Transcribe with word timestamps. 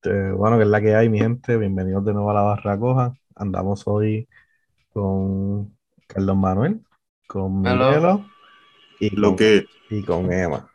Este, 0.00 0.30
bueno, 0.30 0.56
que 0.58 0.62
es 0.62 0.68
la 0.68 0.80
que 0.80 0.94
hay, 0.94 1.08
mi 1.08 1.18
gente. 1.18 1.56
Bienvenidos 1.56 2.04
de 2.04 2.12
nuevo 2.12 2.30
a 2.30 2.34
la 2.34 2.42
Barra 2.42 2.78
Coja. 2.78 3.14
Andamos 3.34 3.82
hoy 3.86 4.28
con 4.92 5.76
Carlos 6.06 6.36
Manuel, 6.36 6.82
con 7.26 7.66
Hello. 7.66 7.88
Miguelo 7.88 8.26
y 9.00 9.10
Lo 9.16 9.28
con, 9.30 9.36
que 9.36 9.66
y 9.90 10.04
con 10.04 10.32
Emma. 10.32 10.70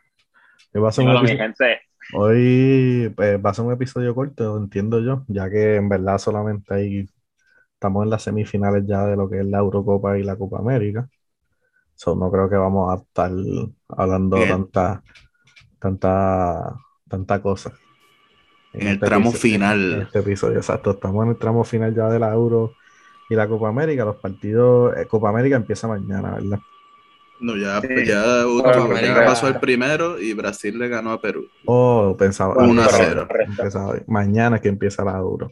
Hoy 0.73 0.81
va 0.81 0.89
a 0.89 0.91
ser 0.91 1.05
un 1.05 1.11
episodio, 1.11 1.37
gente. 1.37 1.79
hoy, 2.15 3.13
pues, 3.15 3.45
va 3.45 3.49
a 3.51 3.53
ser 3.53 3.63
un 3.63 3.71
episodio 3.71 4.13
corto, 4.13 4.57
entiendo 4.57 4.99
yo, 4.99 5.23
ya 5.29 5.49
que 5.49 5.77
en 5.77 5.87
verdad 5.87 6.17
solamente 6.17 6.73
hay, 6.73 7.09
estamos 7.75 8.03
en 8.03 8.09
las 8.09 8.23
semifinales 8.23 8.83
ya 8.85 9.05
de 9.05 9.15
lo 9.15 9.29
que 9.29 9.39
es 9.39 9.45
la 9.45 9.59
Eurocopa 9.59 10.17
y 10.19 10.23
la 10.23 10.35
Copa 10.35 10.59
América. 10.59 11.07
So, 11.95 12.13
no 12.13 12.29
creo 12.29 12.49
que 12.49 12.57
vamos 12.57 12.91
a 12.91 13.01
estar 13.01 13.31
hablando 13.87 14.35
Bien. 14.35 14.49
tanta, 14.49 15.01
tanta, 15.79 16.75
tanta 17.07 17.41
cosa. 17.41 17.71
En 18.73 18.87
el 18.87 18.99
tramo 18.99 19.29
episodio- 19.29 19.53
final. 19.53 19.93
en 19.93 20.01
este 20.01 20.19
episodio, 20.19 20.57
exacto. 20.57 20.91
Estamos 20.91 21.23
en 21.25 21.31
el 21.31 21.37
tramo 21.37 21.63
final 21.63 21.93
ya 21.95 22.09
de 22.09 22.19
la 22.19 22.33
Euro 22.33 22.73
y 23.29 23.35
la 23.35 23.47
Copa 23.47 23.69
América. 23.69 24.03
Los 24.05 24.15
partidos, 24.17 24.95
eh, 24.97 25.05
Copa 25.05 25.29
América 25.29 25.55
empieza 25.55 25.87
mañana, 25.87 26.31
¿verdad? 26.35 26.59
no, 27.39 27.57
ya, 27.57 27.81
Sí. 27.81 27.87
ya, 28.05 28.45
Bueno, 28.45 28.63
ya 28.73 28.83
América- 28.85 29.25
pasó 29.25 29.47
el 29.49 29.59
primero 29.59 30.17
y 30.19 30.33
Brasil 30.33 30.79
le 30.79 30.87
ganó 30.87 31.11
a 31.11 31.19
Perú. 31.19 31.45
Oh, 31.65 32.15
pensaba. 32.17 32.55
Uno 32.63 32.81
a 32.81 32.85
pensaba- 32.85 33.05
cero. 33.05 33.27
empezaba 33.47 33.87
hoy. 33.89 34.01
Mañana 34.07 34.55
es 34.57 34.61
que 34.61 34.69
empieza 34.69 35.03
la 35.03 35.17
Euro. 35.17 35.51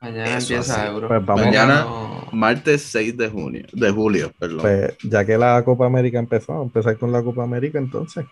Mañana 0.00 0.24
Eso 0.38 0.54
empieza 0.54 0.82
así. 0.86 0.90
Euro. 0.94 1.08
Pues 1.08 1.26
vamos- 1.26 1.44
Mañana- 1.44 1.86
Martes 2.32 2.82
6 2.82 3.16
de 3.16 3.28
junio, 3.28 3.66
de 3.72 3.90
julio, 3.90 4.32
perdón. 4.38 4.60
Pues 4.60 4.96
ya 5.02 5.24
que 5.26 5.36
la 5.36 5.62
Copa 5.64 5.84
América 5.86 6.18
empezó, 6.18 6.52
vamos 6.52 6.66
a 6.66 6.68
empezar 6.68 6.96
con 6.98 7.12
la 7.12 7.22
Copa 7.22 7.42
América 7.44 7.78
entonces. 7.78 8.24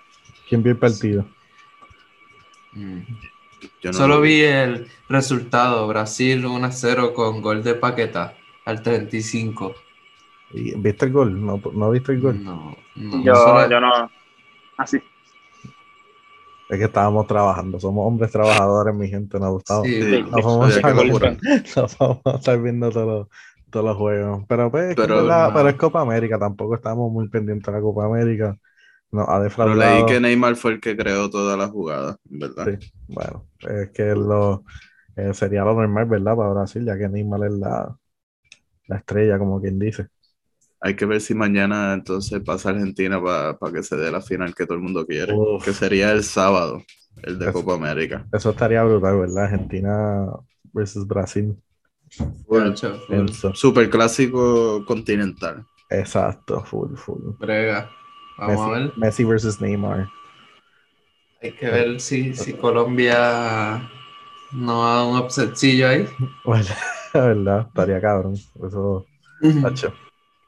¿Quién 0.48 0.62
vio 0.62 0.72
el 0.72 0.78
partido? 0.78 1.26
Mm. 2.72 3.00
Yo 3.82 3.90
no 3.92 3.98
Solo 3.98 4.16
lo 4.16 4.20
vi 4.20 4.40
el 4.42 4.86
resultado. 5.08 5.86
Brasil 5.88 6.44
1-0 6.44 7.12
con 7.12 7.40
gol 7.42 7.62
de 7.62 7.74
Paqueta 7.74 8.34
al 8.64 8.82
35. 8.82 9.74
¿Y- 10.52 10.74
¿Viste 10.78 11.06
el 11.06 11.12
gol? 11.12 11.44
¿No, 11.44 11.60
no 11.72 11.90
viste 11.90 12.12
el 12.12 12.20
gol? 12.20 12.42
No, 12.44 12.76
no, 12.96 13.24
Yo, 13.24 13.34
solo- 13.34 13.68
yo 13.70 13.80
no. 13.80 14.10
Así. 14.78 14.98
Es 16.68 16.78
que 16.78 16.84
estábamos 16.84 17.26
trabajando. 17.26 17.78
Somos 17.78 18.06
hombres 18.06 18.30
trabajadores, 18.32 18.94
mi 18.94 19.08
gente. 19.08 19.38
Nos 19.38 19.50
gustaba. 19.52 19.82
Sí, 19.84 20.02
Sí, 20.02 20.22
No 20.22 20.30
vamos 20.30 20.46
a 20.46 20.64
había 20.64 20.68
que 20.70 20.76
estar, 20.88 21.06
laburar. 21.06 21.36
no 21.76 21.86
vamos 22.00 22.20
a 22.24 22.30
estar 22.38 22.60
viendo 22.62 22.90
todos 22.90 23.06
los, 23.06 23.28
todos 23.70 23.86
los 23.86 23.96
juegos. 23.96 24.44
Pero, 24.48 24.70
pues, 24.70 24.90
es 24.90 24.96
que 24.96 25.02
Pero- 25.02 25.20
es 25.20 25.24
la- 25.26 25.52
pero 25.54 25.68
es 25.68 25.76
Copa 25.76 26.00
América. 26.00 26.38
Tampoco 26.38 26.74
estamos 26.74 27.10
muy 27.12 27.28
pendientes 27.28 27.66
de 27.66 27.72
la 27.72 27.80
Copa 27.80 28.06
América. 28.06 28.56
Nos 29.16 29.28
ha 29.28 29.40
Pero 29.40 29.44
defraudado. 29.44 29.80
leí 29.96 30.06
que 30.06 30.20
Neymar 30.20 30.56
fue 30.56 30.72
el 30.72 30.80
que 30.80 30.96
creó 30.96 31.30
toda 31.30 31.56
la 31.56 31.68
jugada, 31.68 32.16
¿verdad? 32.24 32.66
Sí, 32.66 32.92
bueno, 33.08 33.48
es 33.60 33.90
que 33.90 34.14
lo, 34.14 34.64
eh, 35.16 35.32
sería 35.34 35.64
lo 35.64 35.74
normal, 35.74 36.06
¿verdad? 36.06 36.36
Para 36.36 36.50
Brasil, 36.50 36.84
ya 36.84 36.98
que 36.98 37.08
Neymar 37.08 37.44
es 37.46 37.52
la, 37.52 37.96
la 38.88 38.96
estrella, 38.96 39.38
como 39.38 39.60
quien 39.60 39.78
dice. 39.78 40.08
Hay 40.80 40.94
que 40.94 41.06
ver 41.06 41.20
si 41.20 41.34
mañana 41.34 41.94
entonces 41.94 42.40
pasa 42.44 42.70
Argentina 42.70 43.20
para 43.22 43.72
que 43.72 43.82
se 43.82 43.96
dé 43.96 44.10
la 44.10 44.20
final 44.20 44.54
que 44.54 44.66
todo 44.66 44.76
el 44.76 44.82
mundo 44.84 45.06
quiere, 45.06 45.32
Uf. 45.32 45.64
que 45.64 45.72
sería 45.72 46.12
el 46.12 46.22
sábado, 46.22 46.82
el 47.22 47.38
de 47.38 47.46
Eso. 47.46 47.52
Copa 47.52 47.74
América. 47.74 48.26
Eso 48.32 48.50
estaría 48.50 48.82
brutal, 48.84 49.18
¿verdad? 49.18 49.44
Argentina 49.44 50.26
versus 50.72 51.06
Brasil. 51.06 51.56
Eso. 53.08 53.54
Super 53.54 53.90
clásico 53.90 54.84
continental. 54.86 55.64
Exacto, 55.90 56.62
full, 56.64 56.96
full. 56.96 57.34
Brega. 57.38 57.90
Vamos 58.38 58.60
a 58.60 58.68
ver. 58.70 58.82
Messi, 58.96 59.00
Messi 59.00 59.24
versus 59.24 59.60
Neymar. 59.60 60.08
Hay 61.42 61.52
que 61.52 61.66
ver 61.66 62.00
si, 62.00 62.34
si 62.34 62.54
Colombia 62.54 63.90
no 64.52 64.84
da 64.84 65.04
un 65.04 65.18
upsetcillo 65.18 65.88
ahí. 65.88 66.06
Bueno, 66.44 66.66
la 67.14 67.20
verdad, 67.20 67.66
estaría 67.68 68.00
cabrón. 68.00 68.34
Eso, 68.34 69.06
tacho. 69.62 69.94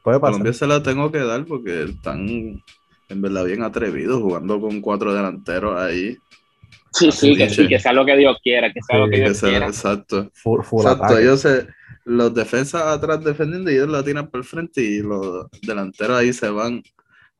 Puede 0.03 0.20
pasar. 0.20 0.33
Colombia 0.33 0.53
se 0.53 0.66
la 0.66 0.83
tengo 0.83 1.11
que 1.12 1.19
dar 1.19 1.44
porque 1.44 1.84
están 1.84 2.62
en 3.09 3.22
verdad 3.22 3.44
bien 3.44 3.62
atrevidos 3.62 4.21
jugando 4.22 4.60
con 4.60 4.81
cuatro 4.81 5.15
delanteros 5.15 5.81
ahí. 5.81 6.16
Sí, 6.93 7.12
sí, 7.12 7.37
que 7.37 7.48
sí, 7.50 7.69
que 7.69 7.78
sea 7.78 7.93
lo 7.93 8.04
que 8.06 8.16
Dios 8.16 8.38
quiera, 8.43 8.72
que 8.72 8.81
sea 8.82 8.97
Sí, 8.97 9.03
lo 9.03 9.09
que 9.09 9.16
Que 9.16 9.21
Dios 9.22 9.41
quiera. 9.41 9.66
exacto. 9.66 10.31
Full, 10.34 10.62
full 10.62 10.81
Exacto, 10.81 11.04
ataque. 11.04 11.22
ellos 11.22 11.41
se, 11.41 11.69
los 12.04 12.34
defensas 12.34 12.82
atrás 12.82 13.22
defendiendo 13.22 13.71
y 13.71 13.75
ellos 13.75 13.88
la 13.88 14.03
tiran 14.03 14.28
por 14.31 14.41
el 14.41 14.44
frente 14.44 14.82
y 14.82 15.00
los 15.00 15.47
delanteros 15.62 16.19
ahí 16.19 16.32
se 16.32 16.48
van 16.48 16.82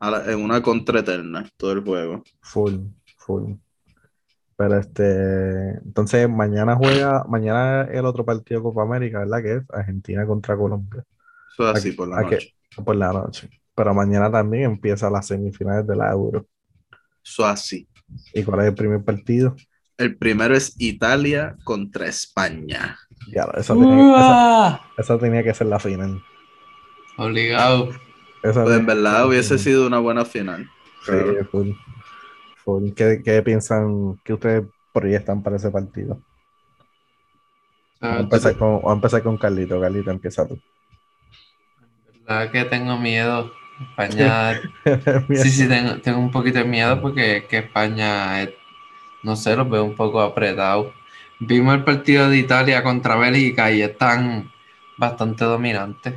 a 0.01 0.11
la- 0.11 0.33
en 0.33 0.43
una 0.43 0.63
contra 0.63 1.01
eterna 1.01 1.49
todo 1.57 1.73
el 1.73 1.81
juego. 1.85 2.23
Full, 2.41 2.75
full. 3.17 3.53
Pero 4.57 4.77
este, 4.79 5.71
entonces 5.85 6.29
mañana 6.29 6.75
juega, 6.77 7.25
mañana 7.29 7.83
el 7.83 8.05
otro 8.05 8.25
partido 8.25 8.61
de 8.61 8.65
Copa 8.65 8.83
América, 8.83 9.21
¿verdad? 9.21 9.43
Que 9.43 9.55
es 9.57 9.63
Argentina 9.73 10.27
contra 10.27 10.57
Colombia. 10.57 11.05
Eso 11.53 11.71
es 11.71 11.77
así 11.79 11.89
Aquí- 11.89 11.97
por 11.97 12.09
la 12.09 12.19
aquí- 12.21 12.31
noche. 12.35 12.55
por 12.85 12.97
la 12.97 13.13
noche. 13.13 13.49
Pero 13.75 13.95
mañana 13.95 14.31
también 14.31 14.65
empieza 14.65 15.09
las 15.11 15.27
semifinales 15.29 15.87
de 15.87 15.95
la 15.97 16.11
Euro. 16.11 16.47
Eso 17.25 17.47
así. 17.47 17.89
¿Y 18.35 18.43
cuál 18.43 18.61
es 18.61 18.67
el 18.67 18.75
primer 18.75 19.05
partido? 19.05 19.55
El 19.97 20.17
primero 20.17 20.57
es 20.57 20.75
Italia 20.81 21.57
contra 21.65 22.07
España. 22.07 22.97
Ya, 23.33 23.43
esa 23.57 23.75
tenía, 23.75 23.95
esa, 23.95 24.31
¡Uah! 24.73 24.81
esa 24.97 25.19
tenía 25.19 25.43
que 25.45 25.55
ser 25.55 25.67
la 25.69 25.79
final. 25.79 26.21
Obligado. 27.17 27.91
Esa 28.43 28.63
Pues 28.63 28.77
en 28.77 28.87
que 28.87 28.87
verdad 28.87 29.27
hubiese 29.27 29.59
final. 29.59 29.59
sido 29.59 29.87
una 29.87 29.99
buena 29.99 30.25
final. 30.25 30.71
Sí, 31.01 31.13
full, 31.51 31.73
full. 32.65 32.93
¿Qué, 32.95 33.23
qué 33.25 33.43
piensan, 33.43 34.19
qué 34.25 34.35
ustedes 34.35 34.69
proyectan 34.93 35.43
para 35.43 35.57
ese 35.57 35.71
partido? 35.71 36.23
Vamos 38.09 38.21
a 38.21 38.23
Ah, 38.23 38.25
empezar 38.25 38.57
con, 38.59 38.69
vamos 38.83 38.91
a 38.91 38.95
empezar 38.95 39.23
con 39.23 39.39
Carlito. 39.39 39.81
Carlito, 39.81 40.11
empieza 40.11 40.47
tú. 40.47 40.61
La 42.27 42.39
verdad 42.41 42.53
que 42.53 42.65
tengo 42.67 42.97
miedo. 42.97 43.53
España. 43.81 44.61
Sí, 45.33 45.51
sí, 45.51 45.69
tengo, 45.69 46.01
tengo 46.01 46.19
un 46.21 46.31
poquito 46.33 46.59
de 46.61 46.65
miedo 46.67 47.01
porque 47.03 47.47
que 47.49 47.59
España, 47.59 48.43
es- 48.43 48.55
no 49.25 49.37
sé, 49.37 49.57
los 49.57 49.71
veo 49.71 49.85
un 49.85 49.97
poco 49.97 50.21
apretados. 50.23 50.95
Vimos 51.41 51.75
el 51.75 51.85
partido 51.85 52.29
de 52.31 52.39
Italia 52.39 52.83
contra 52.85 53.17
Bélgica 53.17 53.71
y 53.73 53.83
están 53.83 54.53
bastante 54.99 55.45
dominantes. 55.45 56.15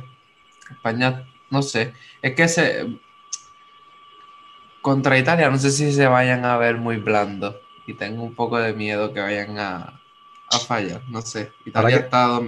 España, 0.70 1.24
no 1.52 1.62
sé, 1.62 1.94
es 2.22 2.34
que 2.34 2.48
se 2.48 2.86
contra 4.80 5.18
Italia 5.18 5.50
no 5.50 5.58
sé 5.58 5.70
si 5.70 5.92
se 5.92 6.06
vayan 6.06 6.44
a 6.44 6.56
ver 6.58 6.76
muy 6.76 6.96
blandos 6.96 7.56
y 7.86 7.94
tengo 7.94 8.22
un 8.22 8.34
poco 8.34 8.58
de 8.58 8.72
miedo 8.74 9.12
que 9.12 9.20
vayan 9.20 9.58
a, 9.58 10.00
a 10.50 10.58
fallar, 10.58 11.02
no 11.08 11.20
sé. 11.22 11.52
Italia 11.64 11.96
que- 11.98 12.04
está 12.04 12.40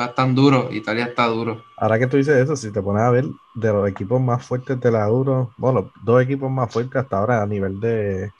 va 0.00 0.14
tan 0.14 0.34
duro, 0.34 0.68
Italia 0.72 1.06
está 1.06 1.26
duro. 1.26 1.64
Ahora 1.76 1.98
que 1.98 2.06
tú 2.06 2.16
dices 2.16 2.36
eso, 2.36 2.56
si 2.56 2.72
te 2.72 2.82
pones 2.82 3.02
a 3.02 3.10
ver 3.10 3.26
de 3.54 3.72
los 3.72 3.88
equipos 3.88 4.20
más 4.20 4.46
fuertes 4.46 4.80
de 4.80 4.90
la 4.90 5.06
Euro, 5.06 5.52
bueno, 5.58 5.80
los 5.82 5.90
dos 5.94 6.22
equipos 6.22 6.50
más 6.50 6.72
fuertes 6.72 6.96
hasta 7.02 7.18
ahora 7.18 7.42
a 7.42 7.46
nivel 7.46 7.78
de, 7.80 8.32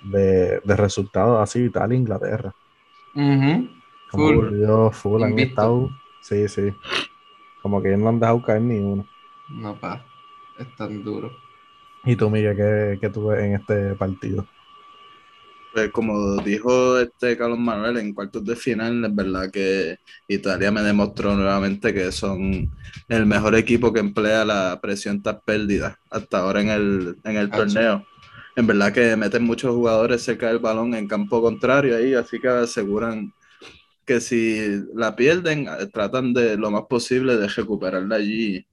de, 0.00 0.60
de 0.64 0.76
resultados 0.76 1.40
ha 1.42 1.46
sido 1.46 1.66
Italia 1.66 1.96
e 1.96 2.00
Inglaterra. 2.00 2.56
Ujú, 3.14 3.68
Como 4.06 4.30
Full. 4.30 4.48
ellos 4.54 4.96
full 4.96 5.22
han 5.24 5.38
estado, 5.38 5.90
sí, 6.20 6.46
sí. 6.48 6.70
Como 7.62 7.80
que 7.82 7.88
ellos 7.88 8.00
no 8.00 8.10
han 8.10 8.20
dejado 8.20 8.42
caer 8.42 8.62
ni 8.62 8.78
uno. 8.78 9.08
No, 9.48 9.78
pa, 9.78 10.04
es 10.58 10.74
tan 10.74 11.02
duro. 11.04 11.30
Y 12.04 12.16
tú, 12.16 12.30
Miguel, 12.30 12.56
¿qué, 12.56 12.98
qué 13.00 13.10
tú 13.10 13.26
ves 13.28 13.40
en 13.44 13.54
este 13.54 13.94
partido? 13.96 14.46
Pues 15.72 15.90
como 15.90 16.36
dijo 16.42 16.98
este 16.98 17.36
Carlos 17.36 17.58
Manuel 17.58 17.96
en 17.96 18.12
cuartos 18.12 18.44
de 18.44 18.56
final, 18.56 19.04
es 19.06 19.14
verdad 19.14 19.50
que 19.50 19.96
Italia 20.28 20.70
me 20.70 20.82
demostró 20.82 21.34
nuevamente 21.34 21.94
que 21.94 22.12
son 22.12 22.70
el 23.08 23.24
mejor 23.26 23.54
equipo 23.54 23.90
que 23.90 24.00
emplea 24.00 24.44
la 24.44 24.78
presión 24.82 25.22
tras 25.22 25.40
pérdida 25.42 25.98
hasta 26.10 26.40
ahora 26.40 26.60
en 26.60 26.68
el, 26.68 27.16
en 27.24 27.36
el 27.36 27.50
Cacho. 27.50 27.74
torneo. 27.74 28.06
En 28.54 28.66
verdad 28.66 28.92
que 28.92 29.16
meten 29.16 29.44
muchos 29.44 29.74
jugadores 29.74 30.22
cerca 30.22 30.48
del 30.48 30.58
balón 30.58 30.94
en 30.94 31.08
campo 31.08 31.40
contrario 31.40 31.96
ahí, 31.96 32.12
así 32.14 32.38
que 32.38 32.48
aseguran 32.48 33.32
que 34.04 34.20
si 34.20 34.82
la 34.94 35.14
pierden, 35.16 35.66
eh, 35.68 35.86
tratan 35.92 36.32
de 36.34 36.56
lo 36.56 36.70
más 36.70 36.82
posible 36.88 37.36
de 37.36 37.48
recuperarla 37.48 38.16
allí 38.16 38.66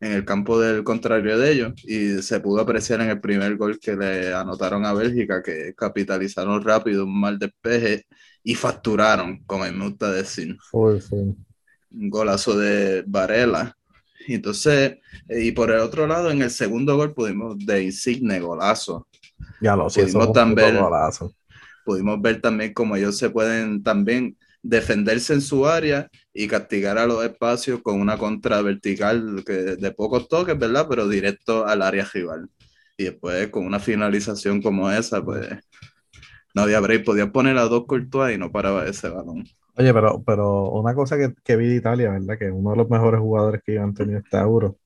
en 0.00 0.12
el 0.12 0.24
campo 0.24 0.60
del 0.60 0.82
contrario 0.84 1.38
de 1.38 1.52
ellos 1.52 1.72
y 1.84 2.20
se 2.22 2.40
pudo 2.40 2.60
apreciar 2.62 3.00
en 3.00 3.10
el 3.10 3.20
primer 3.20 3.56
gol 3.56 3.78
que 3.78 3.94
le 3.96 4.34
anotaron 4.34 4.84
a 4.84 4.92
Bélgica 4.92 5.42
que 5.42 5.74
capitalizaron 5.76 6.62
rápido 6.62 7.04
un 7.04 7.20
mal 7.20 7.38
despeje 7.38 8.06
y 8.42 8.54
facturaron, 8.56 9.44
como 9.46 9.64
me 9.64 9.88
gusta 9.88 10.10
decir, 10.10 10.56
un 11.90 12.10
golazo 12.10 12.58
de 12.58 13.04
Varela. 13.06 13.76
Y 14.26 14.34
entonces, 14.34 14.98
eh, 15.28 15.44
y 15.44 15.52
por 15.52 15.70
el 15.70 15.78
otro 15.80 16.06
lado, 16.06 16.30
en 16.30 16.42
el 16.42 16.50
segundo 16.50 16.96
gol 16.96 17.14
pudimos 17.14 17.56
de 17.64 17.84
Insigne 17.84 18.40
golazo. 18.40 19.08
Ya 19.60 19.76
lo 19.76 19.88
sé, 19.90 20.02
Pudimos 20.02 20.32
también- 20.32 20.78
golazo. 20.78 21.34
Pudimos 21.84 22.20
ver 22.20 22.40
también 22.40 22.72
cómo 22.72 22.94
ellos 22.96 23.18
se 23.18 23.30
pueden 23.30 23.82
también 23.82 24.36
defenderse 24.62 25.34
en 25.34 25.40
su 25.42 25.66
área 25.66 26.08
y 26.32 26.48
castigar 26.48 26.98
a 26.98 27.06
los 27.06 27.24
espacios 27.24 27.82
con 27.82 28.00
una 28.00 28.18
contra 28.18 28.62
vertical 28.62 29.42
que, 29.46 29.52
de 29.76 29.92
pocos 29.92 30.28
toques, 30.28 30.58
¿verdad? 30.58 30.86
Pero 30.88 31.08
directo 31.08 31.66
al 31.66 31.82
área 31.82 32.06
rival. 32.12 32.48
Y 32.96 33.04
después 33.04 33.48
con 33.48 33.66
una 33.66 33.80
finalización 33.80 34.62
como 34.62 34.90
esa, 34.90 35.24
pues 35.24 35.48
No 36.54 36.62
había 36.62 36.80
break, 36.80 37.04
podías 37.04 37.30
poner 37.30 37.56
a 37.58 37.62
dos 37.64 37.86
Courtois 37.86 38.34
y 38.34 38.38
no 38.38 38.50
paraba 38.52 38.86
ese 38.86 39.08
balón. 39.08 39.44
Oye, 39.76 39.92
pero, 39.94 40.22
pero 40.24 40.70
una 40.70 40.94
cosa 40.94 41.16
que, 41.16 41.32
que 41.42 41.56
vi 41.56 41.66
de 41.68 41.76
Italia, 41.76 42.10
¿verdad? 42.10 42.38
Que 42.38 42.50
uno 42.50 42.72
de 42.72 42.76
los 42.76 42.90
mejores 42.90 43.20
jugadores 43.20 43.62
que 43.64 43.78
han 43.78 43.94
tenido 43.94 44.18
este 44.18 44.36
Euro, 44.38 44.76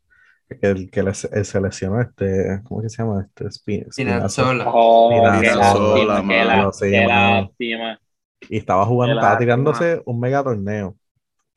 que 0.48 0.66
el 0.68 0.90
que 0.90 1.02
le 1.02 1.14
se- 1.14 1.44
seleccionó 1.44 2.00
este, 2.00 2.60
¿cómo 2.64 2.82
que 2.82 2.88
se 2.90 2.98
llama? 3.02 3.26
Este 3.28 3.46
Spi- 3.50 3.86
Spinazzola. 3.92 4.64
Spinazzola. 4.64 4.64
Oh, 4.68 5.10
Mira, 5.10 5.40
qué 5.40 5.54
lástima, 5.56 6.22
mano, 6.22 6.72
qué 6.88 7.06
lástima. 7.06 8.00
Y 8.48 8.58
estaba 8.58 8.84
jugando, 8.86 9.16
estaba 9.16 9.38
lástima. 9.38 9.38
tirándose 9.38 10.02
un 10.06 10.20
mega 10.20 10.42
torneo. 10.44 10.96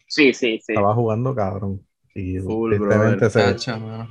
Sí, 0.07 0.33
sí, 0.33 0.59
sí. 0.59 0.75
Estaba 0.75 0.93
jugando 0.95 1.35
cabrón. 1.35 1.85
Y 2.13 2.39
Full, 2.39 2.67
tristemente 2.67 3.29
se, 3.29 3.55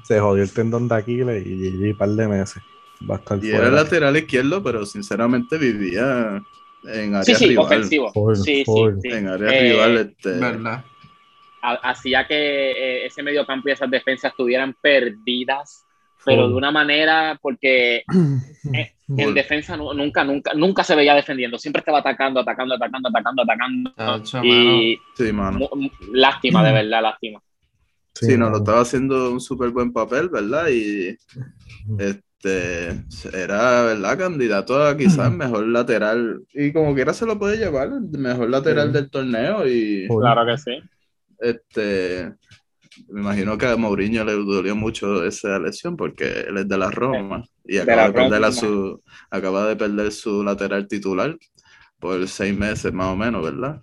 se 0.05 0.21
jodió 0.21 0.43
el 0.43 0.53
tendón 0.53 0.89
de 0.89 0.95
Aquiles 0.95 1.47
y 1.47 1.51
GG 1.57 1.93
un 1.93 1.99
par 1.99 2.09
de 2.11 2.29
meses. 2.29 2.63
Va 3.09 3.17
a 3.17 3.19
estar 3.19 3.41
Y 3.41 3.51
fuera. 3.51 3.67
era 3.69 3.71
lateral 3.71 4.17
izquierdo, 4.17 4.63
pero 4.63 4.85
sinceramente 4.87 5.59
vivía 5.59 6.43
en 6.85 7.15
área 7.15 7.25
Sí, 7.25 7.35
sí, 7.35 7.47
rival. 7.49 7.65
ofensivo. 7.65 8.13
Full, 8.13 8.35
Sí, 8.45 8.65
sí, 8.65 8.85
sí. 9.01 9.09
En 9.11 9.29
área 9.29 9.53
Eh, 9.53 9.63
rival, 9.63 9.97
este, 9.99 10.31
¿Verdad? 10.41 10.85
ha- 11.63 11.91
hacía 11.91 12.27
que 12.27 12.71
eh, 12.73 13.07
ese 13.07 13.23
medio 13.23 13.47
campo 13.47 13.69
y 13.69 13.73
esas 13.73 13.91
defensas 13.91 14.31
estuvieran 14.33 14.75
perdidas, 14.81 15.85
pero 16.25 16.49
de 16.49 16.55
una 16.55 16.71
manera, 16.71 17.39
porque 17.43 18.05
en 19.17 19.35
defensa 19.35 19.77
nu- 19.77 19.95
nunca, 19.95 20.23
nunca, 20.25 20.53
nunca 20.55 20.85
se 20.85 20.95
veía 20.95 21.15
defendiendo, 21.15 21.59
siempre 21.59 21.81
estaba 21.81 21.99
atacando, 22.01 22.41
atacando, 22.41 22.75
atacando, 22.75 23.09
atacando, 23.09 23.43
atacando. 23.43 23.95
Chacho, 23.97 24.45
Y 24.45 24.99
sí, 25.17 25.33
mano. 25.33 25.69
lástima, 26.13 26.63
de 26.63 26.73
verdad, 26.73 27.03
lástima. 27.03 27.41
Sí, 28.15 28.37
no, 28.37 28.51
lo 28.51 28.59
estaba 28.59 28.81
haciendo 28.81 29.31
un 29.33 29.41
súper 29.41 29.71
buen 29.71 29.93
papel, 29.93 30.29
¿verdad? 30.29 30.69
Y 30.69 31.17
este 31.99 33.05
era, 33.33 33.83
¿verdad? 33.85 34.19
Candidato 34.19 34.83
a 34.83 34.97
quizás 34.97 35.33
mejor 35.33 35.67
lateral. 35.69 36.43
Y 36.53 36.73
como 36.73 36.95
quiera 36.95 37.13
se 37.13 37.27
lo 37.27 37.39
puede 37.39 37.57
llevar, 37.59 37.89
el 37.89 38.19
mejor 38.19 38.51
lateral 38.51 38.89
Sí. 38.89 38.93
del 38.95 39.11
torneo. 39.11 39.67
Y. 39.67 40.07
Claro 40.09 40.45
que 40.47 40.59
sí. 40.59 40.79
este 41.41 42.33
me 43.09 43.21
imagino 43.21 43.57
que 43.59 43.67
a 43.67 43.77
Mourinho 43.77 44.25
le 44.25 44.33
dolió 44.33 44.75
mucho 44.77 45.25
esa 45.25 45.59
lesión 45.59 45.97
porque 45.97 46.25
él 46.49 46.59
es 46.59 46.69
de 46.69 46.79
la 46.79 46.91
Roma 46.91 47.45
y 47.65 47.75
De 47.75 47.83
acaba 47.83 47.97
la 48.03 48.07
de, 48.09 48.13
perder 48.15 48.35
a 48.45 48.47
Roma. 48.49 48.53
su, 48.53 49.03
acaba 49.31 49.67
de 49.69 49.77
perder 49.77 50.13
su 50.13 50.43
lateral 50.45 50.87
titular 50.89 51.37
por 51.99 52.27
seis 52.29 52.57
meses 52.57 52.93
más 52.93 53.09
o 53.09 53.17
menos, 53.17 53.43
¿verdad? 53.43 53.81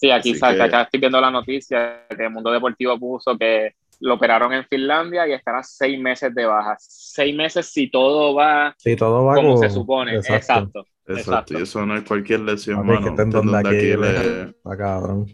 Sí, 0.00 0.10
aquí 0.10 0.32
que- 0.38 0.44
acá 0.62 0.82
estoy 0.82 1.00
viendo 1.00 1.20
la 1.20 1.30
noticia 1.30 2.06
que 2.08 2.24
el 2.24 2.30
Mundo 2.30 2.50
Deportivo 2.50 2.98
puso 2.98 3.36
que 3.38 3.74
lo 4.00 4.14
operaron 4.14 4.52
en 4.52 4.64
Finlandia 4.66 5.28
y 5.28 5.32
estará 5.32 5.62
seis 5.62 5.96
meses 6.00 6.34
de 6.34 6.44
baja. 6.44 6.74
Seis 6.80 7.36
meses 7.36 7.66
si 7.66 7.88
todo 7.88 8.34
va 8.34 8.74
Sí, 8.78 8.96
todo 8.96 9.24
va 9.26 9.34
como 9.36 9.50
como- 9.54 9.62
se 9.62 9.70
supone. 9.70 10.16
Exacto. 10.16 10.40
Exacto. 10.52 10.80
Exacto, 11.04 11.20
Exacto. 11.30 11.58
y 11.58 11.62
eso 11.62 11.86
no 11.86 11.96
es 11.96 12.02
cualquier 12.04 12.40
lesión, 12.40 12.78
Papi, 12.86 12.88
mano. 13.04 13.16
que 13.16 13.22
Aquiles. 13.22 14.18
Aquiles, 14.18 14.48
Está 14.56 14.76
cabrón. 14.76 15.26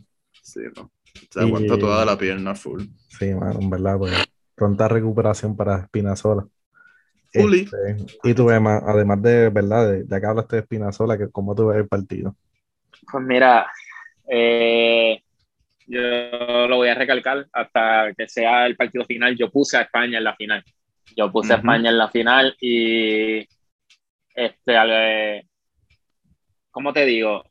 sí, 0.42 0.60
no. 0.76 0.90
Se 1.30 1.40
aguanta 1.40 1.74
Y- 1.74 1.78
toda 1.78 2.04
la 2.04 2.16
pierna 2.18 2.54
full. 2.54 2.82
Sí, 3.18 3.34
mano, 3.34 3.60
en 3.60 3.70
verdad, 3.70 3.98
pues. 3.98 4.12
Pronta 4.54 4.88
recuperación 4.88 5.56
para 5.56 5.78
Espinazola. 5.82 6.46
Fully. 7.32 7.60
Este, 7.60 7.96
y 8.24 8.34
tú, 8.34 8.50
Emma, 8.50 8.78
además 8.84 9.22
de, 9.22 9.50
¿verdad? 9.50 9.90
De, 9.92 10.04
ya 10.08 10.20
que 10.20 10.26
hablaste 10.26 10.56
de 10.56 10.62
Espinazola, 10.62 11.16
que 11.16 11.30
¿cómo 11.30 11.54
tú 11.54 11.68
ves 11.68 11.78
el 11.78 11.86
partido? 11.88 12.34
Pues 13.10 13.24
mira, 13.24 13.70
eh, 14.28 15.22
yo 15.86 16.00
lo 16.68 16.76
voy 16.76 16.88
a 16.88 16.94
recalcar 16.94 17.46
hasta 17.52 18.12
que 18.16 18.26
sea 18.28 18.66
el 18.66 18.76
partido 18.76 19.04
final. 19.04 19.36
Yo 19.36 19.50
puse 19.50 19.76
a 19.76 19.82
España 19.82 20.18
en 20.18 20.24
la 20.24 20.34
final. 20.34 20.64
Yo 21.16 21.30
puse 21.30 21.52
a 21.52 21.56
Ujú. 21.56 21.66
España 21.66 21.90
en 21.90 21.98
la 21.98 22.08
final 22.08 22.56
y 22.60 23.46
este, 24.34 24.76
al- 24.76 25.46
¿cómo 26.70 26.92
te 26.92 27.04
digo? 27.04 27.44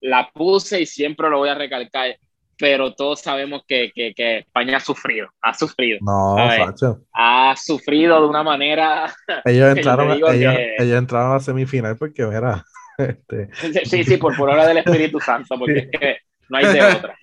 La 0.00 0.30
puse 0.32 0.80
y 0.82 0.86
siempre 0.86 1.28
lo 1.28 1.38
voy 1.38 1.48
a 1.48 1.54
recalcar, 1.54 2.16
pero 2.58 2.94
todos 2.94 3.20
sabemos 3.20 3.62
que, 3.68 3.90
que, 3.94 4.14
que 4.14 4.38
España 4.38 4.78
ha 4.78 4.80
sufrido, 4.80 5.28
ha 5.42 5.52
sufrido, 5.54 5.98
No. 6.00 6.36
Sacho. 6.50 7.00
ha 7.12 7.54
sufrido 7.56 8.20
de 8.22 8.28
una 8.28 8.42
manera, 8.42 9.14
Ellos 9.44 9.76
entraron, 9.76 10.12
ellos, 10.12 10.30
que- 10.32 10.74
ellos 10.78 10.98
entraron 10.98 11.30
a 11.30 11.34
la 11.34 11.40
semifinal 11.40 11.96
porque, 11.98 12.24
mira, 12.26 12.64
este, 12.98 13.50
sí, 13.84 14.04
sí, 14.04 14.16
por, 14.16 14.36
por 14.36 14.48
obra 14.48 14.66
del 14.66 14.78
Espíritu 14.78 15.20
Santo, 15.20 15.58
porque 15.58 15.78
es 15.80 15.88
que 15.90 16.16
no 16.48 16.58
hay 16.58 16.66
de 16.72 16.82
otra. 16.82 17.14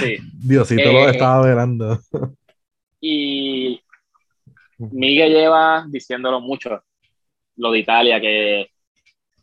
Sí. 0.00 0.18
Diosito 0.44 0.82
Eh, 0.82 0.92
lo 0.92 1.08
estaba 1.08 1.46
velando. 1.46 1.98
Y 3.00 3.80
Miguel 4.78 5.32
lleva 5.32 5.84
diciéndolo 5.88 6.40
mucho, 6.40 6.82
lo 7.56 7.70
de 7.72 7.78
Italia, 7.78 8.20
que 8.20 8.68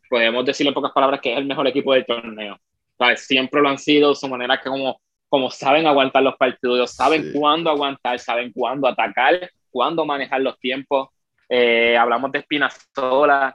podemos 0.09 0.45
decirle 0.45 0.69
en 0.69 0.73
pocas 0.73 0.91
palabras 0.91 1.19
que 1.21 1.31
es 1.33 1.37
el 1.37 1.45
mejor 1.45 1.67
equipo 1.67 1.93
del 1.93 2.05
torneo. 2.05 2.57
¿Sabes? 2.97 3.25
Siempre 3.25 3.61
lo 3.61 3.69
han 3.69 3.77
sido, 3.77 4.15
su 4.15 4.27
manera 4.29 4.59
que 4.61 4.69
como, 4.69 5.01
como 5.35 5.51
saben 5.51 5.85
aguantar 5.85 6.23
los 6.23 6.37
partidos, 6.37 6.91
saben 6.91 7.23
Sí. 7.23 7.37
cuándo 7.37 7.69
aguantar, 7.69 8.17
saben 8.19 8.53
cuándo 8.53 8.87
atacar, 8.87 9.49
cuándo 9.69 10.05
manejar 10.05 10.39
los 10.39 10.57
tiempos. 10.59 11.09
Eh, 11.49 11.97
hablamos 11.97 12.31
de 12.31 12.39
Spinazzola, 12.41 13.53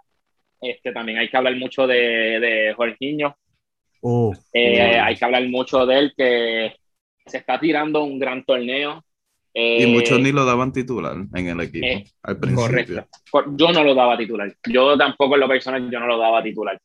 este, 0.61 0.93
también 0.93 1.17
hay 1.17 1.31
que 1.31 1.39
hablar 1.39 1.57
mucho 1.57 1.87
de, 1.87 2.39
de 2.39 2.75
Jorginho, 2.77 3.35
Uh, 4.03 4.33
Eh, 4.53 4.99
Uh. 4.99 5.05
hay 5.05 5.17
que 5.17 5.25
hablar 5.25 5.47
mucho 5.49 5.87
de 5.87 5.99
él, 5.99 6.13
que 6.15 6.75
se 7.25 7.39
está 7.39 7.59
tirando 7.59 8.03
un 8.05 8.19
gran 8.19 8.45
torneo. 8.45 9.03
Y 9.55 9.85
Eh, 9.85 9.87
muchos 9.87 10.21
ni 10.21 10.33
lo 10.33 10.45
daban 10.45 10.71
titular 10.73 11.17
en 11.35 11.49
el 11.49 11.61
equipo 11.63 11.87
eh, 11.87 12.05
al 12.23 12.39
principio. 12.39 13.07
Correcto. 13.31 13.53
Yo 13.57 13.73
no 13.73 13.83
lo 13.85 13.95
daba 13.95 14.19
titular. 14.19 14.53
Yo 14.69 14.99
tampoco 14.99 15.35
en 15.35 15.41
lo 15.41 15.49
personal, 15.49 15.91
yo 15.91 15.99
no 15.99 16.07
lo 16.07 16.19
daba 16.19 16.43
titular. 16.43 16.79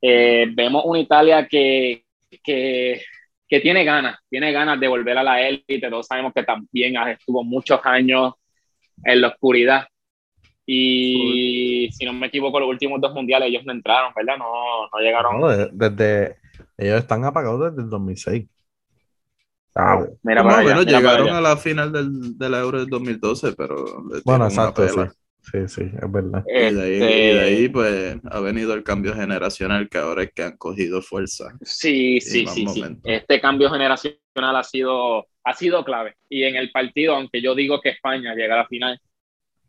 Eh, 0.00 0.46
vemos 0.52 0.82
una 0.86 1.00
Italia 1.00 1.46
que, 1.48 2.04
que, 2.42 3.02
que 3.50 3.60
tiene 3.60 3.84
ganas, 3.84 4.16
tiene 4.30 4.52
ganas 4.52 4.78
de 4.80 4.88
volver 4.88 5.18
a 5.18 5.24
la 5.24 5.42
élite. 5.42 5.90
Todos 5.90 6.06
sabemos 6.06 6.32
que 6.32 6.44
también 6.44 6.96
estuvo 7.08 7.42
muchos 7.44 7.80
años 7.84 8.34
en 9.04 9.20
la 9.20 9.28
oscuridad. 9.28 9.86
Y 10.66 11.90
si 11.92 12.04
no 12.04 12.12
me 12.12 12.28
equivoco, 12.28 12.60
los 12.60 12.68
últimos 12.68 13.00
dos 13.00 13.12
mundiales 13.12 13.48
ellos 13.48 13.64
no 13.66 13.72
entraron, 13.72 14.12
¿verdad? 14.14 14.36
No, 14.38 14.88
no 14.92 14.98
llegaron. 15.00 15.40
no, 15.40 15.48
de- 15.48 15.70
desde, 15.72 16.36
ellos 16.78 16.98
están 17.00 17.24
apagados 17.24 17.70
desde 17.72 17.82
el 17.82 17.90
2006. 17.90 18.46
Ah, 19.74 20.04
Mira 20.22 20.42
Más 20.42 20.52
para 20.52 20.56
o 20.56 20.60
allá, 20.60 20.68
menos 20.74 20.86
mira 20.86 20.98
para 20.98 21.08
llegaron 21.08 21.28
allá. 21.28 21.38
a 21.38 21.40
la 21.40 21.56
final 21.56 21.92
del, 21.92 22.38
del 22.38 22.54
Euro 22.54 22.78
del 22.78 22.88
2012, 22.88 23.52
pero 23.52 24.04
bueno, 24.24 24.46
exacto, 24.46 24.86
sí. 24.88 25.00
Sí, 25.42 25.66
sí, 25.68 25.82
es 25.82 26.12
verdad. 26.12 26.44
Y 26.46 26.74
de, 26.74 26.82
ahí, 26.82 26.92
Este, 26.92 27.24
y 27.24 27.34
de 27.34 27.40
ahí, 27.40 27.68
pues, 27.68 28.16
ha 28.30 28.40
venido 28.40 28.74
el 28.74 28.82
cambio 28.82 29.14
generacional 29.14 29.88
que 29.88 29.98
ahora 29.98 30.24
es 30.24 30.32
que 30.32 30.42
han 30.42 30.56
cogido 30.56 31.00
fuerza. 31.02 31.52
Sí, 31.62 32.20
sí, 32.20 32.46
sí, 32.46 32.66
sí. 32.68 32.82
Este 33.04 33.40
cambio 33.40 33.70
generacional 33.70 34.56
ha 34.56 34.62
sido, 34.62 35.26
ha 35.42 35.54
sido 35.54 35.84
clave. 35.84 36.16
Y 36.28 36.44
en 36.44 36.56
el 36.56 36.70
partido, 36.70 37.14
aunque 37.16 37.40
yo 37.40 37.54
digo 37.54 37.80
que 37.80 37.90
España 37.90 38.34
llega 38.34 38.54
a 38.54 38.58
la 38.58 38.66
final 38.66 39.00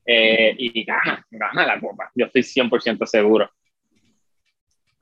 eh, 0.05 0.55
y 0.57 0.83
gana, 0.83 1.25
gana 1.31 1.65
la 1.65 1.79
copa. 1.79 2.11
Yo 2.15 2.25
estoy 2.25 2.43
100% 2.43 3.05
seguro. 3.05 3.49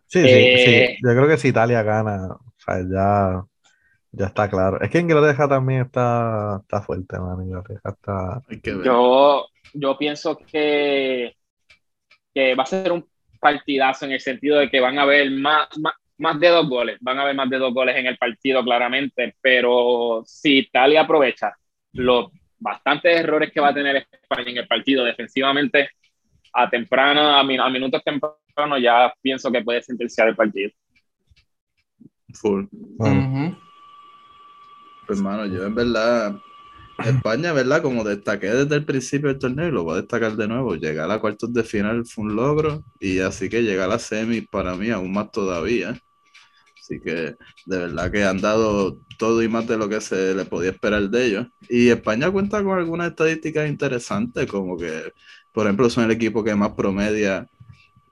Sí, 0.05 0.21
sí, 0.21 0.27
Eh, 0.27 0.87
sí. 0.97 0.97
Yo 1.03 1.11
creo 1.15 1.27
que 1.27 1.37
si 1.37 1.49
Italia 1.49 1.83
gana, 1.83 2.27
o 2.27 2.53
sea, 2.57 2.79
ya, 2.81 3.43
ya 4.11 4.27
está 4.27 4.49
claro. 4.49 4.81
Es 4.81 4.89
que 4.89 4.99
Inglaterra 4.99 5.47
también 5.47 5.81
está, 5.81 6.59
está 6.61 6.81
fuerte, 6.81 7.19
man. 7.19 7.43
Inglaterra 7.43 7.81
está. 7.85 8.41
Hay 8.49 8.59
que 8.59 8.73
ver. 8.73 8.85
Yo, 8.85 9.47
yo 9.73 9.97
pienso 9.97 10.37
que, 10.37 11.35
que 12.33 12.55
va 12.55 12.63
a 12.63 12.65
ser 12.65 12.91
un 12.91 13.05
partidazo 13.39 14.05
en 14.05 14.11
el 14.13 14.19
sentido 14.19 14.57
de 14.59 14.69
que 14.69 14.79
van 14.79 14.97
a 14.99 15.03
haber 15.03 15.29
más, 15.31 15.67
más, 15.79 15.93
más 16.17 16.39
de 16.39 16.49
dos 16.49 16.67
goles. 16.67 16.97
Van 17.01 17.17
a 17.19 17.21
haber 17.21 17.35
más 17.35 17.49
de 17.49 17.57
dos 17.57 17.73
goles 17.73 17.95
en 17.95 18.07
el 18.07 18.17
partido, 18.17 18.63
claramente. 18.63 19.35
Pero 19.41 20.23
si 20.25 20.59
Italia 20.59 21.01
aprovecha 21.01 21.53
los 21.93 22.31
bastantes 22.57 23.17
errores 23.19 23.51
que 23.51 23.61
va 23.61 23.69
a 23.69 23.73
tener 23.73 24.07
España 24.11 24.49
en 24.49 24.57
el 24.57 24.67
partido 24.67 25.05
defensivamente, 25.05 25.89
a 26.51 26.69
temprano, 26.69 27.21
a, 27.37 27.43
min- 27.43 27.61
a 27.61 27.69
minutos 27.69 28.03
tempranos, 28.03 28.81
ya 28.81 29.13
pienso 29.21 29.51
que 29.51 29.61
puede 29.61 29.81
sentenciar 29.83 30.27
el 30.29 30.35
partido. 30.35 30.71
Full. 32.33 32.65
Ujú. 32.97 33.55
Pues, 35.09 35.51
yo 35.51 35.65
en 35.65 35.73
verdad, 35.73 36.39
España, 37.03 37.51
¿verdad? 37.51 37.81
Como 37.81 38.03
destaqué 38.03 38.45
desde 38.51 38.75
el 38.75 38.85
principio 38.85 39.29
del 39.29 39.39
torneo 39.39 39.67
y 39.67 39.71
lo 39.71 39.83
voy 39.83 39.93
a 39.93 40.01
destacar 40.01 40.35
de 40.35 40.47
nuevo, 40.47 40.75
llegar 40.75 41.09
a 41.09 41.19
cuartos 41.19 41.51
de 41.51 41.63
final 41.63 42.05
fue 42.05 42.25
un 42.25 42.35
logro 42.35 42.83
y 42.99 43.17
así 43.17 43.49
que 43.49 43.63
llegar 43.63 43.85
a 43.85 43.93
la 43.93 43.99
semi 43.99 44.41
para 44.41 44.75
mí 44.75 44.91
aún 44.91 45.11
más 45.11 45.31
todavía. 45.31 45.99
Así 46.79 47.01
que 47.01 47.35
de 47.65 47.77
verdad 47.77 48.11
que 48.11 48.23
han 48.23 48.39
dado 48.39 48.99
todo 49.17 49.41
y 49.41 49.47
más 49.47 49.65
de 49.67 49.77
lo 49.77 49.89
que 49.89 49.99
se 49.99 50.35
le 50.35 50.45
podía 50.45 50.69
esperar 50.69 51.09
de 51.09 51.25
ellos. 51.25 51.47
Y 51.67 51.89
España 51.89 52.29
cuenta 52.29 52.63
con 52.63 52.77
algunas 52.77 53.09
estadísticas 53.09 53.67
interesantes, 53.67 54.45
como 54.45 54.77
que, 54.77 55.11
por 55.51 55.65
ejemplo, 55.65 55.89
son 55.89 56.03
el 56.03 56.11
equipo 56.11 56.43
que 56.43 56.53
más 56.53 56.73
promedia 56.73 57.47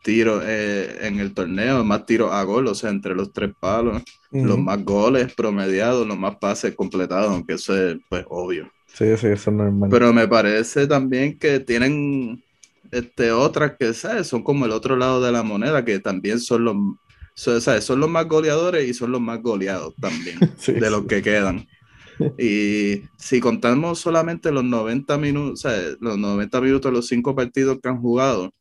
tiros 0.08 0.42
eh, 0.48 1.00
en 1.02 1.20
el 1.20 1.34
torneo, 1.34 1.84
más 1.84 2.06
tiros 2.06 2.32
a 2.32 2.42
gol, 2.44 2.68
o 2.68 2.74
sea, 2.74 2.92
entre 2.92 3.14
los 3.14 3.34
tres 3.34 3.52
palos 3.60 4.02
los 4.32 4.58
más 4.58 4.82
goles 4.86 5.34
promediados, 5.34 6.08
los 6.08 6.18
más 6.18 6.38
pases 6.38 6.74
completados, 6.76 7.30
aunque 7.30 7.56
eso 7.56 7.76
es 7.76 7.98
pues 8.08 8.24
obvio. 8.30 8.72
Sí, 8.86 9.06
sí, 9.18 9.28
eso 9.28 9.32
es 9.32 9.48
normal. 9.48 9.90
Pero 9.92 10.14
me 10.14 10.26
parece 10.26 10.88
también 10.88 11.38
que 11.38 11.60
tienen 11.60 12.42
este, 12.90 13.34
otras 13.34 13.74
que 13.78 13.94
¿sabes? 13.94 14.28
son 14.28 14.44
como 14.44 14.66
el 14.66 14.72
otro 14.72 14.96
lado 14.96 15.22
de 15.22 15.34
la 15.34 15.44
moneda, 15.44 15.84
que 15.84 16.00
también 16.00 16.40
son 16.40 16.64
los, 16.64 16.76
son, 17.36 17.62
son 17.62 18.00
los 18.00 18.10
más 18.10 18.30
goleadores 18.30 18.88
y 18.88 18.94
son 18.94 19.12
los 19.12 19.20
más 19.20 19.42
goleados 19.42 19.94
también, 20.00 20.40
de 20.68 20.90
los 20.90 21.06
que 21.06 21.22
quedan. 21.22 21.68
Y 22.40 23.04
si 23.18 23.40
contamos 23.42 24.00
solamente 24.00 24.52
los 24.52 24.64
90 24.64 25.18
minutos, 25.18 25.64
los 26.00 26.18
90 26.18 26.62
minutos, 26.62 26.92
los 26.94 27.08
cinco 27.08 27.36
partidos 27.36 27.78
que 27.84 27.90
han 27.90 28.02
jugado, 28.02 28.52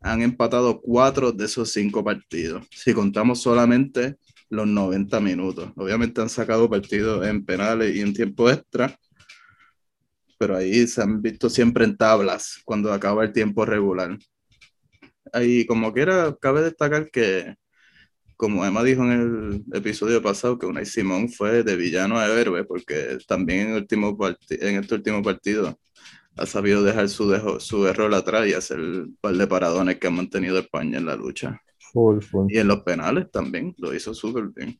han 0.00 0.22
empatado 0.22 0.80
cuatro 0.80 1.32
de 1.32 1.44
esos 1.44 1.72
cinco 1.72 2.04
partidos. 2.04 2.66
Si 2.70 2.94
contamos 2.94 3.42
solamente 3.42 4.16
los 4.50 4.66
90 4.66 5.20
minutos. 5.20 5.72
Obviamente 5.76 6.20
han 6.20 6.28
sacado 6.28 6.68
partidos 6.70 7.26
en 7.26 7.44
penales 7.44 7.94
y 7.94 8.00
en 8.00 8.14
tiempo 8.14 8.50
extra, 8.50 8.98
pero 10.38 10.56
ahí 10.56 10.86
se 10.86 11.02
han 11.02 11.20
visto 11.20 11.50
siempre 11.50 11.84
en 11.84 11.96
tablas 11.96 12.60
cuando 12.64 12.92
acaba 12.92 13.24
el 13.24 13.32
tiempo 13.32 13.64
regular. 13.64 14.18
Ahí, 15.32 15.66
como 15.66 15.92
quiera, 15.92 16.34
cabe 16.40 16.62
destacar 16.62 17.10
que, 17.10 17.56
como 18.36 18.64
Emma 18.64 18.82
dijo 18.82 19.02
en 19.04 19.64
el 19.70 19.76
episodio 19.76 20.22
pasado, 20.22 20.58
que 20.58 20.66
Unai 20.66 20.86
Simón 20.86 21.28
fue 21.28 21.62
de 21.62 21.76
villano 21.76 22.18
a 22.18 22.26
héroe, 22.28 22.64
porque 22.64 23.18
también 23.26 23.68
en, 23.68 23.74
último 23.74 24.16
en 24.50 24.76
este 24.76 24.94
último 24.94 25.22
partido 25.22 25.78
ha 26.38 26.46
sabido 26.46 26.82
dejar 26.82 27.08
su, 27.08 27.58
su 27.60 27.86
error 27.86 28.14
atrás 28.14 28.46
y 28.46 28.52
hacer 28.52 28.78
el 28.78 29.14
par 29.20 29.34
de 29.34 29.46
paradones 29.46 29.98
que 29.98 30.06
ha 30.06 30.10
mantenido 30.10 30.58
España 30.58 30.98
en 30.98 31.06
la 31.06 31.16
lucha. 31.16 31.60
Y 32.48 32.58
en 32.58 32.68
los 32.68 32.82
penales 32.82 33.30
también 33.30 33.74
lo 33.78 33.94
hizo 33.94 34.14
súper 34.14 34.48
bien. 34.54 34.78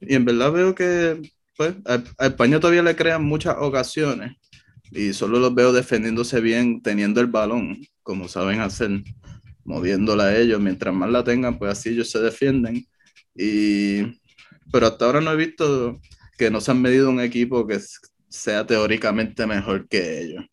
Y 0.00 0.14
en 0.14 0.24
verdad 0.24 0.52
veo 0.52 0.74
que 0.74 1.20
pues, 1.56 1.74
a, 1.86 2.02
España 2.26 2.60
todavía 2.60 2.82
le 2.82 2.96
crean 2.96 3.24
muchas 3.24 3.56
ocasiones 3.58 4.36
y 4.90 5.12
solo 5.12 5.38
los 5.38 5.54
veo 5.54 5.72
defendiéndose 5.72 6.40
bien, 6.40 6.82
teniendo 6.82 7.20
el 7.20 7.26
balón, 7.26 7.78
como 8.02 8.28
saben 8.28 8.60
hacer, 8.60 9.02
moviéndola 9.64 10.24
a 10.24 10.38
ellos. 10.38 10.60
Mientras 10.60 10.94
más 10.94 11.10
la 11.10 11.24
tengan, 11.24 11.58
pues 11.58 11.72
así 11.72 11.90
ellos 11.90 12.10
se 12.10 12.20
defienden. 12.20 12.86
Y, 13.34 14.02
pero 14.70 14.86
hasta 14.86 15.06
ahora 15.06 15.20
no 15.20 15.32
he 15.32 15.36
visto 15.36 16.00
que 16.38 16.50
no 16.50 16.60
se 16.60 16.70
han 16.70 16.82
medido 16.82 17.10
un 17.10 17.20
equipo 17.20 17.66
que 17.66 17.80
sea 18.36 18.66
teóricamente 18.66 19.46
mejor 19.46 19.88
que 19.88 20.22
ellos. 20.22 20.44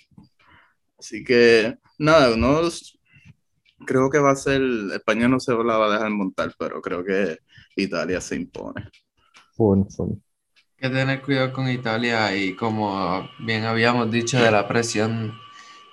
Así 0.98 1.24
que 1.24 1.78
nada, 1.98 2.36
no 2.38 2.62
creo 3.86 4.10
que 4.10 4.20
va 4.20 4.32
a 4.32 4.36
ser, 4.36 4.62
España 4.94 5.28
no 5.28 5.40
se 5.40 5.54
la 5.54 5.78
va 5.78 5.88
a 5.88 5.94
dejar 5.94 6.10
montar, 6.12 6.54
pero 6.58 6.82
creo 6.82 7.04
que 7.04 7.40
Italia 7.76 8.22
se 8.22 8.36
impone. 8.36 8.90
Hay 10.82 10.90
que 10.90 10.96
tener 10.96 11.22
cuidado 11.22 11.54
con 11.54 11.70
Italia 11.70 12.36
y 12.36 12.56
como 12.56 13.30
bien 13.40 13.64
habíamos 13.66 14.12
dicho 14.12 14.40
de 14.42 14.52
la 14.52 14.68
presión 14.68 15.34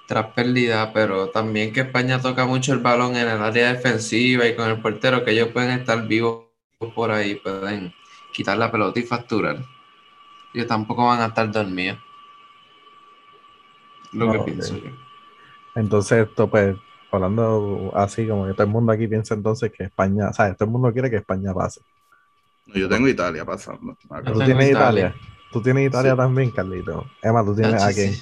tras 0.09 0.33
pérdida, 0.35 0.93
pero 0.93 1.31
también 1.31 1.73
que 1.73 1.81
España 1.83 2.21
toca 2.21 2.45
mucho 2.47 2.73
el 2.73 2.81
balón 2.81 3.17
en 3.17 3.29
el 3.29 3.43
área 3.43 3.73
defensiva 3.73 4.47
y 4.47 4.57
con 4.57 4.69
el 4.69 4.81
portero, 4.83 5.25
que 5.25 5.31
ellos 5.33 5.49
pueden 5.53 5.71
estar 5.71 6.07
vivos 6.09 6.47
por 6.95 7.13
ahí, 7.13 7.37
pueden 7.37 7.93
quitar 8.33 8.59
la 8.59 8.73
pelota 8.73 8.99
y 8.99 9.05
facturar. 9.05 9.65
Ellos 10.55 10.67
tampoco 10.67 11.07
van 11.07 11.21
a 11.21 11.27
estar 11.27 11.51
dormidos. 11.51 11.99
Lo 14.13 14.33
que 14.33 14.39
pienso 14.41 14.77
yo. 14.77 14.91
Entonces, 15.75 16.29
esto 16.29 16.51
pues 16.51 16.77
hablando 17.11 17.93
así, 17.95 18.27
como 18.27 18.47
que 18.47 18.53
todo 18.53 18.65
el 18.65 18.73
mundo 18.73 18.93
aquí 18.93 19.07
piensa 19.09 19.35
entonces 19.35 19.73
que 19.73 19.85
España, 19.85 20.33
¿sabes? 20.33 20.57
Todo 20.57 20.67
el 20.67 20.73
mundo 20.73 20.93
quiere 20.93 21.11
que 21.11 21.17
España 21.17 21.53
pase. 21.55 21.81
Yo 22.67 22.89
tengo 22.89 23.09
Italia 23.09 23.45
pasando. 23.45 23.97
¿Tú 24.25 24.39
tienes 24.41 24.71
Italia? 24.71 25.15
¿Tú 25.53 25.61
tienes 25.63 25.89
Italia 25.89 26.15
también, 26.15 26.51
Carlito? 26.51 27.07
Emma, 27.23 27.45
¿tú 27.45 27.55
tienes 27.55 27.83
a 27.83 27.93
quién? 27.93 28.15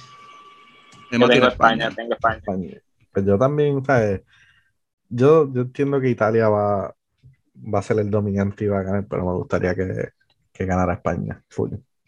Emma 1.11 1.27
tengo 1.27 1.47
España, 1.47 1.91
tengo 1.91 2.13
España. 2.13 2.81
Pues 3.11 3.25
yo 3.25 3.37
también, 3.37 3.83
¿sabes? 3.85 4.21
Yo, 5.09 5.51
yo 5.51 5.61
entiendo 5.61 5.99
que 5.99 6.09
Italia 6.09 6.49
va, 6.49 6.95
va 7.55 7.79
a 7.79 7.83
ser 7.83 7.99
el 7.99 8.09
dominante 8.09 8.65
y 8.65 8.67
va 8.67 8.79
a 8.79 8.83
ganar, 8.83 9.05
pero 9.07 9.25
me 9.25 9.33
gustaría 9.33 9.75
que, 9.75 10.09
que 10.51 10.65
ganara 10.65 10.93
España. 10.93 11.43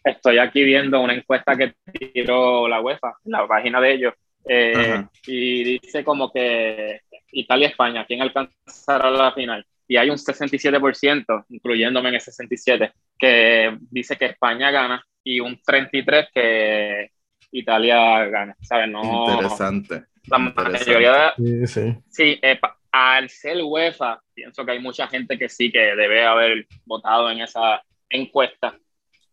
Estoy 0.04 0.38
aquí 0.38 0.64
viendo 0.64 1.00
una 1.00 1.14
encuesta 1.14 1.56
que 1.56 1.74
tiró 2.12 2.68
la 2.68 2.80
UEFA, 2.80 3.14
en 3.24 3.32
la 3.32 3.46
página 3.46 3.80
de 3.80 3.92
ellos, 3.92 4.14
eh, 4.44 5.04
y 5.26 5.78
dice 5.78 6.02
como 6.02 6.32
que 6.32 7.00
Italia-España, 7.30 8.04
¿quién 8.06 8.22
alcanzará 8.22 9.10
la 9.10 9.32
final? 9.32 9.64
Y 9.86 9.96
hay 9.96 10.10
un 10.10 10.16
67%, 10.16 11.44
incluyéndome 11.50 12.08
en 12.08 12.14
ese 12.16 12.30
67%, 12.30 12.92
que 13.18 13.76
dice 13.90 14.16
que 14.16 14.26
España 14.26 14.70
gana 14.70 15.04
y 15.22 15.40
un 15.40 15.56
33% 15.60 16.28
que 16.32 17.10
Italia 17.52 18.24
gana. 18.26 18.56
¿sabes? 18.60 18.88
No, 18.88 19.26
Interesante. 19.28 20.04
La 20.28 20.38
mayoría 20.38 21.34
de, 21.36 21.66
Sí, 21.66 21.96
sí. 22.08 22.38
Eh, 22.42 22.58
al 22.92 23.28
ser 23.28 23.62
UEFA, 23.62 24.22
pienso 24.34 24.64
que 24.64 24.72
hay 24.72 24.78
mucha 24.78 25.08
gente 25.08 25.38
que 25.38 25.48
sí 25.48 25.70
que 25.70 25.96
debe 25.96 26.24
haber 26.24 26.66
votado 26.84 27.30
en 27.30 27.40
esa 27.40 27.82
encuesta 28.08 28.76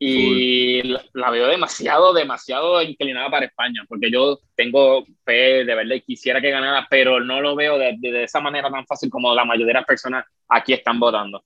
y 0.02 0.82
la, 0.84 1.30
veo 1.30 1.48
demasiado, 1.48 2.14
demasiado 2.14 2.82
inclinada 2.82 3.30
para 3.30 3.48
España, 3.48 3.84
porque 3.88 4.10
yo 4.10 4.40
tengo 4.56 5.06
fe 5.26 5.66
de 5.66 5.76
verdad 5.76 5.96
y 5.96 6.02
quisiera 6.02 6.40
que 6.40 6.52
ganara, 6.52 6.88
pero 6.90 7.20
no 7.20 7.42
lo 7.42 7.54
veo 7.54 7.78
de, 7.78 7.98
de, 8.00 8.24
esa 8.24 8.40
manera 8.40 8.72
tan 8.72 8.86
fácil 8.86 9.10
como 9.10 9.36
la 9.36 9.44
mayoría 9.44 9.68
de 9.68 9.74
las 9.74 9.86
personas 9.86 10.26
aquí 10.48 10.72
están 10.72 11.00
votando. 11.02 11.44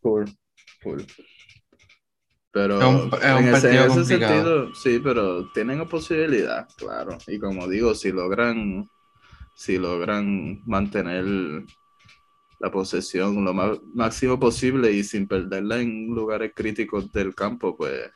Cool, 0.00 0.24
cool. 0.82 1.04
Pero 2.50 2.80
en, 3.22 3.48
ese, 3.48 4.04
sentido, 4.04 4.74
sí, 4.74 5.00
pero 5.02 5.50
tienen 5.52 5.86
posibilidad, 5.88 6.66
claro. 6.76 7.16
Y 7.26 7.38
como 7.38 7.66
digo, 7.66 7.94
si 7.94 8.12
logran, 8.12 8.88
si 9.54 9.78
logran 9.78 10.62
mantener 10.66 11.24
la 12.62 12.70
posesión 12.70 13.44
lo 13.44 13.52
más, 13.52 13.78
máximo 13.92 14.38
posible 14.38 14.92
y 14.92 15.02
sin 15.02 15.26
perderla 15.26 15.80
en 15.80 16.06
lugares 16.06 16.52
críticos 16.54 17.12
del 17.12 17.34
campo, 17.34 17.76
pues 17.76 18.08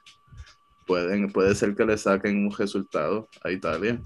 pueden, 0.86 1.32
puede 1.32 1.52
ser 1.56 1.74
que 1.74 1.84
le 1.84 1.98
saquen 1.98 2.46
un 2.46 2.56
resultado 2.56 3.28
a 3.42 3.50
Italia. 3.50 4.00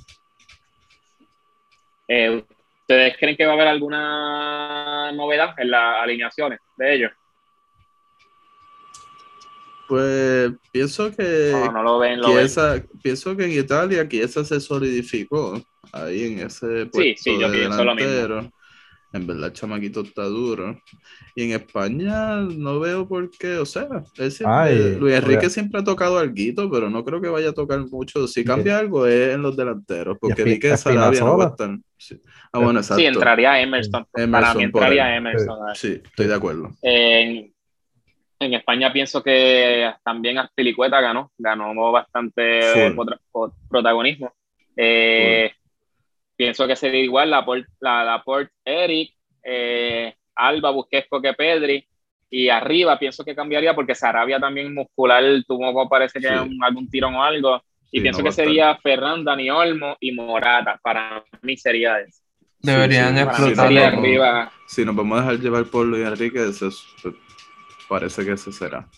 Eh, 2.08 2.42
¿Ustedes 2.80 3.16
creen 3.18 3.36
que 3.36 3.44
va 3.44 3.52
a 3.52 3.54
haber 3.54 3.68
alguna 3.68 5.12
novedad 5.12 5.54
en 5.58 5.70
las 5.70 6.02
alineaciones 6.02 6.58
de 6.78 6.94
ellos? 6.94 7.12
Pues 9.86 10.52
pienso 10.72 11.14
que, 11.14 11.52
no, 11.52 11.82
lo 11.82 11.98
ven, 11.98 12.20
pienso 13.02 13.36
que 13.36 13.44
en 13.44 13.60
Italia 13.60 14.08
esa 14.10 14.42
se 14.42 14.58
solidificó 14.58 15.60
ahí 15.92 16.32
en 16.32 16.46
ese 16.46 16.86
puesto 16.86 17.00
sí, 17.02 17.14
sí, 17.16 17.38
yo 17.38 17.50
pienso 17.50 17.84
lo 17.84 17.94
mismo. 17.94 18.50
En 19.12 19.26
verdad, 19.26 19.46
el 19.48 19.52
chamaquito 19.52 20.02
está 20.02 20.22
duro. 20.24 20.80
Y 21.34 21.44
en 21.44 21.52
España 21.52 22.36
no 22.36 22.78
veo 22.78 23.08
por 23.08 23.28
qué, 23.30 23.56
o 23.56 23.66
sea, 23.66 23.88
Luis 24.16 25.14
Enrique 25.14 25.50
siempre 25.50 25.80
ha 25.80 25.84
tocado 25.84 26.18
algo, 26.18 26.34
pero 26.70 26.90
no 26.90 27.04
creo 27.04 27.20
que 27.20 27.28
vaya 27.28 27.50
a 27.50 27.54
tocar 27.54 27.80
mucho. 27.80 28.28
Si 28.28 28.44
cambia 28.44 28.78
algo 28.78 29.06
es 29.06 29.34
en 29.34 29.42
los 29.42 29.56
delanteros, 29.56 30.16
porque 30.20 30.44
vi 30.44 30.58
que 30.58 30.76
Sarabia 30.76 31.20
no 31.20 31.36
va 31.36 31.46
a 31.46 31.48
estar. 31.48 31.76
Sí. 31.96 32.20
Ah, 32.52 32.60
bueno, 32.60 32.80
exacto. 32.80 33.00
Sí, 33.00 33.06
entraría 33.06 33.60
Emerson. 33.60 34.06
Para 34.30 34.54
mí 34.54 34.64
entraría 34.64 35.16
Emerson. 35.16 35.58
Sí, 35.74 36.00
estoy 36.02 36.26
de 36.26 36.34
acuerdo. 36.34 36.70
En, 36.82 37.52
en 38.38 38.54
España 38.54 38.92
pienso 38.92 39.22
que 39.22 39.92
también 40.04 40.38
Aspilicueta 40.38 41.00
ganó, 41.00 41.30
ganó 41.36 41.92
bastante 41.92 42.94
protagonismo. 43.68 44.32
Eh, 44.76 45.52
pienso 46.40 46.66
que 46.66 46.74
sería 46.74 47.02
igual 47.02 47.28
la 47.28 47.44
Port, 47.44 47.66
la, 47.80 48.24
Eric, 48.64 49.12
eh, 49.44 50.14
Alba, 50.34 50.70
Busquets, 50.70 51.06
que 51.22 51.34
Pedri. 51.34 51.86
Y 52.30 52.48
arriba 52.48 52.98
pienso 52.98 53.22
que 53.22 53.34
cambiaría 53.34 53.74
porque 53.74 53.94
Sarabia 53.94 54.40
también 54.40 54.72
muscular 54.72 55.22
tuvo 55.46 55.86
parece 55.86 56.18
que 56.18 56.28
algún 56.28 56.88
tirón 56.88 57.14
o 57.16 57.22
algo. 57.22 57.62
Y 57.92 58.00
pienso 58.00 58.22
que 58.22 58.32
sería 58.32 58.74
Ferran, 58.76 59.22
Dani 59.22 59.50
Olmo 59.50 59.98
y 60.00 60.12
Morata. 60.12 60.80
Para 60.82 61.22
mí 61.42 61.58
sería 61.58 62.00
eso. 62.00 62.22
Deberían 62.60 63.18
explotar. 63.18 63.76
arriba. 63.76 64.50
Si 64.66 64.82
nos 64.82 64.96
vamos 64.96 65.18
a 65.18 65.22
dejar 65.24 65.40
llevar 65.40 65.64
por 65.66 65.84
Luis 65.84 66.06
Enrique, 66.06 66.42
eso 66.42 66.70
parece 67.86 68.24
que 68.24 68.32
eso 68.32 68.50
será. 68.50 68.88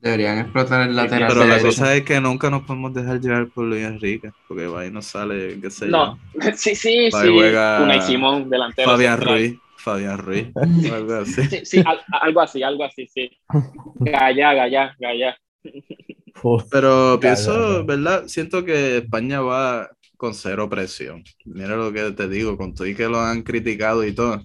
Deberían 0.00 0.38
explotar 0.38 0.88
el 0.88 0.94
lateral. 0.94 1.28
Pero 1.28 1.46
la 1.46 1.60
cosa 1.60 1.94
es 1.94 2.04
que 2.04 2.20
nunca 2.20 2.50
nos 2.50 2.62
podemos 2.62 2.94
dejar 2.94 3.20
llevar 3.20 3.48
por 3.48 3.64
Luis 3.64 3.84
Enrique, 3.84 4.30
porque 4.46 4.70
ahí 4.76 4.90
no 4.90 5.02
sale, 5.02 5.58
qué 5.60 5.70
sé 5.70 5.86
No, 5.86 6.18
sí, 6.54 6.74
sí, 6.74 7.10
sí. 7.10 7.28
Una 7.28 8.00
Simón, 8.00 8.48
delantero. 8.48 8.90
Fabián 8.90 9.20
Ruiz. 9.20 9.58
Fabián 9.76 10.18
Ruiz. 10.18 10.48
algo 10.92 11.14
así. 11.14 11.42
Sí, 11.44 11.60
sí, 11.64 11.84
algo 12.20 12.40
así, 12.40 12.62
algo 12.62 12.84
así, 12.84 13.06
sí. 13.08 13.30
Gaya, 14.00 14.54
Gaya, 14.54 14.96
Gaya. 14.98 15.36
Pero 16.70 17.18
pienso, 17.20 17.84
¿verdad? 17.84 18.24
Siento 18.26 18.64
que 18.64 18.98
España 18.98 19.40
va 19.40 19.90
con 20.16 20.34
cero 20.34 20.68
presión. 20.68 21.24
Mira 21.44 21.76
lo 21.76 21.92
que 21.92 22.12
te 22.12 22.28
digo, 22.28 22.56
con 22.56 22.74
todo 22.74 22.86
y 22.86 22.94
que 22.94 23.08
lo 23.08 23.20
han 23.20 23.42
criticado 23.42 24.04
y 24.04 24.12
todo. 24.12 24.44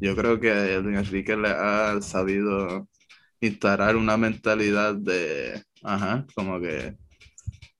Yo 0.00 0.16
creo 0.16 0.40
que 0.40 0.80
Luis 0.82 0.98
Enrique 0.98 1.36
le 1.36 1.48
ha 1.48 2.00
sabido 2.02 2.88
instalar 3.46 3.96
una 3.96 4.16
mentalidad 4.16 4.94
de, 4.94 5.62
ajá, 5.82 6.26
como 6.34 6.60
que 6.60 6.96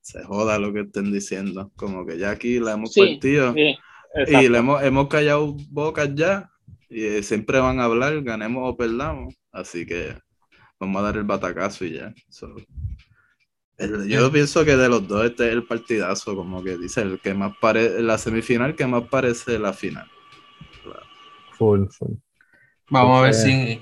se 0.01 0.23
joda 0.25 0.59
lo 0.59 0.73
que 0.73 0.81
estén 0.81 1.13
diciendo, 1.13 1.71
como 1.77 2.05
que 2.05 2.19
ya 2.19 2.31
aquí 2.31 2.59
la 2.59 2.73
hemos 2.73 2.95
partido, 2.95 3.55
y 3.57 4.49
le 4.49 4.59
hemos, 4.59 4.83
hemos 4.83 5.09
callado 5.09 5.57
bocas 5.71 6.15
ya 6.15 6.51
y 6.91 7.23
siempre 7.23 7.59
van 7.59 7.81
a 7.81 7.85
hablar, 7.85 8.21
ganemos 8.23 8.69
o 8.69 8.77
perdamos. 8.77 9.35
Así 9.53 9.87
que 9.87 10.15
vamos 10.79 11.01
a 11.01 11.05
dar 11.05 11.17
el 11.17 11.25
batacazo 11.25 11.85
y 11.85 11.95
ya. 11.95 12.13
yo 14.07 14.31
pienso 14.33 14.65
que 14.65 14.77
de 14.77 14.89
los 14.89 15.07
dos 15.07 15.25
este 15.25 15.47
es 15.47 15.53
el 15.53 15.65
partidazo, 15.65 16.35
como 16.37 16.63
que 16.63 16.77
dice, 16.77 17.03
el 17.03 17.21
que 17.21 17.35
más 17.35 17.55
parece, 17.61 18.03
la 18.03 18.19
semifinal 18.19 18.75
que 18.75 18.87
más 18.87 19.05
parece 19.09 19.59
la 19.59 19.73
final. 19.73 20.11
Full, 21.53 21.87
full. 21.89 22.17
Vamos 22.91 23.21
a 23.21 23.23
ver 23.23 23.35
si 23.35 23.81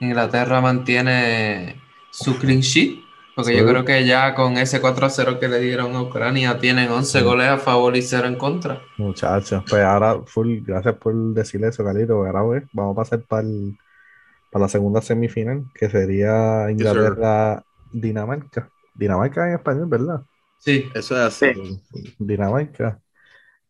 Inglaterra 0.00 0.60
mantiene 0.60 1.80
su 2.10 2.38
clean 2.38 2.60
sheet, 2.60 3.00
porque 3.34 3.56
yo 3.56 3.66
creo 3.66 3.84
que 3.84 4.04
ya 4.06 4.34
con 4.34 4.56
ese 4.58 4.80
4-0 4.80 5.38
que 5.38 5.48
le 5.48 5.60
dieron 5.60 5.94
a 5.96 6.02
Ucrania 6.02 6.58
tienen 6.58 6.90
11 6.90 7.22
goles 7.22 7.48
a 7.48 7.58
favor 7.58 7.96
y 7.96 8.02
0 8.02 8.28
en 8.28 8.36
contra. 8.36 8.80
Muchachos, 8.96 9.64
pues 9.68 9.82
ahora, 9.82 10.20
full, 10.26 10.60
gracias 10.64 10.94
por 10.96 11.14
decir 11.34 11.64
eso, 11.64 11.84
Calito. 11.84 12.24
Ahora 12.24 12.62
vamos 12.72 12.92
a 12.92 13.00
pasar 13.00 13.22
para 13.22 13.44
la 14.52 14.68
segunda 14.68 15.02
semifinal, 15.02 15.64
que 15.74 15.90
sería 15.90 16.70
Inglaterra-Dinamarca. 16.70 18.68
Dinamarca 18.94 19.48
en 19.48 19.54
español, 19.54 19.86
¿verdad? 19.88 20.22
Sí, 20.58 20.88
eso 20.94 21.16
es 21.16 21.20
así. 21.20 21.80
Dinamarca 22.18 23.00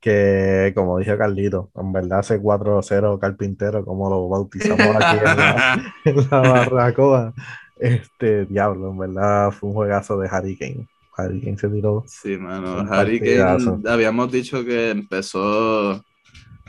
que 0.04 0.70
como 0.74 0.98
dije 0.98 1.16
Carlito, 1.16 1.70
en 1.74 1.90
verdad 1.90 2.20
ese 2.20 2.38
4-0 2.38 3.18
carpintero, 3.18 3.86
como 3.86 4.10
lo 4.10 4.28
bautizamos 4.28 4.96
aquí 4.96 5.16
en 5.16 5.24
la, 5.24 5.94
en 6.04 6.28
barracoa, 6.30 7.32
este 7.78 8.44
diablo, 8.44 8.90
en 8.90 8.98
verdad 8.98 9.50
fue 9.50 9.70
un 9.70 9.76
juegazo 9.76 10.18
de 10.18 10.28
Harry 10.30 10.58
Kane. 10.58 10.86
Harry 11.16 11.40
Kane 11.40 11.56
se 11.56 11.68
tiró. 11.70 12.04
Sí, 12.06 12.36
mano, 12.36 12.86
Harry 12.92 13.18
Kane 13.18 13.80
habíamos 13.88 14.30
dicho 14.30 14.62
que 14.62 14.90
empezó 14.90 16.04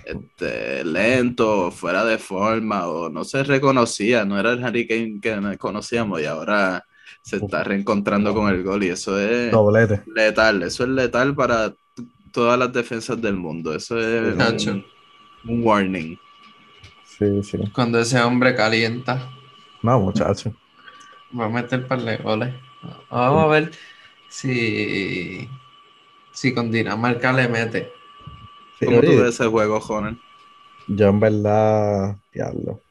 este, 0.06 0.86
lento, 0.86 1.72
fuera 1.72 2.06
de 2.06 2.18
forma, 2.18 2.88
o 2.88 3.10
no 3.10 3.26
se 3.26 3.44
reconocía, 3.44 4.24
no 4.24 4.40
era 4.40 4.54
el 4.54 4.64
Harry 4.64 4.88
Kane 4.88 5.20
que 5.22 5.58
conocíamos 5.58 6.22
y 6.22 6.26
ahora 6.26 6.86
se 7.22 7.36
está 7.36 7.66
reencontrando 7.66 8.34
con 8.34 8.48
el 8.48 8.64
gol 8.64 8.86
y 8.86 8.90
eso 8.90 9.20
es 9.20 9.54
letal, 10.06 10.64
eso 10.64 10.84
es 10.84 10.90
letal 10.90 11.36
para 11.36 11.74
todas 12.36 12.60
las 12.60 12.74
defensas 12.74 13.20
del 13.22 13.38
mundo. 13.38 13.74
Eso 13.74 13.98
es 13.98 14.68
un, 14.68 14.84
warning. 15.64 16.20
Sí, 17.06 17.42
sí. 17.44 17.58
Cuando 17.74 17.98
ese 17.98 18.22
hombre 18.22 18.54
calienta. 18.54 19.32
No, 19.82 20.02
muchacho. 20.02 20.54
Va 21.38 21.46
a 21.46 21.50
meter 21.50 21.88
par 21.88 22.02
de 22.02 22.18
goles. 22.18 22.54
Vamos 23.10 23.46
a 23.46 23.48
ver 23.48 23.72
si, 24.28 25.48
si 26.34 26.54
con 26.54 26.70
Dinamarca 26.72 27.32
le 27.32 27.48
mete. 27.48 27.90
¿Cómo 28.84 29.00
tú 29.00 29.12
ves 29.12 29.36
ese 29.36 29.46
juego, 29.48 29.80
Jonen? 29.80 30.20
Yo 30.88 31.08
en 31.08 31.20
verdad, 31.22 32.18
diablo. 32.34 32.82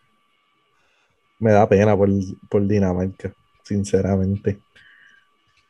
Me 1.38 1.52
da 1.52 1.68
pena 1.68 1.94
por, 1.94 2.08
por 2.48 2.66
Dinamarca, 2.66 3.34
sinceramente. 3.62 4.62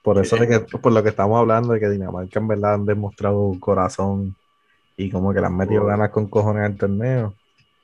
Por 0.05 0.19
eso 0.19 0.37
de 0.37 0.47
que, 0.47 0.61
por 0.61 0.93
lo 0.93 1.03
que 1.03 1.09
estamos 1.09 1.39
hablando, 1.39 1.73
de 1.73 1.81
que 1.81 1.89
Dinamarca 1.89 2.39
en 2.39 2.47
verdad 2.47 2.75
han 2.75 2.85
demostrado 2.85 3.57
corazón 3.59 4.37
y 4.99 5.11
como 5.11 5.33
que 5.33 5.41
le 5.41 5.47
han 5.47 5.57
metido 5.57 5.87
ganas 5.87 6.11
con 6.11 6.29
cojones 6.29 6.63
al 6.63 6.77
torneo. 6.77 7.33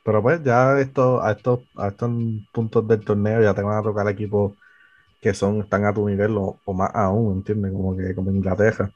Pero 0.04 0.20
pues 0.20 0.44
ya 0.44 0.78
esto, 0.78 1.22
a 1.22 1.32
estos, 1.32 1.60
a 1.76 1.88
estos 1.88 2.10
puntos 2.52 2.86
del 2.86 3.00
torneo 3.00 3.40
ya 3.40 3.54
te 3.54 3.62
van 3.62 3.78
a 3.78 3.82
tocar 3.82 4.06
equipos 4.06 4.52
que 5.18 5.32
son, 5.32 5.60
están 5.60 5.86
a 5.86 5.94
tu 5.94 6.06
nivel 6.06 6.36
o, 6.36 6.58
más 6.74 6.90
aún, 6.94 7.38
¿entiendes? 7.38 7.72
Como 7.72 7.96
que 7.96 8.14
como 8.14 8.30
Inglaterra. 8.30 8.90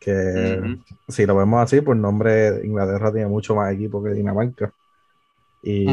Que 0.00 0.78
si 1.08 1.26
lo 1.26 1.36
vemos 1.36 1.62
así, 1.62 1.82
por 1.82 1.94
nombre, 1.94 2.64
Inglaterra 2.64 3.12
tiene 3.12 3.26
mucho 3.26 3.54
más 3.54 3.70
equipo 3.70 4.02
que 4.02 4.14
Dinamarca. 4.14 4.72
Y 5.62 5.86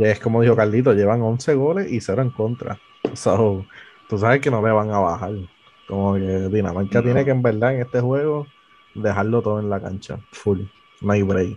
es 0.00 0.18
como 0.18 0.42
dijo 0.42 0.56
Carlito, 0.56 0.94
llevan 0.94 1.22
11 1.22 1.54
goles 1.54 1.92
y 1.92 2.00
0 2.00 2.22
en 2.22 2.30
contra. 2.30 2.76
So, 3.14 3.64
tú 4.08 4.18
sabes 4.18 4.40
que 4.40 4.50
no 4.50 4.64
le 4.64 4.72
van 4.72 4.90
a 4.90 4.98
bajar. 4.98 5.32
Como 5.86 6.14
que 6.14 6.48
Dinamarca 6.48 7.02
tiene 7.02 7.24
que 7.24 7.30
en 7.30 7.42
verdad 7.42 7.74
en 7.74 7.82
este 7.82 8.00
juego 8.00 8.46
dejarlo 8.94 9.42
todo 9.42 9.60
en 9.60 9.70
la 9.70 9.80
cancha, 9.80 10.18
full, 10.32 10.60
no 11.00 11.12
hay 11.12 11.22
break. 11.22 11.56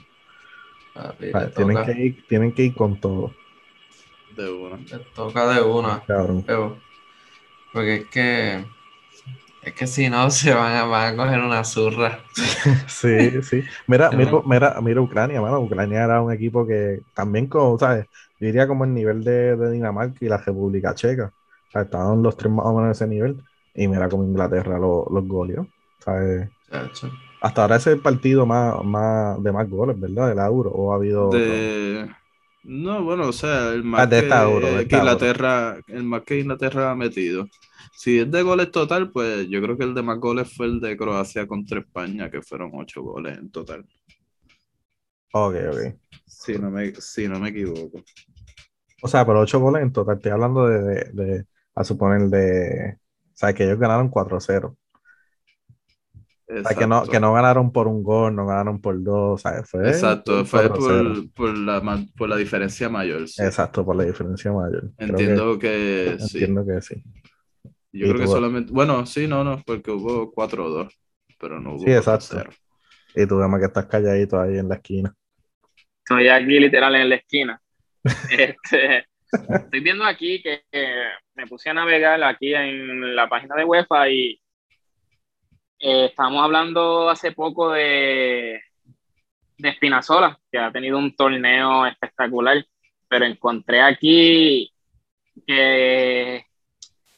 tienen, 1.56 1.84
que 1.84 1.92
ir, 1.92 2.28
tienen 2.28 2.54
que 2.54 2.64
ir 2.64 2.76
con 2.76 3.00
todo. 3.00 3.34
De 4.36 4.50
una. 4.50 4.78
toca 5.14 5.48
de 5.54 5.62
una. 5.62 6.04
porque 7.74 7.96
es 7.96 8.06
que 8.08 8.66
es 9.64 9.74
que 9.74 9.86
si 9.86 10.10
no 10.10 10.32
se 10.32 10.54
van 10.54 10.76
a, 10.76 10.84
van 10.86 11.14
a 11.14 11.18
coger 11.18 11.40
una 11.42 11.64
zurra. 11.64 12.20
sí, 12.88 13.42
sí. 13.44 13.64
Mira, 13.88 14.12
mira, 14.12 14.32
mira, 14.46 14.82
mira 14.82 15.02
Ucrania, 15.02 15.42
mano. 15.42 15.60
Ucrania 15.60 16.04
era 16.04 16.22
un 16.22 16.32
equipo 16.32 16.66
que 16.66 17.02
también, 17.14 17.48
como, 17.48 17.78
¿sabes? 17.78 18.08
diría 18.40 18.66
como 18.68 18.86
el 18.86 18.94
nivel 18.94 19.24
de, 19.24 19.56
de 19.56 19.72
Dinamarca 19.72 20.18
y 20.22 20.30
la 20.30 20.38
República 20.38 20.96
Checa 20.96 21.32
estaban 21.74 22.22
los 22.22 22.36
tres 22.36 22.52
más 22.52 22.66
o 22.66 22.74
menos 22.74 22.86
en 22.88 22.92
ese 22.92 23.08
nivel. 23.08 23.44
Y 23.74 23.88
mira 23.88 24.10
como 24.10 24.24
Inglaterra 24.24 24.78
los, 24.78 25.06
los 25.12 25.28
goles. 25.28 25.60
Hasta 27.42 27.62
ahora 27.62 27.78
ese 27.78 27.92
es 27.92 27.96
el 27.96 28.02
partido 28.02 28.46
más, 28.46 28.84
más 28.84 29.42
de 29.42 29.52
más 29.52 29.70
goles, 29.70 30.00
¿verdad? 30.00 30.30
Del 30.30 30.40
Euro. 30.40 30.72
¿O 30.72 30.92
ha 30.92 30.96
habido.? 30.96 31.30
No, 32.64 33.04
bueno, 33.04 33.28
o 33.28 33.34
sea, 33.34 33.70
el 33.70 33.84
más, 33.84 34.02
ah, 34.02 34.10
que, 34.10 34.96
Inglaterra, 34.96 35.80
el 35.88 36.04
más 36.04 36.22
que 36.22 36.40
Inglaterra 36.40 36.92
ha 36.92 36.96
metido. 36.96 37.48
Si 37.92 38.20
es 38.20 38.30
de 38.30 38.44
goles 38.44 38.70
total, 38.70 39.10
pues 39.10 39.48
yo 39.50 39.62
creo 39.64 39.76
que 39.78 39.84
el 39.84 39.96
de 39.96 40.04
más 40.04 40.20
goles 40.20 40.56
fue 40.56 40.68
el 40.68 40.80
de 40.80 40.96
Croacia 40.96 41.48
contra 41.48 41.80
España, 41.80 42.30
que 42.30 42.44
fueron 42.44 42.72
ocho 42.76 43.02
goles 43.02 43.38
en 43.40 43.50
total. 43.50 43.84
Ok, 45.34 45.56
ok. 45.72 45.96
Si 46.28 46.54
no 46.60 46.70
me, 46.70 46.94
si 46.96 47.28
no 47.28 47.40
me 47.40 47.50
equivoco. 47.50 48.04
O 49.02 49.08
sea, 49.08 49.26
pero 49.26 49.40
ocho 49.40 49.60
goles 49.60 49.82
en 49.82 49.92
total. 49.92 50.18
Estoy 50.18 50.32
hablando 50.32 50.68
de 50.68 51.46
a 51.76 51.84
suponer 51.84 52.22
de, 52.30 52.98
o 52.98 53.36
sea, 53.36 53.54
que 53.54 53.64
ellos 53.64 53.80
ganaron 53.80 54.10
4-0. 54.10 54.78
O 56.54 56.64
sea, 56.68 56.78
que 56.78 56.86
no, 56.86 57.04
que 57.06 57.20
no 57.20 57.34
ganaron 57.34 57.72
por 57.72 57.88
un 57.88 58.04
gol, 58.04 58.36
no 58.36 58.46
ganaron 58.46 58.82
por 58.82 59.02
dos, 59.02 59.42
¿sabes? 59.42 59.70
Fue 59.70 59.88
Exacto, 59.88 60.44
fue 60.44 60.68
por, 60.68 61.32
por, 61.32 61.58
la, 61.58 61.82
por 62.18 62.28
la 62.28 62.36
diferencia 62.36 62.90
mayor. 62.90 63.22
Exacto, 63.22 63.86
por 63.86 63.96
la 63.96 64.04
diferencia 64.04 64.52
mayor. 64.52 64.92
Entiendo 64.98 65.58
que, 65.58 66.18
sí. 66.20 66.40
Entiendo 66.40 66.66
que 66.66 66.82
sí. 66.82 67.02
Yo 67.94 68.08
creo 68.08 68.20
que 68.20 68.28
solamente, 68.28 68.72
bueno, 68.74 69.06
sí, 69.06 69.28
no, 69.28 69.44
no, 69.44 69.62
porque 69.66 69.92
hubo 69.92 70.34
4-2, 70.34 70.94
pero 71.40 71.60
no 71.60 71.76
hubo 71.76 71.86
Sí, 71.86 71.92
exacto. 71.92 72.44
Y 73.16 73.26
tú, 73.26 73.40
además 73.40 73.62
que 73.62 73.68
estás 73.68 73.86
calladito 73.86 74.40
ahí 74.40 74.58
en 74.58 74.68
la 74.68 74.76
esquina. 74.76 75.14
Estoy 76.04 76.28
aquí 76.28 76.60
literal 76.60 76.96
en 76.96 77.10
la 77.10 77.16
esquina. 77.16 77.62
este, 78.30 79.06
Estoy 79.32 79.80
viendo 79.80 80.04
aquí 80.04 80.41
que, 80.41 80.63
me 81.36 81.48
puse 81.48 81.70
a 81.70 81.74
navegar 81.74 82.22
aquí 82.24 82.54
en 82.54 83.15
la 83.15 83.28
página 83.28 83.56
de 83.56 83.63
UEFA 83.63 84.10
y 84.10 84.41
eh, 85.80 86.06
estamos 86.06 86.44
hablando 86.44 87.10
hace 87.10 87.32
poco 87.32 87.72
de, 87.72 88.62
de 89.58 89.70
Espinazola, 89.70 90.38
que 90.52 90.58
ha 90.60 90.72
tenido 90.72 90.98
un 90.98 91.15
torneo 91.15 91.86
espectacular, 91.86 92.63
pero 93.08 93.26
encontré 93.26 93.82
aquí 93.82 94.72
que 95.48 96.46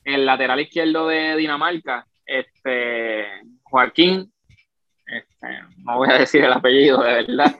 el 0.04 0.26
lateral 0.26 0.60
izquierdo 0.62 1.08
de 1.08 1.36
Dinamarca, 1.36 2.06
este 2.26 3.26
Joaquín, 3.64 4.32
este, 5.06 5.48
no 5.78 5.98
voy 5.98 6.10
a 6.12 6.20
decir 6.20 6.44
el 6.44 6.54
apellido 6.54 7.02
de 7.02 7.14
verdad, 7.14 7.56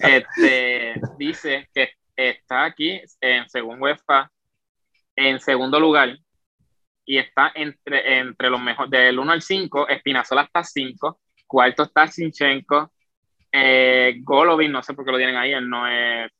este, 0.00 1.00
dice 1.16 1.68
que 1.72 1.92
está 2.16 2.64
aquí, 2.64 3.00
en 3.20 3.48
según 3.48 3.80
UEFA, 3.80 4.30
en 5.16 5.40
segundo 5.40 5.78
lugar 5.78 6.16
y 7.04 7.18
está 7.18 7.52
entre, 7.54 8.18
entre 8.18 8.50
los 8.50 8.60
mejores, 8.60 8.90
del 8.90 9.18
1 9.18 9.32
al 9.32 9.42
5, 9.42 9.88
Espinazola 9.88 10.42
está 10.42 10.62
5, 10.62 11.20
cuarto 11.46 11.82
está 11.84 12.06
Sinchenko, 12.06 12.92
eh, 13.50 14.16
Golovin, 14.22 14.72
no 14.72 14.82
sé 14.82 14.94
por 14.94 15.04
qué 15.04 15.10
lo 15.10 15.18
tienen 15.18 15.36
ahí, 15.36 15.52
él 15.52 15.68
no 15.68 15.86
es 15.86 16.30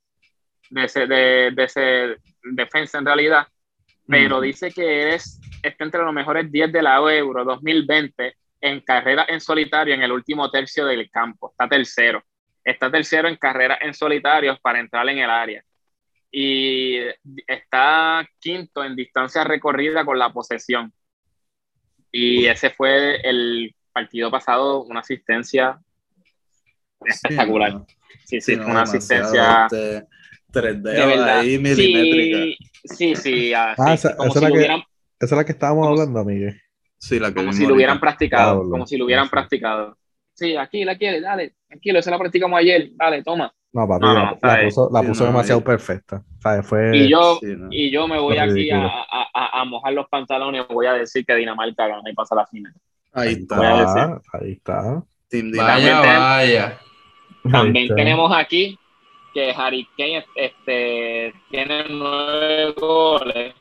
de 0.70 0.84
ese, 0.84 1.06
de, 1.06 1.54
ese 1.58 2.16
defensa 2.42 2.98
en 2.98 3.06
realidad, 3.06 3.46
pero 4.06 4.40
dice 4.40 4.72
que 4.72 5.02
eres, 5.02 5.40
está 5.62 5.84
entre 5.84 6.02
los 6.02 6.14
mejores 6.14 6.50
10 6.50 6.72
de 6.72 6.82
la 6.82 6.96
Euro 6.96 7.44
2020 7.44 8.36
en 8.60 8.80
carrera 8.80 9.26
en 9.28 9.40
solitario 9.40 9.94
en 9.94 10.02
el 10.02 10.12
último 10.12 10.50
tercio 10.50 10.86
del 10.86 11.10
campo, 11.10 11.50
está 11.50 11.68
tercero 11.68 12.22
está 12.64 12.90
tercero 12.90 13.28
en 13.28 13.36
carrera 13.36 13.78
en 13.80 13.94
solitarios 13.94 14.58
para 14.60 14.80
entrar 14.80 15.08
en 15.08 15.18
el 15.18 15.30
área. 15.30 15.64
Y 16.30 16.98
está 17.46 18.26
quinto 18.38 18.82
en 18.82 18.96
distancia 18.96 19.44
recorrida 19.44 20.04
con 20.04 20.18
la 20.18 20.32
posesión. 20.32 20.92
Y 22.10 22.46
ese 22.46 22.70
fue 22.70 23.20
el 23.22 23.74
partido 23.92 24.30
pasado, 24.30 24.82
una 24.82 25.00
asistencia 25.00 25.80
espectacular. 27.04 27.84
Sí, 28.24 28.40
sí, 28.40 28.54
una 28.54 28.82
asistencia. 28.82 29.66
Este, 29.66 30.06
tres 30.50 30.82
dedos 30.82 31.20
ahí 31.20 31.58
milimétrica. 31.58 32.64
Sí, 32.84 33.14
sí, 33.14 33.54
ah, 33.54 33.74
esa, 33.92 34.16
como 34.16 34.32
si 34.32 34.40
lo 34.40 34.54
hubieran, 34.54 34.82
esa, 35.20 35.34
es 35.34 35.38
la 35.38 35.44
que 35.44 35.52
estábamos 35.52 35.86
hablando, 35.86 36.24
Miguel. 36.24 36.60
Sí, 36.98 37.18
la 37.18 37.28
que 37.28 37.34
como 37.34 37.52
si 37.52 37.66
lo 37.66 37.74
hubieran 37.74 38.00
practicado, 38.00 38.68
como 38.68 38.86
si 38.86 38.96
lo 38.96 39.04
hubieran 39.04 39.28
practicado. 39.28 39.96
Sí, 40.34 40.56
aquí 40.56 40.84
la 40.84 40.96
quiere, 40.96 41.20
dale, 41.20 41.54
tranquilo, 41.72 41.98
esa 41.98 42.10
la 42.10 42.18
practicamos 42.18 42.58
ayer, 42.58 42.90
dale, 42.94 43.22
toma. 43.22 43.52
No, 43.72 43.88
papi, 43.88 44.04
la, 44.06 45.02
puso, 45.02 45.24
demasiado 45.24 45.60
no, 45.60 45.64
perfecta. 45.64 46.22
Fue, 46.62 46.94
y, 46.94 47.08
yo, 47.08 47.40
y 47.70 47.90
yo 47.90 48.06
me 48.06 48.18
voy 48.18 48.36
aquí 48.36 48.70
a, 48.70 48.84
a, 48.84 49.60
a, 49.60 49.64
mojar 49.64 49.94
los 49.94 50.06
pantalones, 50.08 50.68
voy 50.68 50.86
a 50.86 50.92
decir 50.92 51.24
que 51.24 51.34
Dinamarca 51.34 51.88
gana 51.88 52.10
y 52.10 52.12
pasa 52.12 52.34
la 52.34 52.46
final. 52.46 52.74
Ahí, 53.14 53.32
está, 53.32 54.20
ahí 54.32 54.52
está. 54.52 55.02
Vaya. 55.56 56.78
También 57.50 57.94
tenemos 57.94 58.30
aquí 58.36 58.78
que 59.32 59.52
Harry 59.56 59.88
Kane 59.96 60.26
este, 60.34 61.32
tiene 61.50 61.86
nueve 61.88 62.74
goles. 62.76 63.54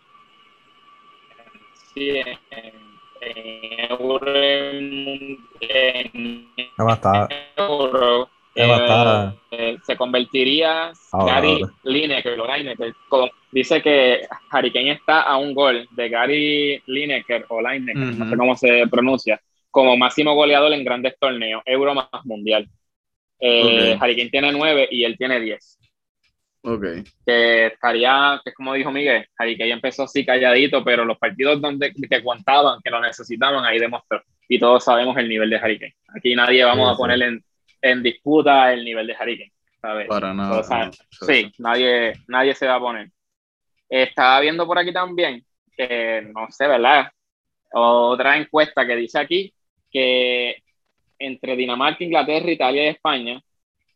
100. 1.93 2.27
Eh, 2.27 2.80
eh, 3.21 3.87
eh, 9.51 9.77
se 9.83 9.95
convertiría 9.95 10.91
Gary 11.13 11.61
Lineker, 11.83 12.37
dice 13.51 13.81
que 13.81 14.27
Harry 14.49 14.71
Kane 14.71 14.91
está 14.91 15.21
a 15.21 15.37
un 15.37 15.53
gol 15.53 15.87
de 15.91 16.09
Gary 16.09 16.81
Lineker 16.85 17.45
o 17.49 17.61
Lineker, 17.61 17.95
no 17.95 18.25
sé 18.25 18.37
cómo 18.37 18.55
se 18.55 18.87
pronuncia, 18.87 19.41
como 19.69 19.95
máximo 19.95 20.33
goleador 20.35 20.73
en 20.73 20.83
grandes 20.83 21.17
torneos, 21.19 21.61
Euro 21.65 21.93
más 21.93 22.07
Mundial. 22.23 22.67
Eh, 23.39 23.97
Harry 23.99 24.15
Kane 24.15 24.29
tiene 24.29 24.51
nueve 24.51 24.87
y 24.91 25.03
él 25.03 25.17
tiene 25.17 25.39
diez. 25.39 25.79
Okay. 26.63 27.03
Que 27.25 27.67
estaría, 27.67 28.39
que 28.43 28.51
es 28.51 28.55
como 28.55 28.73
dijo 28.73 28.91
Miguel, 28.91 29.27
Harry 29.37 29.57
Kane 29.57 29.71
empezó 29.71 30.03
así 30.03 30.23
calladito, 30.23 30.83
pero 30.83 31.05
los 31.05 31.17
partidos 31.17 31.59
donde 31.59 31.91
que 31.91 32.23
contaban, 32.23 32.79
que 32.83 32.91
lo 32.91 33.01
necesitaban, 33.01 33.65
ahí 33.65 33.79
demostró. 33.79 34.21
Y 34.47 34.59
todos 34.59 34.83
sabemos 34.83 35.17
el 35.17 35.27
nivel 35.27 35.49
de 35.49 35.57
Harry 35.57 35.79
Kane. 35.79 35.95
Aquí 36.15 36.35
nadie 36.35 36.63
vamos 36.63 36.93
a 36.93 36.97
ponerle 36.97 37.25
en, 37.25 37.43
en, 37.81 38.03
disputa 38.03 38.71
el 38.73 38.85
nivel 38.85 39.07
de 39.07 39.15
Harry 39.15 39.37
Kane. 39.39 39.51
¿sabes? 39.81 40.07
Para 40.07 40.33
nada. 40.33 40.91
sí, 41.09 41.51
nadie, 41.57 42.13
nadie 42.27 42.53
se 42.53 42.67
va 42.67 42.75
a 42.75 42.79
poner. 42.79 43.09
Estaba 43.89 44.39
viendo 44.39 44.65
por 44.65 44.77
aquí 44.77 44.93
también 44.93 45.43
que, 45.75 46.29
no 46.33 46.47
sé, 46.49 46.67
¿verdad? 46.67 47.11
Otra 47.73 48.37
encuesta 48.37 48.85
que 48.85 48.95
dice 48.95 49.19
aquí 49.19 49.53
que 49.89 50.61
entre 51.17 51.55
Dinamarca, 51.55 52.03
Inglaterra, 52.03 52.51
Italia 52.51 52.85
y 52.85 52.87
España, 52.87 53.41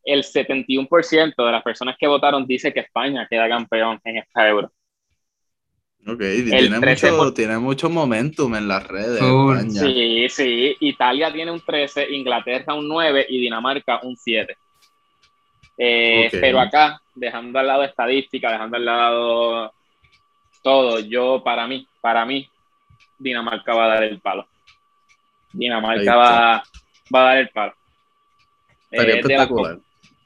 el 0.05 0.23
71% 0.23 1.35
de 1.35 1.51
las 1.51 1.63
personas 1.63 1.95
que 1.99 2.07
votaron 2.07 2.45
dice 2.45 2.71
que 2.71 2.81
España 2.81 3.27
queda 3.29 3.49
campeón 3.49 3.99
en 4.03 4.17
esta 4.17 4.47
euro. 4.47 4.71
Ok, 6.07 6.19
tiene 6.19 6.79
mucho, 6.79 7.33
tiene 7.33 7.57
mucho 7.57 7.89
momentum 7.89 8.53
en 8.53 8.67
las 8.67 8.87
redes. 8.87 9.19
Sí, 9.73 10.27
sí. 10.29 10.77
Italia 10.79 11.33
tiene 11.33 11.51
un 11.51 11.59
13, 11.59 12.11
Inglaterra 12.11 12.75
un 12.75 12.87
9 12.87 13.25
y 13.27 13.41
Dinamarca 13.41 14.01
un 14.03 14.15
7. 14.15 14.55
Eh, 15.77 16.29
pero 16.31 16.59
acá, 16.59 17.01
dejando 17.15 17.57
al 17.57 17.67
lado 17.67 17.83
estadística, 17.83 18.51
dejando 18.51 18.77
al 18.77 18.85
lado 18.85 19.73
todo, 20.61 20.99
yo 20.99 21.41
para 21.43 21.65
mí, 21.65 21.87
para 22.01 22.23
mí, 22.23 22.47
Dinamarca 23.17 23.73
va 23.73 23.85
a 23.85 23.89
dar 23.95 24.03
el 24.03 24.19
palo. 24.19 24.47
Dinamarca 25.53 26.15
va, 26.15 26.63
va, 27.13 27.21
a 27.21 27.23
dar 27.23 27.37
el 27.37 27.49
palo. 27.49 27.73
Sería 28.91 29.15
eh, 29.15 29.19
espectacular. 29.19 29.79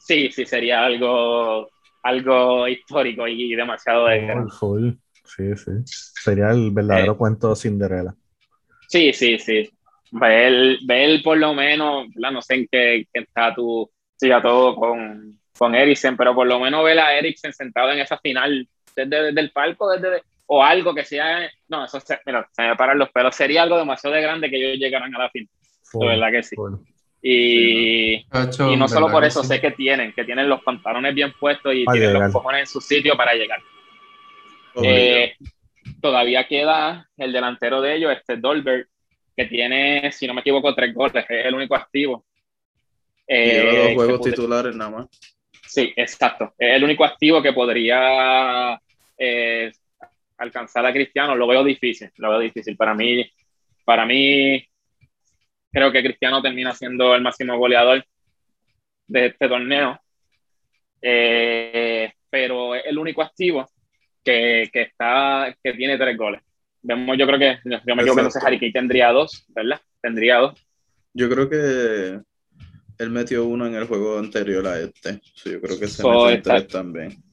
Sí, 0.10 0.32
sí, 0.32 0.46
sería 0.46 0.84
algo, 0.86 1.70
algo 2.02 2.68
histórico 2.68 3.28
y 3.28 3.54
demasiado 3.54 4.08
de 4.08 4.46
Sí, 5.24 5.56
sí. 5.56 5.72
Sería 5.86 6.50
el 6.50 6.72
verdadero 6.72 7.14
eh. 7.14 7.18
cuento 7.18 7.50
de 7.50 7.56
Cinderella. 7.56 8.16
Sí, 8.88 9.14
sí, 9.14 9.38
sí. 9.38 9.70
Ver, 10.12 10.80
ver 10.88 11.22
por 11.22 11.38
lo 11.38 11.54
menos, 11.54 12.08
no 12.16 12.42
sé 12.42 12.56
en 12.56 12.68
qué, 12.72 13.08
qué 13.14 13.22
estatus 13.22 13.90
siga 14.18 14.42
todo 14.42 14.76
con, 14.76 15.40
con 15.56 15.76
Eriksen, 15.76 16.18
pero 16.18 16.34
por 16.34 16.48
lo 16.48 16.60
menos 16.60 16.84
ver 16.84 16.98
a 17.00 17.14
Eriksen 17.16 17.54
sentado 17.54 17.92
en 17.92 18.00
esa 18.00 18.18
final 18.18 18.68
desde, 18.96 19.30
el 19.30 19.52
palco, 19.52 19.92
desde, 19.92 20.24
o 20.48 20.64
algo 20.64 20.96
que 20.96 21.06
sea, 21.06 21.48
no, 21.68 21.86
eso 21.86 22.00
se, 22.00 22.20
mira, 22.26 22.50
se 22.52 22.64
me 22.64 22.76
paran 22.76 22.98
los 22.98 23.12
pelos, 23.12 23.36
sería 23.36 23.62
algo 23.62 23.78
demasiado 23.78 24.16
grande 24.16 24.50
que 24.50 24.58
ellos 24.58 24.80
llegaran 24.80 25.14
a 25.14 25.20
la 25.20 25.30
final. 25.30 25.50
de 25.94 26.08
verdad 26.08 26.32
que 26.32 26.42
sí. 26.44 26.56
Y, 27.22 28.16
y 28.16 28.76
no 28.78 28.88
solo 28.88 29.10
por 29.12 29.26
eso, 29.26 29.44
sé 29.44 29.60
que 29.60 29.72
tienen, 29.72 30.14
que 30.14 30.24
tienen 30.24 30.48
los 30.48 30.64
pantalones 30.64 31.14
bien 31.14 31.34
puestos 31.38 31.74
y 31.74 31.86
tienen 31.86 32.14
los 32.14 32.32
cojones 32.32 32.62
en 32.62 32.68
su 32.68 32.80
sitio 32.80 33.18
para 33.18 33.34
llegar. 33.34 33.60
Eh, 34.82 35.36
todavía 36.02 36.48
queda 36.48 37.10
el 37.18 37.34
delantero 37.34 37.82
de 37.82 37.96
ellos, 37.96 38.12
este 38.12 38.38
Dolberg, 38.38 38.88
que 39.36 39.46
tiene, 39.46 40.12
si 40.12 40.28
no 40.28 40.34
me 40.34 40.42
equivoco, 40.42 40.74
tres 40.74 40.94
goles, 40.94 41.26
es 41.28 41.46
el 41.46 41.56
único 41.56 41.76
activo. 41.76 42.26
Eh, 43.28 43.94
los 43.96 44.06
juegos 44.06 44.22
titulares 44.22 44.76
nada 44.76 44.92
más. 44.92 45.08
Sí, 45.66 45.94
exacto. 45.96 46.54
Es 46.58 46.76
el 46.76 46.84
único 46.84 47.06
activo 47.06 47.44
que 47.44 47.54
podría 47.54 48.80
eh, 49.18 49.72
alcanzar 50.38 50.86
a 50.86 50.92
Cristiano. 50.92 51.36
Lo 51.36 51.46
veo 51.46 51.64
difícil, 51.64 52.10
lo 52.18 52.32
veo 52.32 52.40
difícil. 52.40 52.76
Para 52.76 52.96
mí, 52.96 53.30
para 53.86 54.06
mí, 54.06 54.68
creo 55.72 55.92
que 55.92 56.04
Cristiano 56.04 56.42
termina 56.42 56.74
siendo 56.74 57.16
el 57.16 57.22
máximo 57.22 57.58
goleador 57.58 58.04
de 59.08 59.26
este 59.28 59.48
torneo. 59.48 60.00
pero 61.02 62.76
es 62.76 62.86
el 62.86 62.98
único 62.98 63.22
activo 63.22 63.68
que, 64.24 64.70
que, 64.72 64.82
está, 64.84 65.56
que 65.64 65.74
tiene 65.74 65.98
tres 65.98 66.18
goles. 66.18 66.42
Vemos, 66.82 67.18
yo 67.18 67.28
creo 67.28 67.40
que, 67.40 67.60
yo 67.64 67.96
me 67.96 68.04
equivoco, 68.04 68.32
sé, 68.32 68.40
Harry 68.42 68.60
Kane 68.60 68.72
tendría 68.72 69.12
dos, 69.12 69.46
¿verdad? 69.50 69.82
Tendría 70.02 70.38
dos. 70.38 70.66
Yo 71.14 71.30
creo 71.30 71.50
que 71.50 72.22
él 73.00 73.10
metió 73.10 73.46
uno 73.46 73.66
en 73.66 73.76
el 73.76 73.86
juego 73.86 74.18
anterior 74.18 74.66
a 74.68 74.80
este. 74.80 75.20
yo 75.46 75.60
creo 75.62 75.80
que 75.80 75.88
se 75.88 76.04
metió 76.04 76.42
tres 76.42 76.68
también. 76.68 77.24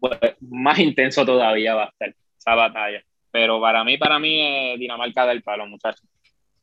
Pues, 0.00 0.18
más 0.40 0.78
intenso 0.78 1.24
todavía 1.24 1.74
va 1.74 1.84
a 1.84 1.94
ser 1.98 2.14
esa 2.38 2.54
batalla. 2.54 3.02
Pero 3.34 3.60
para 3.60 3.82
mí, 3.82 3.98
para 3.98 4.20
mí, 4.20 4.40
es 4.40 4.78
Dinamarca 4.78 5.26
del 5.26 5.42
palo, 5.42 5.66
muchachos. 5.66 6.06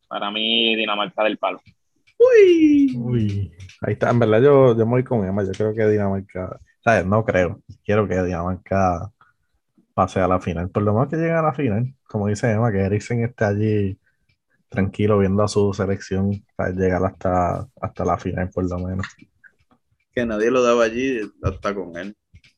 Para 0.07 0.31
mí, 0.31 0.73
Dinamarca 0.77 1.21
del 1.25 1.37
palo. 1.37 1.61
Uy. 2.17 2.95
Uy. 2.95 3.51
Ahí 3.81 3.91
está. 3.91 4.09
En 4.09 4.19
verdad, 4.19 4.41
yo, 4.41 4.77
yo 4.77 4.85
me 4.85 4.91
voy 4.91 5.03
con 5.03 5.27
Emma. 5.27 5.43
Yo 5.43 5.51
creo 5.51 5.73
que 5.73 5.85
Dinamarca 5.85 6.61
no 7.05 7.25
creo. 7.25 7.59
Quiero 7.83 8.07
que 8.07 8.23
Dinamarca 8.23 9.11
pase 9.93 10.21
a 10.21 10.29
la 10.29 10.39
final. 10.39 10.69
Por 10.69 10.83
lo 10.83 10.93
menos 10.93 11.09
que 11.09 11.17
llegue 11.17 11.33
a 11.33 11.41
la 11.41 11.53
final. 11.53 11.93
Como 12.07 12.27
dice 12.27 12.49
Emma, 12.49 12.71
que 12.71 12.79
Eriksen 12.79 13.25
esté 13.25 13.43
allí 13.43 13.97
tranquilo 14.69 15.19
viendo 15.19 15.43
a 15.43 15.49
su 15.49 15.73
selección 15.73 16.45
para 16.55 16.71
llegar 16.71 17.03
hasta, 17.03 17.67
hasta 17.81 18.05
la 18.05 18.17
final, 18.17 18.49
por 18.49 18.69
lo 18.69 18.79
menos. 18.79 19.05
Que 20.15 20.25
nadie 20.25 20.49
lo 20.49 20.63
daba 20.63 20.85
allí 20.85 21.19
hasta 21.43 21.75
con 21.75 21.97
él. 21.97 22.15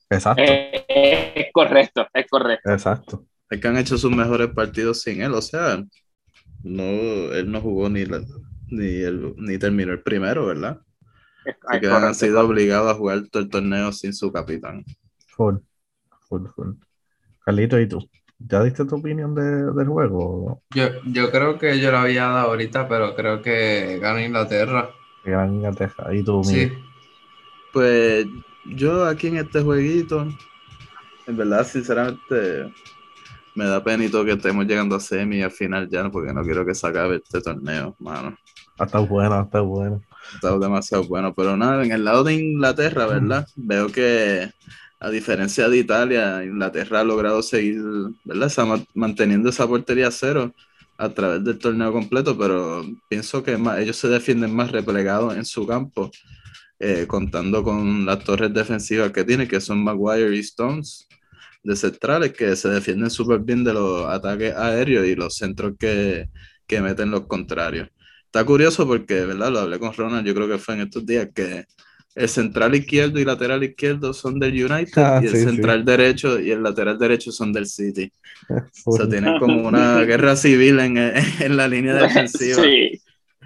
Exacto. 0.07 0.43
Eh, 0.43 1.33
es 1.33 1.47
correcto, 1.51 2.05
es 2.13 2.27
correcto. 2.29 2.71
Exacto. 2.71 3.25
Es 3.53 3.61
que 3.61 3.67
han 3.67 3.77
hecho 3.77 3.99
sus 3.99 4.09
mejores 4.09 4.47
partidos 4.49 5.01
sin 5.01 5.21
él, 5.21 5.31
o 5.33 5.41
sea, 5.41 5.83
no, 6.63 6.83
él 6.83 7.51
no 7.51 7.61
jugó 7.61 7.87
ni, 7.87 8.03
ni, 8.69 9.03
ni 9.37 9.57
terminó 9.59 9.91
el 9.91 10.01
primero, 10.01 10.47
¿verdad? 10.47 10.81
Así 11.67 11.81
que 11.81 11.87
han 11.87 12.15
sido 12.15 12.41
obligados 12.41 12.91
a 12.91 12.95
jugar 12.95 13.27
todo 13.29 13.43
el 13.43 13.49
torneo 13.49 13.91
sin 13.91 14.11
su 14.13 14.31
capitán. 14.31 14.83
Full, 15.27 15.57
full, 16.27 16.47
full. 16.55 16.69
Carlito, 17.45 17.79
¿y 17.79 17.87
tú? 17.87 18.09
¿Ya 18.39 18.63
diste 18.63 18.85
tu 18.85 18.95
opinión 18.95 19.35
de, 19.35 19.43
del 19.43 19.87
juego? 19.87 20.63
Yo, 20.73 20.85
yo 21.05 21.29
creo 21.29 21.59
que 21.59 21.79
yo 21.79 21.91
lo 21.91 21.99
había 21.99 22.23
dado 22.23 22.47
ahorita, 22.49 22.87
pero 22.87 23.15
creo 23.15 23.41
que 23.43 23.99
gana 24.01 24.25
Inglaterra. 24.25 24.89
gana 25.23 25.53
Inglaterra. 25.53 26.11
¿Y 26.11 26.23
tú, 26.23 26.43
Sí. 26.43 26.71
Pues 27.71 28.25
yo 28.65 29.05
aquí 29.05 29.27
en 29.27 29.37
este 29.37 29.61
jueguito, 29.61 30.27
en 31.27 31.37
verdad, 31.37 31.65
sinceramente, 31.65 32.73
me 33.55 33.65
da 33.65 33.83
penito 33.83 34.23
que 34.25 34.33
estemos 34.33 34.65
llegando 34.65 34.95
a 34.95 34.99
semi 34.99 35.41
al 35.41 35.51
final 35.51 35.89
ya, 35.89 36.09
porque 36.09 36.33
no 36.33 36.43
quiero 36.43 36.65
que 36.65 36.75
se 36.75 36.87
acabe 36.87 37.17
este 37.17 37.41
torneo, 37.41 37.95
mano. 37.99 38.37
Está 38.79 38.99
bueno, 38.99 39.41
está 39.41 39.61
bueno. 39.61 40.01
Está 40.35 40.57
demasiado 40.57 41.03
bueno, 41.03 41.33
pero 41.33 41.55
nada, 41.57 41.83
en 41.83 41.91
el 41.91 42.03
lado 42.03 42.23
de 42.23 42.33
Inglaterra, 42.33 43.05
¿verdad? 43.05 43.47
Veo 43.55 43.91
que 43.91 44.49
a 44.99 45.09
diferencia 45.09 45.67
de 45.67 45.77
Italia, 45.77 46.43
Inglaterra 46.43 47.01
ha 47.01 47.03
logrado 47.03 47.41
seguir, 47.41 47.81
¿verdad? 48.23 48.85
manteniendo 48.93 49.49
esa 49.49 49.67
portería 49.67 50.09
cero 50.11 50.53
a 50.97 51.09
través 51.09 51.43
del 51.43 51.59
torneo 51.59 51.91
completo, 51.91 52.37
pero 52.37 52.85
pienso 53.09 53.43
que 53.43 53.59
ellos 53.77 53.97
se 53.97 54.07
defienden 54.07 54.55
más 54.55 54.71
replegados 54.71 55.35
en 55.35 55.45
su 55.45 55.67
campo, 55.67 56.09
eh, 56.79 57.05
contando 57.07 57.63
con 57.63 58.05
las 58.05 58.23
torres 58.23 58.53
defensivas 58.53 59.11
que 59.11 59.23
tienen, 59.23 59.47
que 59.47 59.59
son 59.59 59.83
Maguire 59.83 60.35
y 60.35 60.39
Stones 60.39 61.07
de 61.63 61.75
centrales, 61.75 62.33
que 62.33 62.55
se 62.55 62.69
defienden 62.69 63.09
súper 63.09 63.39
bien 63.39 63.63
de 63.63 63.73
los 63.73 64.05
ataques 64.05 64.53
aéreos 64.55 65.07
y 65.07 65.15
los 65.15 65.35
centros 65.35 65.73
que, 65.79 66.29
que 66.67 66.81
meten 66.81 67.11
los 67.11 67.27
contrarios 67.27 67.89
está 68.33 68.45
curioso 68.45 68.87
porque, 68.87 69.25
¿verdad? 69.25 69.51
Lo 69.51 69.59
hablé 69.59 69.77
con 69.77 69.93
Ronald, 69.93 70.25
yo 70.25 70.33
creo 70.33 70.47
que 70.47 70.57
fue 70.57 70.73
en 70.73 70.81
estos 70.81 71.05
días, 71.05 71.29
que 71.35 71.65
el 72.15 72.27
central 72.27 72.73
izquierdo 72.73 73.19
y 73.19 73.25
lateral 73.25 73.63
izquierdo 73.63 74.11
son 74.11 74.39
del 74.39 74.53
United 74.53 74.91
ah, 74.95 75.19
y 75.21 75.27
el 75.27 75.35
central 75.35 75.85
derecho 75.85 76.39
y 76.39 76.49
el 76.49 76.63
lateral 76.63 76.97
derecho 76.97 77.31
son 77.31 77.53
del 77.53 77.67
City. 77.67 78.11
o 78.85 78.97
sea, 78.97 79.07
tienen 79.07 79.37
como 79.37 79.67
una 79.67 80.01
guerra 80.01 80.35
civil 80.35 80.79
en, 80.79 80.97
en 80.97 81.57
la 81.57 81.67
línea 81.67 81.93
defensiva. 82.01 82.63
Sí. 82.63 83.02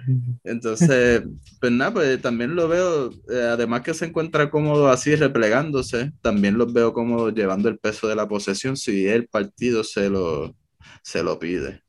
Entonces, 0.44 1.22
pues 1.60 1.72
nada, 1.72 1.92
pues 1.92 2.20
también 2.22 2.54
lo 2.54 2.68
veo, 2.68 3.10
eh, 3.30 3.48
además 3.52 3.82
que 3.82 3.94
se 3.94 4.06
encuentra 4.06 4.50
cómodo 4.50 4.88
así 4.88 5.14
replegándose, 5.14 6.12
también 6.22 6.58
los 6.58 6.72
veo 6.72 6.92
cómodo 6.92 7.30
llevando 7.30 7.68
el 7.68 7.78
peso 7.78 8.08
de 8.08 8.16
la 8.16 8.28
posesión 8.28 8.76
si 8.76 9.06
el 9.06 9.28
partido 9.28 9.84
se 9.84 10.10
lo, 10.10 10.56
se 11.02 11.22
lo 11.22 11.38
pide. 11.38 11.82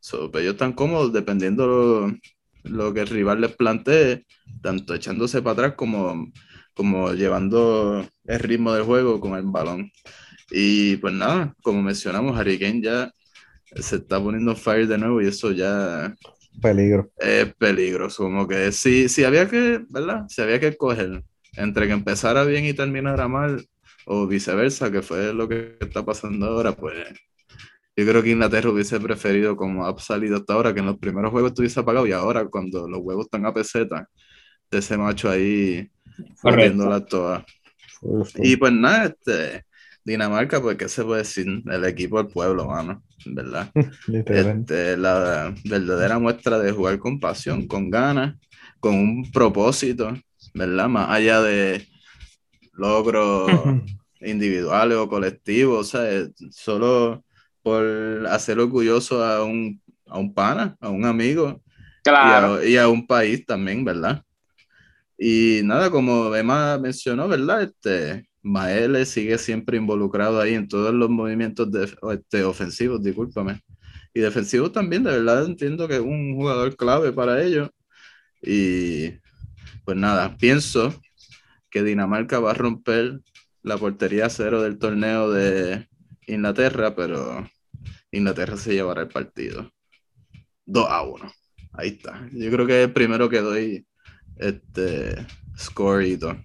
So, 0.00 0.30
pues 0.30 0.42
ellos 0.42 0.54
están 0.54 0.74
cómodos 0.74 1.12
dependiendo 1.12 1.66
lo, 1.66 2.14
lo, 2.64 2.94
que 2.94 3.00
el 3.00 3.08
rival 3.08 3.40
les 3.40 3.56
plantee, 3.56 4.26
tanto 4.62 4.94
echándose 4.94 5.42
para 5.42 5.52
atrás 5.52 5.74
como, 5.76 6.30
como 6.74 7.12
llevando 7.14 8.06
el 8.24 8.38
ritmo 8.40 8.72
del 8.74 8.84
juego 8.84 9.20
con 9.20 9.34
el 9.36 9.44
balón. 9.46 9.90
Y 10.50 10.96
pues 10.98 11.14
nada, 11.14 11.54
como 11.62 11.82
mencionamos, 11.82 12.38
Harry 12.38 12.58
Kane 12.58 12.82
ya 12.82 13.10
se 13.76 13.96
está 13.96 14.20
poniendo 14.22 14.54
fire 14.56 14.86
de 14.86 14.98
nuevo 14.98 15.20
y 15.22 15.26
eso 15.26 15.52
ya 15.52 16.14
Peligro. 16.60 17.10
Es 17.18 17.54
peligroso, 17.54 18.24
como 18.24 18.46
que 18.46 18.72
si, 18.72 19.08
si 19.08 19.24
había 19.24 19.48
que, 19.48 19.84
¿verdad? 19.88 20.24
Si 20.28 20.40
había 20.42 20.60
que 20.60 20.68
escoger 20.68 21.22
entre 21.56 21.86
que 21.86 21.92
empezara 21.92 22.44
bien 22.44 22.64
y 22.64 22.72
terminara 22.72 23.28
mal, 23.28 23.64
o 24.06 24.26
viceversa, 24.26 24.90
que 24.90 25.02
fue 25.02 25.32
lo 25.32 25.48
que 25.48 25.76
está 25.80 26.04
pasando 26.04 26.46
ahora, 26.46 26.72
pues 26.72 26.94
yo 27.96 28.06
creo 28.06 28.22
que 28.22 28.30
Inglaterra 28.30 28.70
hubiese 28.70 28.98
preferido, 29.00 29.56
como 29.56 29.86
ha 29.86 29.98
salido 29.98 30.36
hasta 30.36 30.54
ahora, 30.54 30.74
que 30.74 30.80
en 30.80 30.86
los 30.86 30.98
primeros 30.98 31.30
juegos 31.30 31.52
estuviese 31.52 31.80
apagado 31.80 32.06
y 32.06 32.12
ahora 32.12 32.44
cuando 32.46 32.88
los 32.88 33.00
huevos 33.02 33.26
están 33.26 33.46
a 33.46 33.54
peseta, 33.54 34.08
de 34.70 34.78
ese 34.78 34.98
macho 34.98 35.30
ahí 35.30 35.88
corriendo 36.42 36.88
la 36.88 37.04
toa. 37.04 37.44
Y 38.36 38.56
pues 38.56 38.72
nada, 38.72 39.06
este, 39.06 39.63
Dinamarca, 40.04 40.60
pues, 40.60 40.76
¿qué 40.76 40.88
se 40.88 41.02
puede 41.02 41.22
decir? 41.22 41.46
El 41.66 41.84
equipo 41.84 42.22
del 42.22 42.30
pueblo, 42.30 42.66
mano, 42.66 43.02
¿verdad? 43.24 43.70
este, 44.28 44.96
la 44.98 45.54
verdadera 45.64 46.18
muestra 46.18 46.58
de 46.58 46.72
jugar 46.72 46.98
con 46.98 47.18
pasión, 47.18 47.66
con 47.66 47.88
ganas, 47.88 48.36
con 48.80 48.94
un 48.94 49.32
propósito, 49.32 50.12
¿verdad? 50.52 50.88
Más 50.88 51.08
allá 51.08 51.40
de 51.40 51.88
logros 52.74 53.50
individuales 54.20 54.98
o 54.98 55.08
colectivos, 55.08 55.94
o 55.94 55.98
sea, 55.98 56.28
solo 56.50 57.24
por 57.62 58.26
hacer 58.28 58.58
orgulloso 58.58 59.24
a 59.24 59.42
un, 59.42 59.80
a 60.06 60.18
un 60.18 60.34
pana, 60.34 60.76
a 60.80 60.90
un 60.90 61.06
amigo 61.06 61.62
claro. 62.02 62.62
y, 62.62 62.66
a, 62.66 62.68
y 62.68 62.76
a 62.76 62.88
un 62.88 63.06
país 63.06 63.46
también, 63.46 63.84
¿verdad? 63.86 64.22
Y 65.16 65.60
nada, 65.64 65.90
como 65.90 66.34
Emma 66.34 66.76
mencionó, 66.76 67.26
¿verdad? 67.26 67.62
Este, 67.62 68.28
Maele 68.44 69.06
sigue 69.06 69.38
siempre 69.38 69.78
involucrado 69.78 70.40
ahí 70.40 70.54
en 70.54 70.68
todos 70.68 70.94
los 70.94 71.08
movimientos 71.08 71.72
de, 71.72 71.90
este, 72.12 72.44
ofensivos, 72.44 73.02
discúlpame. 73.02 73.62
Y 74.12 74.20
defensivos 74.20 74.70
también, 74.70 75.02
de 75.02 75.12
verdad 75.12 75.46
entiendo 75.46 75.88
que 75.88 75.94
es 75.94 76.00
un 76.00 76.36
jugador 76.36 76.76
clave 76.76 77.12
para 77.12 77.42
ellos. 77.42 77.70
Y 78.42 79.12
pues 79.84 79.96
nada, 79.96 80.36
pienso 80.36 80.94
que 81.70 81.82
Dinamarca 81.82 82.38
va 82.38 82.52
a 82.52 82.54
romper 82.54 83.20
la 83.62 83.78
portería 83.78 84.28
cero 84.28 84.62
del 84.62 84.78
torneo 84.78 85.30
de 85.30 85.88
Inglaterra, 86.26 86.94
pero 86.94 87.48
Inglaterra 88.12 88.58
se 88.58 88.74
llevará 88.74 89.02
el 89.02 89.08
partido. 89.08 89.72
2 90.66 90.86
a 90.88 91.02
1. 91.02 91.32
Ahí 91.72 91.88
está. 91.88 92.28
Yo 92.30 92.50
creo 92.50 92.66
que 92.66 92.82
es 92.82 92.86
el 92.88 92.92
primero 92.92 93.28
que 93.30 93.40
doy 93.40 93.86
este 94.36 95.26
score 95.58 96.06
y 96.06 96.18
todo. 96.18 96.36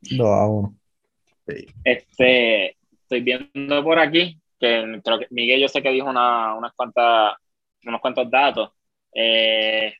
2 0.00 0.26
a 0.26 0.46
1. 0.46 0.81
Este, 1.84 2.76
estoy 3.02 3.20
viendo 3.20 3.84
por 3.84 3.98
aquí 3.98 4.38
que 4.62 5.00
creo 5.04 5.18
que 5.18 5.26
Miguel 5.30 5.60
yo 5.60 5.68
sé 5.68 5.82
que 5.82 5.90
dijo 5.90 6.08
una, 6.08 6.54
unas 6.54 6.72
cuantas, 6.74 7.34
unos 7.84 8.00
cuantos 8.00 8.30
datos. 8.30 8.70
Eh, 9.12 9.92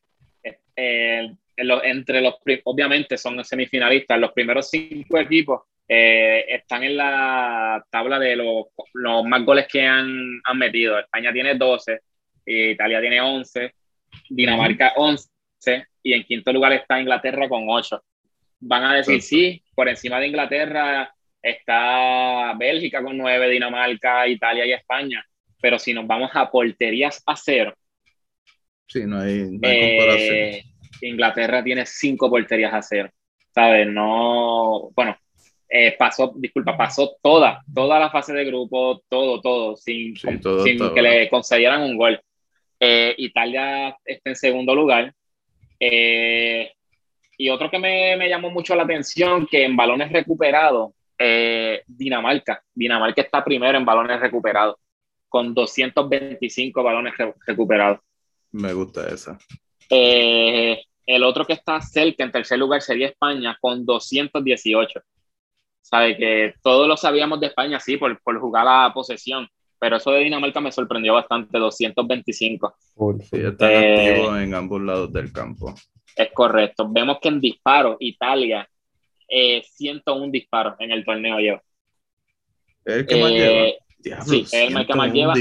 eh, 0.76 1.34
entre 1.56 2.20
los, 2.20 2.36
obviamente 2.64 3.18
son 3.18 3.44
semifinalistas, 3.44 4.18
los 4.18 4.32
primeros 4.32 4.70
cinco 4.70 5.18
equipos 5.18 5.62
eh, 5.86 6.46
están 6.48 6.84
en 6.84 6.96
la 6.96 7.84
tabla 7.90 8.18
de 8.18 8.36
los, 8.36 8.66
los 8.94 9.24
más 9.24 9.44
goles 9.44 9.66
que 9.70 9.82
han, 9.82 10.40
han, 10.44 10.58
metido. 10.58 10.98
España 10.98 11.32
tiene 11.32 11.56
12, 11.56 12.00
Italia 12.46 13.00
tiene 13.00 13.20
11, 13.20 13.74
Dinamarca 14.30 14.92
11 14.96 15.28
y 16.04 16.12
en 16.12 16.22
quinto 16.22 16.52
lugar 16.52 16.72
está 16.72 17.00
Inglaterra 17.00 17.48
con 17.48 17.64
8. 17.68 18.00
Van 18.60 18.84
a 18.84 18.94
decir, 18.94 19.20
sí, 19.20 19.62
por 19.74 19.88
encima 19.88 20.20
de 20.20 20.28
Inglaterra 20.28 21.12
está 21.42 22.54
Bélgica 22.56 23.02
con 23.02 23.18
nueve, 23.18 23.50
Dinamarca, 23.50 24.26
Italia 24.28 24.64
y 24.64 24.72
España. 24.72 25.24
Pero 25.60 25.78
si 25.78 25.92
nos 25.92 26.06
vamos 26.06 26.30
a 26.34 26.50
porterías 26.50 27.22
a 27.26 27.36
cero. 27.36 27.74
Sí, 28.86 29.04
no 29.06 29.20
hay, 29.20 29.48
no 29.50 29.68
hay 29.68 29.96
comparación. 29.96 30.36
Eh, 30.36 30.64
Inglaterra 31.02 31.64
tiene 31.64 31.86
cinco 31.86 32.30
porterías 32.30 32.72
a 32.72 32.82
cero. 32.82 33.10
¿Sabes? 33.54 33.86
No. 33.86 34.90
Bueno, 34.94 35.16
eh, 35.68 35.94
pasó, 35.98 36.32
disculpa, 36.36 36.76
pasó 36.76 37.16
toda, 37.22 37.62
toda 37.72 37.98
la 37.98 38.10
fase 38.10 38.32
de 38.32 38.44
grupo, 38.44 39.02
todo, 39.08 39.40
todo, 39.40 39.76
sin, 39.76 40.16
sin 40.16 40.40
que 40.40 41.02
le 41.02 41.28
concedieran 41.28 41.82
un 41.82 41.96
gol. 41.96 42.20
Eh, 42.78 43.14
Italia 43.18 43.96
está 44.04 44.30
en 44.30 44.36
segundo 44.36 44.74
lugar. 44.74 45.12
y 45.78 47.48
otro 47.48 47.70
que 47.70 47.78
me, 47.78 48.16
me, 48.16 48.28
llamó 48.28 48.50
mucho 48.50 48.74
la 48.74 48.84
atención, 48.84 49.46
que 49.50 49.64
en 49.64 49.76
balones 49.76 50.12
recuperados, 50.12 50.92
eh, 51.22 51.82
Dinamarca. 51.86 52.62
Dinamarca 52.74 53.22
está 53.22 53.44
primero 53.44 53.78
en 53.78 53.84
balones 53.84 54.20
recuperados, 54.20 54.76
con 55.28 55.54
225 55.54 56.82
balones 56.82 57.14
recuperados. 57.46 58.00
Me 58.50 58.72
gusta 58.72 59.08
esa. 59.08 59.38
Eh, 59.88 60.82
el 61.06 61.22
otro 61.22 61.46
que 61.46 61.52
está 61.52 61.80
cerca, 61.80 62.24
en 62.24 62.32
tercer 62.32 62.58
lugar, 62.58 62.82
sería 62.82 63.08
España, 63.08 63.56
con 63.60 63.86
218. 63.86 65.00
Sabe 65.80 66.16
que 66.16 66.54
todos 66.62 66.88
lo 66.88 66.96
sabíamos 66.96 67.40
de 67.40 67.46
España, 67.46 67.78
sí, 67.78 67.96
por, 67.96 68.20
por 68.22 68.40
jugar 68.40 68.64
la 68.64 68.90
posesión, 68.92 69.48
pero 69.78 69.96
eso 69.96 70.10
de 70.10 70.20
Dinamarca 70.20 70.60
me 70.60 70.72
sorprendió 70.72 71.14
bastante, 71.14 71.58
225. 71.58 72.74
Sí, 73.20 73.36
están 73.36 73.70
eh, 73.70 74.10
activos 74.10 74.38
en 74.40 74.54
ambos 74.54 74.80
lados 74.80 75.12
del 75.12 75.32
campo. 75.32 75.74
Es 76.16 76.32
correcto. 76.32 76.88
Vemos 76.90 77.18
que 77.20 77.28
en 77.28 77.40
disparo, 77.40 77.96
Italia 78.00 78.68
eh, 79.34 79.62
101 79.64 80.30
disparos 80.30 80.74
en 80.78 80.90
el 80.90 81.06
torneo 81.06 81.38
lleva. 81.38 81.62
¿El 82.84 83.06
que 83.06 83.16
más 83.16 83.30
lleva? 83.30 83.52
Eh, 83.64 83.78
sí, 84.26 84.44
el 84.52 84.86
que 84.86 84.94
más 84.94 85.12
lleva. 85.12 85.34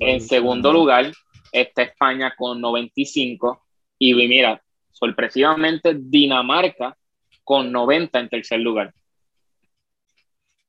En, 0.00 0.20
segundo 0.22 0.72
lugar 0.72 1.12
está 1.52 1.82
España 1.82 2.32
con 2.34 2.62
95 2.62 3.62
y 3.98 4.14
mira, 4.14 4.62
sorpresivamente 4.90 5.96
Dinamarca 5.98 6.96
con 7.44 7.70
90 7.70 8.20
en 8.20 8.28
tercer 8.30 8.60
lugar. 8.60 8.94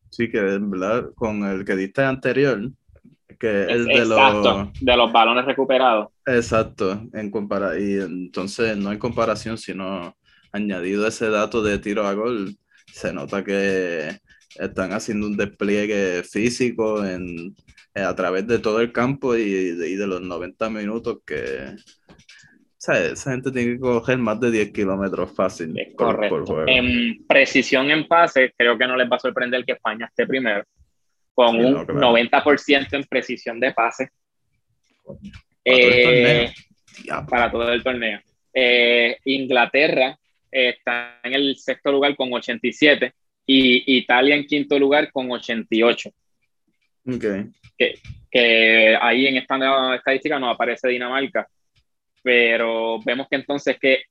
Sí, 0.10 0.30
que 0.30 0.42
verdad, 0.42 1.12
con 1.16 1.46
el 1.46 1.64
que 1.64 1.78
diste 1.78 2.04
anterior, 2.04 2.70
que 3.40 3.62
es 3.64 3.86
de 3.86 4.06
los... 4.06 4.74
de 4.82 4.98
los 4.98 5.12
balones 5.14 5.46
recuperados. 5.46 6.10
Exacto, 6.26 7.02
en 7.14 7.32
compara 7.32 7.80
y 7.80 7.94
entonces 7.94 8.76
no 8.76 8.90
hay 8.90 8.98
comparación, 8.98 9.58
sino 9.58 10.18
añadido 10.52 11.08
ese 11.08 11.30
dato 11.30 11.62
de 11.64 11.80
tiro 11.80 12.06
a 12.06 12.14
gol, 12.14 12.56
se 12.92 13.14
nota 13.14 13.44
que 13.44 14.18
están 14.56 14.94
haciendo 14.94 15.28
un 15.28 15.38
despliegue 15.38 16.24
físico 16.24 17.06
en, 17.06 17.56
eh, 17.96 18.02
a 18.02 18.16
través 18.16 18.46
de 18.48 18.60
todo 18.60 18.82
el 18.82 18.92
campo 18.92 19.36
y 19.36 19.72
de, 19.72 20.08
los 20.08 20.22
90 20.22 20.70
minutos 20.70 21.20
que 21.26 21.76
esa 22.78 23.32
gente 23.32 23.52
tiene 23.52 23.74
que 23.74 23.80
coger 23.80 24.18
más 24.18 24.40
de 24.40 24.52
10 24.52 24.72
kilómetros 24.72 25.36
fácil 25.36 25.74
por, 25.98 26.46
juego. 26.46 26.68
En 26.68 27.26
precisión 27.28 27.90
en 27.92 28.08
pase, 28.08 28.54
creo 28.58 28.78
que 28.78 28.88
no 28.88 28.96
les 28.96 29.10
va 29.10 29.18
a 29.18 29.20
sorprender 29.20 29.66
que 29.66 29.74
España 29.74 30.06
esté 30.06 30.26
primero, 30.26 30.64
con 31.34 31.58
un 31.58 31.76
90% 31.86 32.88
en 32.94 33.04
precisión 33.06 33.60
de 33.60 33.74
pase. 33.74 34.10
Eh, 35.66 36.52
para 37.28 37.52
todo 37.52 37.72
el 37.72 37.84
torneo. 37.84 38.20
Eh, 38.54 39.18
Inglaterra 39.26 40.19
está 40.52 41.20
en 41.24 41.34
el 41.34 41.56
sexto 41.58 41.92
lugar 41.92 42.16
con 42.16 42.32
87 42.32 43.14
y 43.46 43.98
Italia 43.98 44.36
en 44.36 44.46
quinto 44.46 44.78
lugar 44.78 45.12
con 45.12 45.32
88. 45.32 46.12
Okay. 47.06 47.46
Que, 47.78 48.00
que 48.30 48.98
ahí 49.02 49.28
en 49.28 49.38
esta 49.38 49.96
estadística 49.96 50.40
no 50.40 50.50
aparece 50.50 50.88
Dinamarca, 50.88 51.48
pero 52.22 53.00
vemos 53.04 53.28
que 53.30 53.38
entonces 53.38 53.78
que 53.80 54.04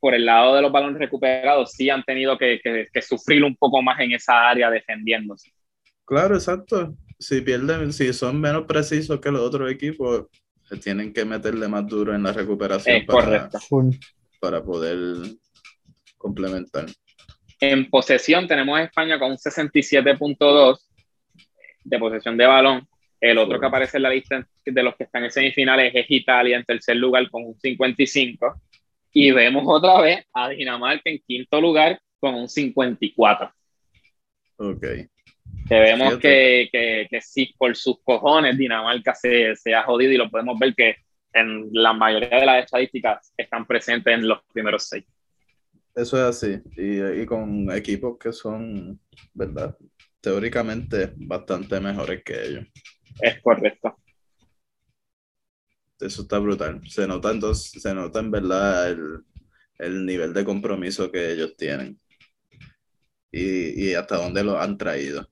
por 0.00 0.14
el 0.14 0.24
lado 0.24 0.56
de 0.56 0.62
los 0.62 0.72
balones 0.72 0.98
recuperados 0.98 1.72
sí 1.72 1.90
han 1.90 2.02
tenido 2.02 2.36
que, 2.38 2.58
que, 2.60 3.02
sufrir 3.02 3.44
un 3.44 3.54
poco 3.54 3.82
más 3.82 4.00
en 4.00 4.12
esa 4.12 4.48
área 4.48 4.70
defendiéndose. 4.70 5.52
Claro, 6.06 6.34
exacto. 6.34 6.94
Si 7.18 7.42
pierden, 7.42 7.92
si 7.92 8.12
son 8.14 8.40
menos 8.40 8.64
precisos 8.64 9.20
que 9.20 9.30
los 9.30 9.42
otros 9.42 9.70
equipos, 9.70 10.26
tienen 10.82 11.12
que 11.12 11.24
meterle 11.24 11.68
más 11.68 11.86
duro 11.86 12.14
en 12.14 12.22
la 12.22 12.32
recuperación. 12.32 12.96
Es 12.96 13.04
para, 13.04 13.48
correcto 13.48 13.58
para 14.40 14.62
poder 14.62 14.98
complementar. 16.16 16.86
En 17.60 17.88
posesión 17.90 18.48
tenemos 18.48 18.78
a 18.78 18.84
España 18.84 19.18
con 19.18 19.32
un 19.32 19.36
67.2 19.36 20.78
de 21.84 21.98
posesión 21.98 22.36
de 22.36 22.46
balón 22.46 22.86
El 23.20 23.38
otro 23.38 23.60
que 23.60 23.66
aparece 23.66 23.98
en 23.98 24.02
la 24.04 24.10
lista 24.10 24.46
de 24.64 24.82
los 24.82 24.96
que 24.96 25.04
están 25.04 25.24
en 25.24 25.30
semifinales 25.30 25.92
es 25.94 26.06
Italia 26.08 26.56
en 26.56 26.64
tercer 26.64 26.96
lugar 26.96 27.30
con 27.30 27.44
un 27.44 27.58
55. 27.58 28.62
Y 29.12 29.30
vemos 29.32 29.64
otra 29.66 30.00
vez 30.00 30.24
a 30.32 30.48
Dinamarca 30.48 31.10
en 31.10 31.20
quinto 31.26 31.60
lugar 31.60 32.00
con 32.18 32.34
un 32.34 32.48
54. 32.48 33.52
Ok. 34.56 34.86
Que 35.68 35.74
vemos 35.74 36.18
que, 36.18 36.68
que, 36.72 37.06
que, 37.10 37.20
sí, 37.20 37.54
por 37.58 37.76
sus 37.76 38.02
cojones, 38.02 38.56
Dinamarca 38.56 39.14
se, 39.14 39.54
se 39.56 39.74
ha 39.74 39.82
jodido 39.82 40.12
y 40.12 40.16
lo 40.16 40.30
podemos 40.30 40.58
ver 40.58 40.74
que 40.74 40.96
en 41.32 41.68
la 41.72 41.92
mayoría 41.92 42.40
de 42.40 42.46
las 42.46 42.64
estadísticas 42.64 43.32
están 43.36 43.66
presentes 43.66 44.14
en 44.14 44.26
los 44.26 44.40
primeros 44.52 44.88
seis. 44.88 45.04
Eso 45.94 46.16
es 46.16 46.22
así, 46.22 46.62
y, 46.76 47.22
y, 47.22 47.26
con 47.26 47.70
equipos 47.72 48.16
que 48.18 48.32
son, 48.32 49.00
¿verdad? 49.34 49.76
Teóricamente 50.20 51.12
bastante 51.16 51.80
mejores 51.80 52.22
que 52.24 52.42
ellos. 52.42 52.66
Es 53.20 53.40
correcto. 53.42 53.96
Eso 55.98 56.22
está 56.22 56.38
brutal. 56.38 56.80
Se 56.88 57.06
nota 57.06 57.30
entonces, 57.30 57.82
se 57.82 57.92
nota 57.92 58.20
en 58.20 58.30
verdad 58.30 58.90
el, 58.90 59.24
el 59.78 60.06
nivel 60.06 60.32
de 60.32 60.44
compromiso 60.44 61.10
que 61.10 61.32
ellos 61.32 61.56
tienen 61.56 62.00
y, 63.32 63.88
y 63.88 63.94
hasta 63.94 64.16
dónde 64.16 64.44
lo 64.44 64.58
han 64.58 64.78
traído. 64.78 65.28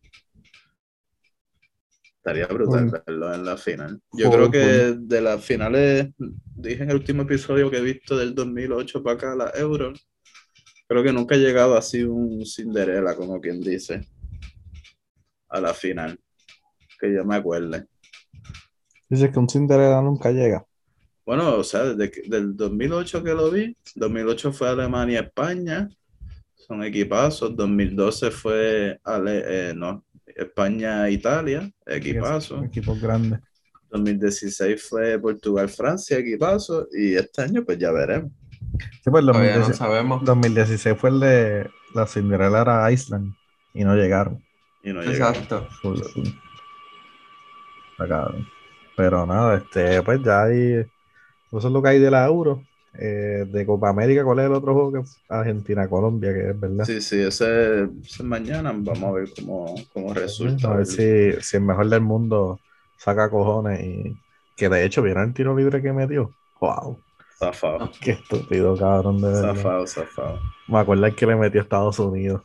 Estaría 2.29 2.47
brutal 2.47 2.91
verlo 2.91 3.33
en 3.33 3.43
la 3.43 3.57
final. 3.57 4.03
Yo 4.13 4.31
creo 4.31 4.51
que 4.51 4.59
de 4.99 5.21
las 5.23 5.43
finales, 5.43 6.11
dije 6.19 6.83
en 6.83 6.91
el 6.91 6.97
último 6.97 7.23
episodio 7.23 7.71
que 7.71 7.79
he 7.79 7.81
visto 7.81 8.19
del 8.19 8.35
2008 8.35 9.03
para 9.03 9.17
acá, 9.17 9.35
la 9.35 9.51
Euro, 9.55 9.95
creo 10.87 11.03
que 11.03 11.11
nunca 11.11 11.37
ha 11.37 11.39
llegado 11.39 11.75
así 11.75 12.03
un 12.03 12.45
Cinderella, 12.45 13.17
como 13.17 13.41
quien 13.41 13.63
dice, 13.63 14.03
a 15.49 15.59
la 15.59 15.73
final. 15.73 16.21
Que 17.01 17.15
yo 17.15 17.25
me 17.25 17.37
acuerde. 17.37 17.87
Dice 19.09 19.33
que 19.33 19.39
un 19.39 19.49
Cinderella 19.49 20.03
nunca 20.03 20.31
llega. 20.31 20.67
Bueno, 21.25 21.57
o 21.57 21.65
sea, 21.65 21.95
desde 21.95 22.29
del 22.29 22.55
2008 22.55 23.25
que 23.25 23.33
lo 23.33 23.51
vi, 23.51 23.75
2008 23.95 24.53
fue 24.53 24.69
Alemania-España, 24.69 25.89
son 26.57 26.85
equipazos, 26.85 27.57
2012 27.57 28.31
fue, 28.31 29.01
Ale, 29.03 29.71
eh, 29.71 29.75
no, 29.75 30.05
España-Italia, 30.39 31.71
equipazo. 31.85 32.63
Equipos 32.65 33.01
grandes. 33.01 33.41
2016 33.91 34.83
fue 34.83 35.19
Portugal-Francia, 35.19 36.19
equipazo, 36.19 36.87
y 36.93 37.15
este 37.15 37.43
año 37.43 37.65
pues 37.65 37.79
ya 37.79 37.91
veremos. 37.91 38.31
Sí, 39.03 39.11
pues 39.11 39.25
Todavía 39.25 39.57
2016, 39.57 39.69
no 39.69 39.75
sabemos. 39.75 40.25
2016 40.25 40.99
fue 40.99 41.11
el 41.11 41.21
de 41.21 41.71
la 41.95 42.07
Cinderella 42.07 42.61
era 42.63 42.93
Island 42.93 43.35
y 43.75 43.85
no 43.85 43.97
llegaron. 43.97 44.45
Y 44.83 44.93
no. 44.93 45.03
Exacto. 45.03 45.67
Full, 45.83 45.99
full. 46.01 46.29
Está 47.93 48.09
cabrón. 48.09 48.47
Pero 48.97 49.27
nada, 49.27 49.57
este, 49.57 50.03
pues 50.03 50.23
ya 50.23 50.45
hay. 50.45 50.87
Eso 51.51 51.59
es 51.59 51.65
lo 51.65 51.83
que 51.83 51.89
hay 51.89 51.99
de 51.99 52.11
la 52.11 52.27
Euro. 52.27 52.63
Eh, 52.95 53.45
de 53.49 53.67
Copa 53.67 53.91
América, 53.91 54.25
¿cuál 54.25 54.41
es 54.41 54.47
el 54.47 54.53
otro 54.55 54.75
juego 54.75 54.93
que 54.93 55.11
Argentina-Colombia? 55.29 56.33
Que 56.35 56.51
es 56.51 56.61
verdad. 56.61 56.87
Sí, 56.87 57.01
sí, 57.01 57.21
ese, 57.21 57.83
ese 57.85 57.91
es 58.03 58.21
mañana, 58.25 58.73
vamos 58.73 59.03
a 59.05 59.11
ver 59.13 59.29
cómo, 59.35 59.75
cómo 59.93 60.15
resulta. 60.15 60.69
A 60.71 60.77
ver 60.77 60.87
si, 60.87 61.33
si 61.43 61.57
el 61.57 61.63
mejor 61.65 61.89
del 61.89 62.01
mundo 62.01 62.61
saca 62.97 63.31
cojones 63.31 63.81
y 63.85 64.21
que 64.57 64.69
de 64.69 64.85
hecho 64.85 65.03
vieron 65.03 65.25
el 65.29 65.35
tiro 65.35 65.57
libre 65.57 65.83
que 65.83 65.93
metió. 65.93 66.35
Wow, 66.61 66.99
Zafado, 67.39 67.91
qué 68.01 68.13
estúpido, 68.13 68.77
cabrón, 68.77 69.21
de 69.21 69.29
verdad. 69.31 69.55
zafado, 69.55 69.87
zafado. 69.87 70.39
Me 70.69 70.79
acuerdo 70.79 71.07
el 71.07 71.17
que 71.17 71.27
le 71.27 71.37
metió 71.37 71.61
a 71.61 71.65
Estados 71.65 71.99
Unidos. 71.99 72.43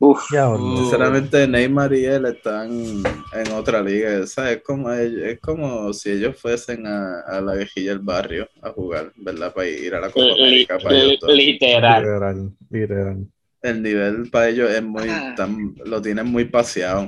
Uf, 0.00 0.32
Ya. 0.32 0.46
Sinceramente, 0.56 1.48
Neymar 1.48 1.92
y 1.94 2.04
él 2.04 2.26
están 2.26 2.70
en 2.70 3.52
otra 3.52 3.82
liga. 3.82 4.26
¿sabes? 4.26 4.56
Es, 4.58 4.62
como, 4.62 4.92
es 4.92 5.40
como 5.40 5.92
si 5.92 6.10
ellos 6.10 6.40
fuesen 6.40 6.86
a, 6.86 7.20
a 7.20 7.40
la 7.40 7.54
vejilla 7.54 7.90
del 7.90 8.00
barrio 8.00 8.48
a 8.62 8.70
jugar, 8.70 9.12
¿verdad? 9.16 9.52
Para 9.52 9.66
ir 9.68 9.94
a 9.94 10.00
la 10.00 10.10
Copa 10.10 10.22
li- 10.22 10.44
América. 10.44 10.78
Para 10.78 10.94
ellos 10.96 11.18
dos. 11.20 11.34
literal. 11.34 12.02
literal, 12.02 12.52
literal. 12.70 13.26
El 13.60 13.82
nivel 13.82 14.30
para 14.30 14.48
ellos 14.48 14.70
es 14.70 14.82
muy, 14.82 15.08
tan- 15.36 15.74
lo 15.84 16.00
tienen 16.00 16.26
muy 16.26 16.44
paseado. 16.44 17.06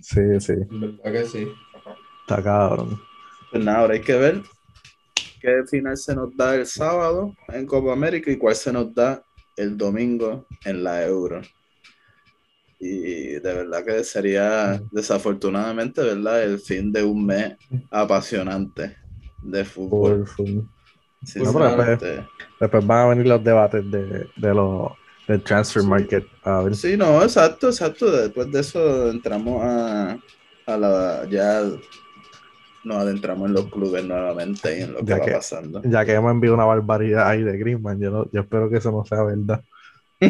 Sí, 0.00 0.20
sí, 0.40 0.54
¿Verdad 0.68 1.12
que 1.12 1.24
sí? 1.26 1.48
está 2.22 2.42
cabrón. 2.42 3.00
Pues 3.50 3.64
nada, 3.64 3.78
ahora 3.78 3.94
hay 3.94 4.00
que 4.00 4.14
ver 4.16 4.42
qué 5.40 5.62
final 5.70 5.96
se 5.96 6.14
nos 6.14 6.36
da 6.36 6.54
el 6.56 6.66
sábado 6.66 7.34
en 7.48 7.66
Copa 7.66 7.92
América 7.92 8.30
y 8.30 8.36
cuál 8.36 8.54
se 8.56 8.72
nos 8.72 8.92
da 8.94 9.22
el 9.56 9.76
domingo 9.76 10.46
en 10.64 10.82
la 10.82 11.04
Euro. 11.04 11.40
Y 12.84 13.34
de 13.34 13.40
verdad 13.54 13.84
que 13.84 14.02
sería 14.02 14.82
desafortunadamente, 14.90 16.02
¿verdad? 16.02 16.42
El 16.42 16.58
fin 16.58 16.90
de 16.92 17.04
un 17.04 17.24
mes 17.26 17.54
apasionante 17.92 18.96
de 19.40 19.64
fútbol. 19.64 20.26
Full, 20.26 20.46
full. 20.46 20.64
Sinceramente. 21.24 22.26
Después 22.58 22.84
van 22.84 22.98
a 22.98 23.08
venir 23.10 23.26
los 23.28 23.44
debates 23.44 23.88
de, 23.88 24.26
de 24.36 24.54
los 24.54 24.90
del 25.28 25.40
transfer 25.42 25.84
market. 25.84 26.24
A 26.42 26.62
ver. 26.62 26.74
Sí, 26.74 26.96
no, 26.96 27.22
exacto, 27.22 27.68
exacto. 27.68 28.10
Después 28.10 28.50
de 28.50 28.58
eso 28.60 29.10
entramos 29.10 29.62
a, 29.64 30.18
a 30.66 30.76
la 30.76 31.24
ya 31.30 31.62
nos 32.84 32.96
adentramos 32.96 33.46
en 33.48 33.54
los 33.54 33.66
clubes 33.66 34.04
nuevamente 34.04 34.76
y 34.80 34.82
en 34.82 34.92
lo 34.94 34.98
que 34.98 35.04
Ya 35.06 35.18
va 35.18 35.24
que- 35.24 35.30
pasando. 35.32 35.82
Ya 35.84 36.04
que 36.04 36.14
hemos 36.14 36.32
enviado 36.32 36.56
una 36.56 36.64
barbaridad 36.64 37.28
ahí 37.28 37.44
de 37.44 37.56
Griezmann, 37.56 38.00
yo, 38.00 38.10
no- 38.10 38.28
yo 38.32 38.40
espero 38.40 38.68
que 38.68 38.78
eso 38.78 38.90
no 38.90 39.04
sea 39.04 39.22
verdad. 39.22 39.62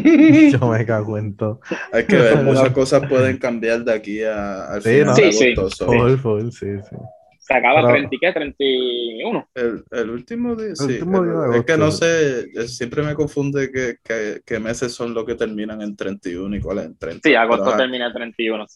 Yo 0.52 0.68
me 0.68 0.84
cago 0.86 1.18
en 1.18 1.36
todo. 1.36 1.60
Hay 1.92 2.04
que 2.06 2.16
ver, 2.16 2.36
muchas 2.42 2.70
cosas 2.74 3.06
pueden 3.08 3.38
cambiar 3.38 3.84
de 3.84 3.92
aquí 3.92 4.22
a, 4.22 4.66
al 4.72 4.82
Sí, 4.82 4.88
final 4.90 5.06
¿no? 5.06 5.14
de 5.14 5.32
Sí, 5.32 5.38
sí. 5.38 5.52
agosto. 5.52 5.70
so, 5.70 5.86
Full, 5.92 6.16
full, 6.16 6.50
sí, 6.50 6.66
sí. 6.88 6.96
Se 7.38 7.54
acaba 7.54 7.80
Pero- 7.82 7.88
30 7.94 8.14
y 8.14 8.18
qué, 8.20 8.32
31. 8.32 9.48
el, 9.54 9.84
el 9.90 10.10
último 10.10 10.54
día, 10.54 10.76
sí, 10.76 10.84
último 10.84 11.22
día 11.24 11.32
de 11.32 11.48
el- 11.48 11.54
es 11.56 11.64
que 11.66 11.76
no 11.76 11.84
agosto. 11.86 12.06
sé, 12.06 12.68
siempre 12.68 13.02
me 13.02 13.14
confunde 13.14 13.70
que, 13.72 13.96
que, 14.02 14.40
que 14.46 14.58
meses 14.60 14.92
son 14.92 15.12
los 15.12 15.24
que 15.24 15.34
terminan 15.34 15.82
en 15.82 15.96
31 15.96 16.56
y 16.56 16.60
cuáles 16.60 16.86
en 16.86 16.96
30. 16.96 17.28
Sí, 17.28 17.34
agosto 17.34 17.64
Pero, 17.64 17.76
termina 17.76 18.06
el 18.06 18.12
31. 18.12 18.66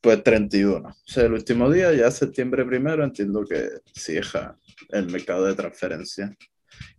Pues 0.00 0.22
31. 0.22 0.88
O 0.88 0.94
sea, 1.04 1.24
el 1.24 1.32
último 1.34 1.70
día, 1.70 1.92
ya 1.92 2.10
septiembre 2.10 2.64
primero, 2.64 3.04
entiendo 3.04 3.44
que 3.44 3.68
cierra 3.94 4.56
el 4.90 5.10
mercado 5.10 5.44
de 5.44 5.54
transferencia. 5.54 6.34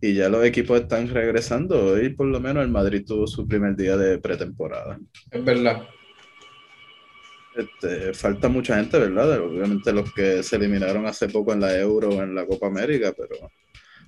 Y 0.00 0.14
ya 0.14 0.28
los 0.28 0.44
equipos 0.44 0.80
están 0.80 1.08
regresando. 1.08 1.92
Hoy, 1.92 2.10
por 2.10 2.26
lo 2.26 2.40
menos, 2.40 2.62
el 2.64 2.70
Madrid 2.70 3.04
tuvo 3.06 3.26
su 3.26 3.46
primer 3.46 3.74
día 3.76 3.96
de 3.96 4.18
pretemporada. 4.18 4.98
Es 5.30 5.44
verdad. 5.44 5.82
Este, 7.56 8.14
falta 8.14 8.48
mucha 8.48 8.76
gente, 8.76 8.98
¿verdad? 8.98 9.40
Obviamente 9.40 9.92
los 9.92 10.12
que 10.14 10.42
se 10.44 10.56
eliminaron 10.56 11.06
hace 11.06 11.28
poco 11.28 11.52
en 11.52 11.60
la 11.60 11.76
Euro 11.76 12.10
o 12.10 12.22
en 12.22 12.34
la 12.34 12.46
Copa 12.46 12.68
América, 12.68 13.12
pero 13.16 13.50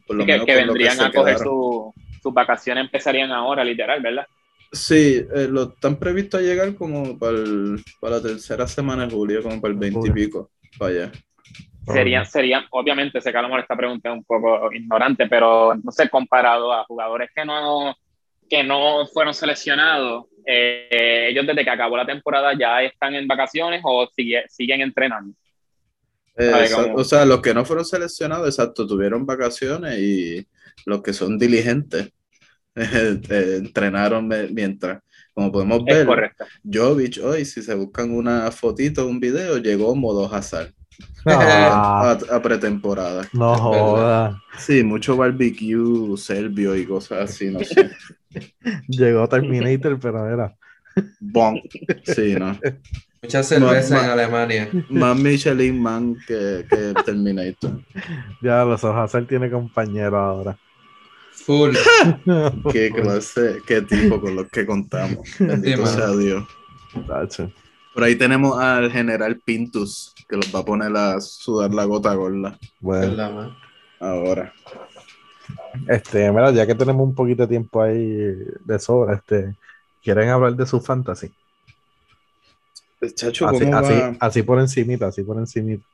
por 0.06 0.16
lo 0.16 0.24
que, 0.24 0.32
menos 0.32 0.46
que 0.46 0.54
con 0.54 0.66
lo 0.66 0.72
vendrían 0.72 0.96
se 0.96 1.02
a 1.04 1.10
coger 1.10 1.34
quedaron. 1.36 1.44
su- 1.44 1.94
sus 2.22 2.34
vacaciones, 2.34 2.84
empezarían 2.84 3.32
ahora, 3.32 3.64
literal, 3.64 4.00
¿verdad? 4.02 4.26
Sí, 4.70 5.26
eh, 5.34 5.48
lo 5.50 5.64
están 5.64 5.96
previsto 5.98 6.36
a 6.36 6.42
llegar 6.42 6.74
como 6.76 7.18
para, 7.18 7.38
el- 7.38 7.82
para 8.00 8.16
la 8.16 8.22
tercera 8.22 8.68
semana 8.68 9.06
de 9.06 9.12
julio, 9.12 9.42
como 9.42 9.60
para 9.60 9.72
el 9.72 9.80
20 9.80 10.08
y 10.08 10.12
pico. 10.12 10.50
Vaya. 10.78 11.10
Serían, 11.86 12.24
serían, 12.26 12.64
obviamente, 12.70 13.20
sé 13.20 13.32
que 13.32 13.38
a 13.38 13.42
lo 13.42 13.48
mejor 13.48 13.60
esta 13.60 13.76
pregunta 13.76 14.10
es 14.10 14.14
un 14.14 14.24
poco 14.24 14.72
ignorante, 14.72 15.26
pero 15.26 15.74
no 15.74 15.90
sé, 15.90 16.08
comparado 16.08 16.72
a 16.72 16.84
jugadores 16.84 17.30
que 17.34 17.44
no, 17.44 17.94
que 18.48 18.62
no 18.62 19.06
fueron 19.06 19.34
seleccionados, 19.34 20.26
eh, 20.46 21.28
ellos 21.30 21.46
desde 21.46 21.64
que 21.64 21.70
acabó 21.70 21.96
la 21.96 22.06
temporada 22.06 22.52
ya 22.58 22.82
están 22.82 23.14
en 23.14 23.26
vacaciones 23.26 23.80
o 23.84 24.06
sigue- 24.14 24.44
siguen 24.48 24.82
entrenando. 24.82 25.34
Eh, 26.36 26.52
o 26.94 27.04
sea, 27.04 27.24
los 27.24 27.40
que 27.42 27.52
no 27.52 27.64
fueron 27.64 27.84
seleccionados, 27.84 28.48
exacto, 28.48 28.86
tuvieron 28.86 29.26
vacaciones 29.26 29.98
y 29.98 30.46
los 30.86 31.02
que 31.02 31.12
son 31.12 31.38
diligentes 31.38 32.12
eh, 32.76 33.20
eh, 33.30 33.56
entrenaron 33.58 34.28
mientras. 34.52 35.02
Como 35.34 35.50
podemos 35.52 35.84
ver. 35.84 36.06
Jovic 36.64 37.18
hoy, 37.22 37.44
si 37.44 37.62
se 37.62 37.74
buscan 37.74 38.10
una 38.12 38.50
fotito, 38.50 39.06
un 39.06 39.20
video, 39.20 39.58
llegó 39.58 39.94
modo 39.94 40.32
Hazard 40.32 40.72
Ah, 41.26 42.16
a, 42.30 42.36
a 42.36 42.42
pretemporada. 42.42 43.28
no 43.32 43.54
joda. 43.56 44.42
Sí, 44.58 44.82
mucho 44.82 45.16
barbecue 45.16 46.16
serbio 46.16 46.74
y 46.76 46.86
cosas 46.86 47.30
así, 47.30 47.50
no 47.50 47.60
sé. 47.60 47.90
Llegó 48.88 49.28
Terminator, 49.28 49.98
pero 50.00 50.26
era. 50.32 50.56
Bon. 51.20 51.60
Sí, 52.04 52.34
no. 52.38 52.58
Mucha 53.22 53.42
cerveza 53.42 54.02
en 54.02 54.10
Alemania. 54.10 54.68
Más 54.88 55.16
Michelin 55.16 55.80
Man 55.80 56.16
que, 56.26 56.64
que 56.68 56.94
Terminator. 57.04 57.82
Ya 58.42 58.64
los 58.64 58.82
Hazard 58.82 59.26
tiene 59.26 59.50
compañero 59.50 60.18
ahora. 60.18 60.58
Full. 61.32 61.74
Qué 62.72 62.90
clase, 62.90 63.58
qué 63.66 63.82
tipo 63.82 64.20
con 64.20 64.36
los 64.36 64.48
que 64.48 64.66
contamos. 64.66 65.18
Bendito 65.38 65.86
sea 65.86 66.10
Dios. 66.16 66.44
Tacho. 67.06 67.50
Por 67.94 68.04
ahí 68.04 68.16
tenemos 68.16 68.58
al 68.58 68.90
general 68.90 69.40
Pintus, 69.44 70.14
que 70.28 70.36
los 70.36 70.54
va 70.54 70.60
a 70.60 70.64
poner 70.64 70.96
a 70.96 71.20
sudar 71.20 71.72
la 71.74 71.84
gota 71.84 72.14
gorda 72.14 72.56
Bueno, 72.80 73.56
ahora. 73.98 74.52
este, 75.88 76.30
mira, 76.30 76.50
ya 76.52 76.66
que 76.66 76.74
tenemos 76.74 77.02
un 77.06 77.14
poquito 77.14 77.42
de 77.42 77.48
tiempo 77.48 77.82
ahí 77.82 78.06
de 78.64 78.78
sobra, 78.78 79.14
este, 79.16 79.56
¿quieren 80.02 80.28
hablar 80.28 80.54
de 80.54 80.66
su 80.66 80.80
fantasy? 80.80 81.32
Chacho, 83.14 83.48
Así, 83.48 83.64
¿cómo 83.64 83.76
así, 83.78 83.92
va? 83.94 84.16
así 84.20 84.42
por 84.42 84.60
encimita, 84.60 85.06
así 85.06 85.22
por 85.22 85.38
encimita. 85.38 85.84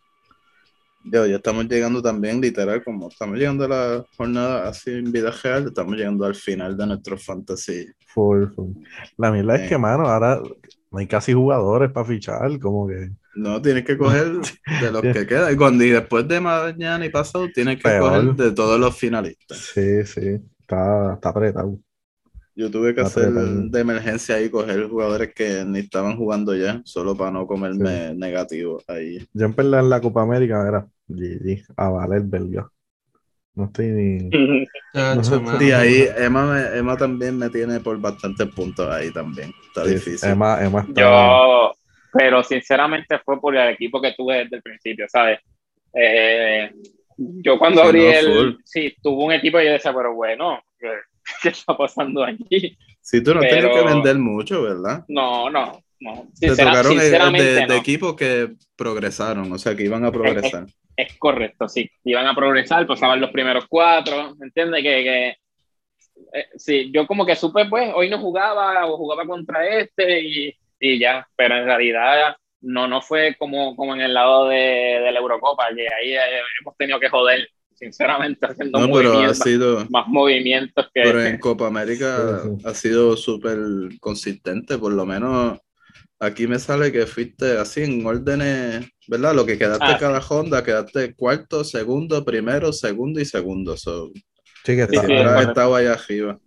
Yo, 1.04 1.24
ya 1.24 1.36
estamos 1.36 1.66
llegando 1.66 2.02
también, 2.02 2.40
literal, 2.40 2.82
como 2.82 3.08
estamos 3.08 3.38
llegando 3.38 3.64
a 3.64 3.68
la 3.68 4.04
jornada 4.16 4.68
así 4.68 4.90
en 4.90 5.12
vida 5.12 5.30
real, 5.30 5.66
estamos 5.68 5.94
llegando 5.96 6.24
al 6.26 6.34
final 6.34 6.76
de 6.76 6.84
nuestro 6.84 7.16
fantasy. 7.16 7.86
Full, 8.08 8.46
full. 8.56 8.72
La 9.16 9.30
mierda 9.30 9.54
es 9.54 9.62
Eh. 9.62 9.68
que, 9.68 9.78
mano, 9.78 10.08
ahora 10.08 10.40
no 10.96 11.00
hay 11.00 11.06
casi 11.08 11.32
jugadores 11.32 11.90
para 11.92 12.06
fichar, 12.06 12.58
como 12.60 12.86
que 12.88 13.10
No, 13.34 13.60
tienes 13.62 13.84
que 13.84 13.96
coger 13.98 14.32
de 14.80 14.90
los 14.90 15.06
que 15.08 15.26
quedan. 15.26 15.52
Y, 15.52 15.56
cuando, 15.56 15.84
y 15.84 15.90
después 15.90 16.26
de 16.26 16.40
mañana 16.40 17.04
y 17.04 17.10
pasado, 17.10 17.50
tienes 17.52 17.78
que 17.82 17.90
Peor. 17.90 18.00
coger 18.00 18.34
de 18.34 18.52
todos 18.52 18.80
los 18.80 18.96
finalistas. 18.96 19.58
sí, 19.74 20.04
sí, 20.06 20.20
está, 20.60 21.14
está 21.14 21.28
apretado. 21.30 21.78
Yo 22.54 22.70
tuve 22.70 22.94
que 22.94 23.02
Está 23.02 23.08
hacer 23.08 23.28
apretado. 23.28 23.68
de 23.70 23.80
emergencia 23.80 24.36
ahí, 24.36 24.50
coger 24.50 24.88
jugadores 24.88 25.32
que 25.34 25.64
ni 25.66 25.80
estaban 25.80 26.16
jugando 26.16 26.54
ya, 26.56 26.80
solo 26.84 27.16
para 27.16 27.30
no 27.30 27.46
comerme 27.46 28.14
negativo 28.14 28.82
ahí. 28.88 29.18
Yo 29.32 29.46
en 29.46 29.54
en 29.58 29.88
la 29.90 30.00
Copa 30.00 30.22
América 30.22 30.66
era 30.68 30.88
GG, 31.08 31.64
a 31.76 31.88
valer 31.90 32.22
belga. 32.22 32.70
No 33.56 33.64
estoy 33.64 33.86
ni. 33.86 34.30
Chacho, 34.94 35.40
mano. 35.40 35.60
Y 35.62 35.72
ahí 35.72 36.08
Emma, 36.16 36.46
me- 36.46 36.78
Emma 36.78 36.96
también 36.96 37.36
me 37.38 37.48
tiene 37.50 37.80
por 37.80 37.98
bastantes 37.98 38.46
puntos 38.48 38.88
ahí 38.88 39.10
también. 39.10 39.52
Está 39.66 39.84
Sí, 39.84 39.94
difícil. 39.94 40.28
Emma, 40.30 40.62
Emma 40.62 40.80
está. 40.86 41.00
Yo, 41.00 41.72
pero 42.12 42.42
sinceramente 42.44 43.18
fue 43.24 43.40
por 43.40 43.56
el 43.56 43.68
equipo 43.70 44.00
que 44.00 44.12
tuve 44.16 44.44
desde 44.44 44.56
el 44.56 44.62
principio, 44.62 45.06
¿sabes? 45.08 45.40
Eh, 45.94 46.70
yo 47.16 47.58
cuando 47.58 47.80
Sí, 47.82 47.86
abrí 47.88 48.00
no, 48.04 48.10
el... 48.12 48.24
full. 48.34 48.60
Sí, 48.64 48.94
tuvo 49.02 49.24
un 49.24 49.32
equipo 49.32 49.58
y 49.60 49.64
yo 49.66 49.72
decía, 49.72 49.92
pero 49.94 50.14
bueno, 50.14 50.60
¿qué, 50.78 50.88
qué 51.42 51.48
está 51.48 51.76
pasando 51.76 52.22
aquí? 52.24 52.76
Si 53.00 53.22
tú 53.22 53.32
no 53.34 53.40
tienes 53.40 53.64
pero- 53.64 53.74
que 53.74 53.82
vender 53.94 54.18
mucho, 54.18 54.62
¿verdad? 54.62 55.04
No, 55.08 55.48
no, 55.48 55.80
no. 56.00 56.28
Te 56.38 56.48
Sincera- 56.48 56.82
sinceramente 56.84 57.44
de, 57.44 57.54
de 57.62 57.66
no. 57.66 57.74
equipos 57.74 58.14
que 58.16 58.54
progresaron, 58.76 59.50
o 59.52 59.58
sea, 59.58 59.74
que 59.74 59.84
iban 59.84 60.04
a 60.04 60.12
progresar. 60.12 60.66
Es 60.96 61.16
correcto, 61.18 61.68
sí. 61.68 61.90
Iban 62.04 62.26
a 62.26 62.34
progresar, 62.34 62.86
pasaban 62.86 63.20
los 63.20 63.30
primeros 63.30 63.66
cuatro, 63.68 64.34
¿entiendes? 64.40 64.82
Que, 64.82 65.02
que 65.04 65.28
eh, 66.32 66.46
sí, 66.56 66.90
yo 66.92 67.06
como 67.06 67.26
que 67.26 67.36
supe, 67.36 67.66
pues, 67.66 67.90
hoy 67.94 68.08
no 68.08 68.18
jugaba 68.18 68.86
o 68.86 68.96
jugaba 68.96 69.26
contra 69.26 69.66
este 69.78 70.20
y, 70.22 70.54
y 70.80 70.98
ya, 70.98 71.26
pero 71.36 71.56
en 71.58 71.64
realidad 71.66 72.36
no, 72.62 72.88
no 72.88 73.02
fue 73.02 73.36
como, 73.38 73.76
como 73.76 73.94
en 73.94 74.00
el 74.00 74.14
lado 74.14 74.48
de, 74.48 74.56
de 74.56 75.12
la 75.12 75.20
Eurocopa, 75.20 75.68
que 75.74 75.82
ahí 75.82 76.12
eh, 76.14 76.40
hemos 76.62 76.76
tenido 76.78 76.98
que 76.98 77.10
joder, 77.10 77.46
sinceramente, 77.74 78.46
haciendo 78.46 78.80
No, 78.80 78.92
pero 78.94 79.18
ha 79.20 79.34
sido, 79.34 79.86
más 79.90 80.08
movimientos 80.08 80.86
que... 80.94 81.02
pero 81.02 81.22
en 81.22 81.38
Copa 81.38 81.66
América 81.66 82.40
Sí, 82.42 82.48
sí. 82.58 82.62
ha 82.66 82.74
sido 82.74 83.16
súper 83.18 83.58
consistente, 84.00 84.78
por 84.78 84.92
lo 84.92 85.04
menos 85.04 85.58
aquí 86.18 86.46
me 86.46 86.58
sale 86.58 86.92
que 86.92 87.06
fuiste 87.06 87.58
así 87.58 87.82
en 87.82 88.04
órdenes, 88.06 88.86
¿verdad? 89.08 89.34
Lo 89.34 89.46
que 89.46 89.58
quedaste 89.58 89.96
Ah, 89.96 89.96
cada 89.96 90.20
Honda, 90.20 90.62
quedaste 90.64 91.14
cuarto, 91.14 91.64
segundo, 91.64 92.24
primero, 92.24 92.72
segundo 92.72 93.20
y 93.20 93.24
segundo. 93.24 93.76
So, 93.76 94.10
Sí, 94.64 94.76
que 94.76 94.82
Sí, 94.88 94.98
está. 94.98 95.00
sí, 95.00 95.06
siempre 95.06 95.28
has 95.28 95.46
correcto. 95.46 95.46
estado 95.48 95.76
ahí 95.76 95.86
arriba. 95.86 96.40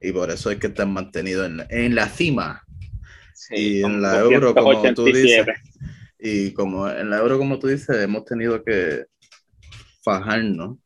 Y 0.00 0.12
por 0.12 0.30
eso 0.30 0.50
es 0.50 0.58
que 0.58 0.68
te 0.70 0.82
has 0.82 0.88
mantenido 0.88 1.44
en, 1.46 1.62
en 1.70 1.94
la 1.94 2.08
cima. 2.08 2.62
sí, 3.32 3.54
y 3.54 3.80
con 3.80 4.00
en 4.00 4.02
la 4.02 4.20
Euro, 4.20 4.56
como 4.56 4.94
tú 4.94 5.10
287. 5.10 5.52
dices, 5.52 5.56
Y 6.18 6.52
como 6.54 6.88
en 6.90 7.10
la 7.10 7.18
Euro, 7.18 7.38
como 7.38 7.58
tú 7.58 7.68
dices, 7.68 7.96
hemos 8.02 8.24
tenido 8.26 8.62
que 8.64 9.04
fajarnos, 10.02 10.78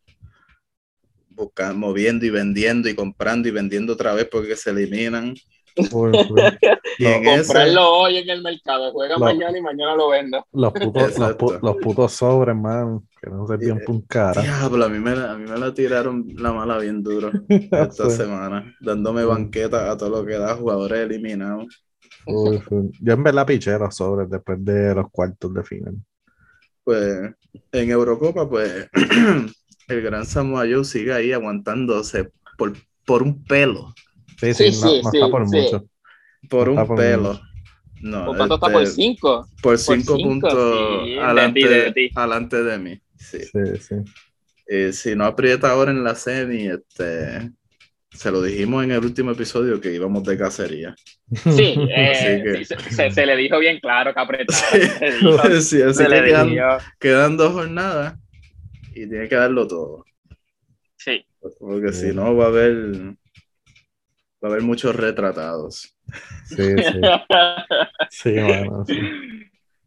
buscar, 1.28 1.74
moviendo 1.74 2.24
y 2.26 2.30
vendiendo 2.30 2.88
y 2.88 2.94
comprando 2.94 3.48
y 3.48 3.50
vendiendo 3.50 3.92
otra 3.94 4.14
vez 4.14 4.28
porque 4.30 4.56
se 4.56 4.70
eliminan. 4.70 5.34
Y 6.98 7.06
en 7.06 7.26
ese, 7.26 7.46
Comprarlo 7.46 7.92
hoy 7.98 8.18
en 8.18 8.30
el 8.30 8.42
mercado, 8.42 8.92
juega 8.92 9.18
mañana 9.18 9.58
y 9.58 9.60
mañana 9.62 9.96
lo 9.96 10.10
vendo. 10.10 10.46
Los 10.52 10.72
putos, 10.72 11.02
los, 11.02 11.10
Exacto. 11.10 11.46
pu- 11.46 11.58
los 11.62 11.76
putos 11.78 12.12
sobres, 12.12 12.54
man. 12.54 13.00
Que 13.20 13.30
no 13.30 13.46
se 13.48 13.56
bien 13.56 13.78
Eh, 13.78 13.80
por 13.84 13.94
un 13.96 14.02
cara. 14.02 14.40
diablo, 14.40 14.84
a 14.84 14.88
mí, 14.88 14.98
me 15.00 15.16
la, 15.16 15.32
a 15.32 15.36
mí 15.38 15.50
me 15.50 15.58
la 15.58 15.74
tiraron 15.74 16.24
la 16.36 16.52
mala 16.52 16.78
bien 16.78 17.02
duro 17.02 17.30
esta 17.48 18.08
Sí. 18.10 18.16
semana, 18.18 18.76
dándome 18.80 19.24
Mm. 19.24 19.28
banqueta 19.28 19.90
a 19.90 19.96
todo 19.96 20.10
lo 20.10 20.24
que 20.26 20.34
da, 20.38 20.54
jugadores 20.54 21.00
eliminados. 21.00 21.84
Yo 23.00 23.12
en 23.12 23.22
verdad 23.24 23.46
piché 23.46 23.76
los 23.78 23.96
sobres 23.96 24.30
después 24.30 24.64
de 24.64 24.94
los 24.94 25.10
cuartos 25.10 25.52
de 25.52 25.64
final. 25.64 25.94
Pues 26.84 27.32
en 27.72 27.90
Eurocopa, 27.90 28.48
pues 28.48 28.88
el 29.88 30.02
gran 30.02 30.24
Samoa 30.26 30.64
Joe 30.70 30.84
sigue 30.84 31.12
ahí 31.12 31.32
aguantándose 31.32 32.30
por, 32.56 32.74
por 33.04 33.22
un 33.22 33.42
pelo, 33.44 33.92
Sí, 34.52 34.54
sí, 34.54 34.72
Sí, 34.72 34.80
no, 34.80 34.88
sí, 34.88 35.00
no 35.02 35.10
sí, 35.10 35.16
está 35.18 35.28
por 35.30 35.48
sí. 35.48 35.56
mucho. 35.56 35.84
por 36.50 36.68
un 36.68 36.86
por 36.86 36.96
pelo. 36.96 37.40
No, 38.02 38.26
¿Por 38.26 38.36
cuánto 38.36 38.54
está 38.56 38.68
por 38.70 38.82
este, 38.82 38.94
5? 38.96 39.48
Por 39.62 39.78
cinco 39.78 40.16
cinco, 40.16 40.22
puntos 40.28 40.52
sí, 40.52 41.14
de 41.14 41.20
alante, 41.20 41.60
ti, 41.60 41.66
de 41.68 41.92
ti. 41.92 42.10
alante 42.14 42.62
de 42.62 42.78
mí. 42.78 43.00
Sí. 43.16 43.38
Sí, 43.40 43.76
sí. 43.80 43.94
Y 44.68 44.92
si 44.92 45.14
no 45.16 45.24
aprieta 45.24 45.70
ahora 45.70 45.90
en 45.90 46.04
la 46.04 46.14
semi, 46.14 46.66
este, 46.66 47.50
se 48.12 48.30
lo 48.30 48.42
dijimos 48.42 48.84
en 48.84 48.92
el 48.92 49.04
último 49.04 49.30
episodio 49.30 49.80
que 49.80 49.94
íbamos 49.94 50.22
de 50.24 50.36
cacería. 50.36 50.94
Sí, 51.32 51.74
eh, 51.96 52.10
Así 52.10 52.42
que- 52.42 52.56
sí, 52.58 52.64
se, 52.66 52.90
se- 52.90 53.10
se 53.10 53.26
le 53.26 53.36
dijo 53.36 53.58
bien 53.58 53.80
claro 53.80 54.12
que 54.12 54.20
apretara. 54.20 54.58
Sí, 54.70 54.80
Se, 54.98 55.12
dijo, 55.12 55.38
sí, 55.62 55.82
así 55.82 55.94
se 55.94 56.02
que 56.04 56.08
le 56.10 56.24
quedan, 56.24 56.50
dijo. 56.50 56.64
quedan 57.00 57.36
dos 57.38 57.52
jornadas 57.52 58.18
y 58.94 59.08
tiene 59.08 59.28
que 59.28 59.34
darlo 59.36 59.66
todo. 59.66 60.04
Sí, 60.96 61.24
Porque 61.58 61.92
Sí. 61.92 62.08
si 62.10 62.14
no 62.14 62.34
va 62.36 62.44
a 62.46 62.48
haber 62.48 63.16
va 64.44 64.50
a 64.50 64.52
haber 64.52 64.62
muchos 64.62 64.94
retratados. 64.94 65.96
Sí, 66.44 66.76
sí. 66.76 67.00
Sí, 68.10 68.34
mano, 68.34 68.84
sí. 68.84 69.00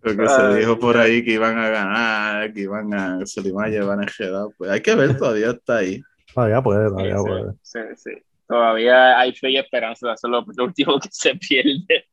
Porque 0.01 0.21
Ay, 0.21 0.27
se 0.27 0.59
dijo 0.59 0.79
por 0.79 0.97
ahí 0.97 1.23
que 1.23 1.33
iban 1.33 1.57
a 1.57 1.69
ganar, 1.69 2.53
que 2.53 2.61
iban 2.61 2.93
a, 2.93 3.25
se 3.25 3.41
lo 3.41 3.49
iban 3.49 3.65
a 3.65 3.69
llevar 3.69 4.01
en 4.01 4.07
Jeddah. 4.07 4.47
Pues 4.57 4.71
hay 4.71 4.81
que 4.81 4.95
ver, 4.95 5.17
todavía 5.17 5.51
está 5.51 5.77
ahí. 5.77 6.01
Todavía 6.33 6.61
puede, 6.61 6.87
sí, 6.87 6.93
todavía 6.95 7.15
puede. 7.17 7.51
sí, 7.61 7.79
sí, 7.95 7.95
sí. 8.11 8.23
Todavía 8.47 9.19
hay 9.19 9.33
fe 9.35 9.51
y 9.51 9.57
esperanza. 9.57 10.13
Eso 10.13 10.27
es 10.27 10.31
lo, 10.31 10.45
lo 10.55 10.63
último 10.63 10.99
que 10.99 11.09
se 11.11 11.35
pierde. 11.35 12.05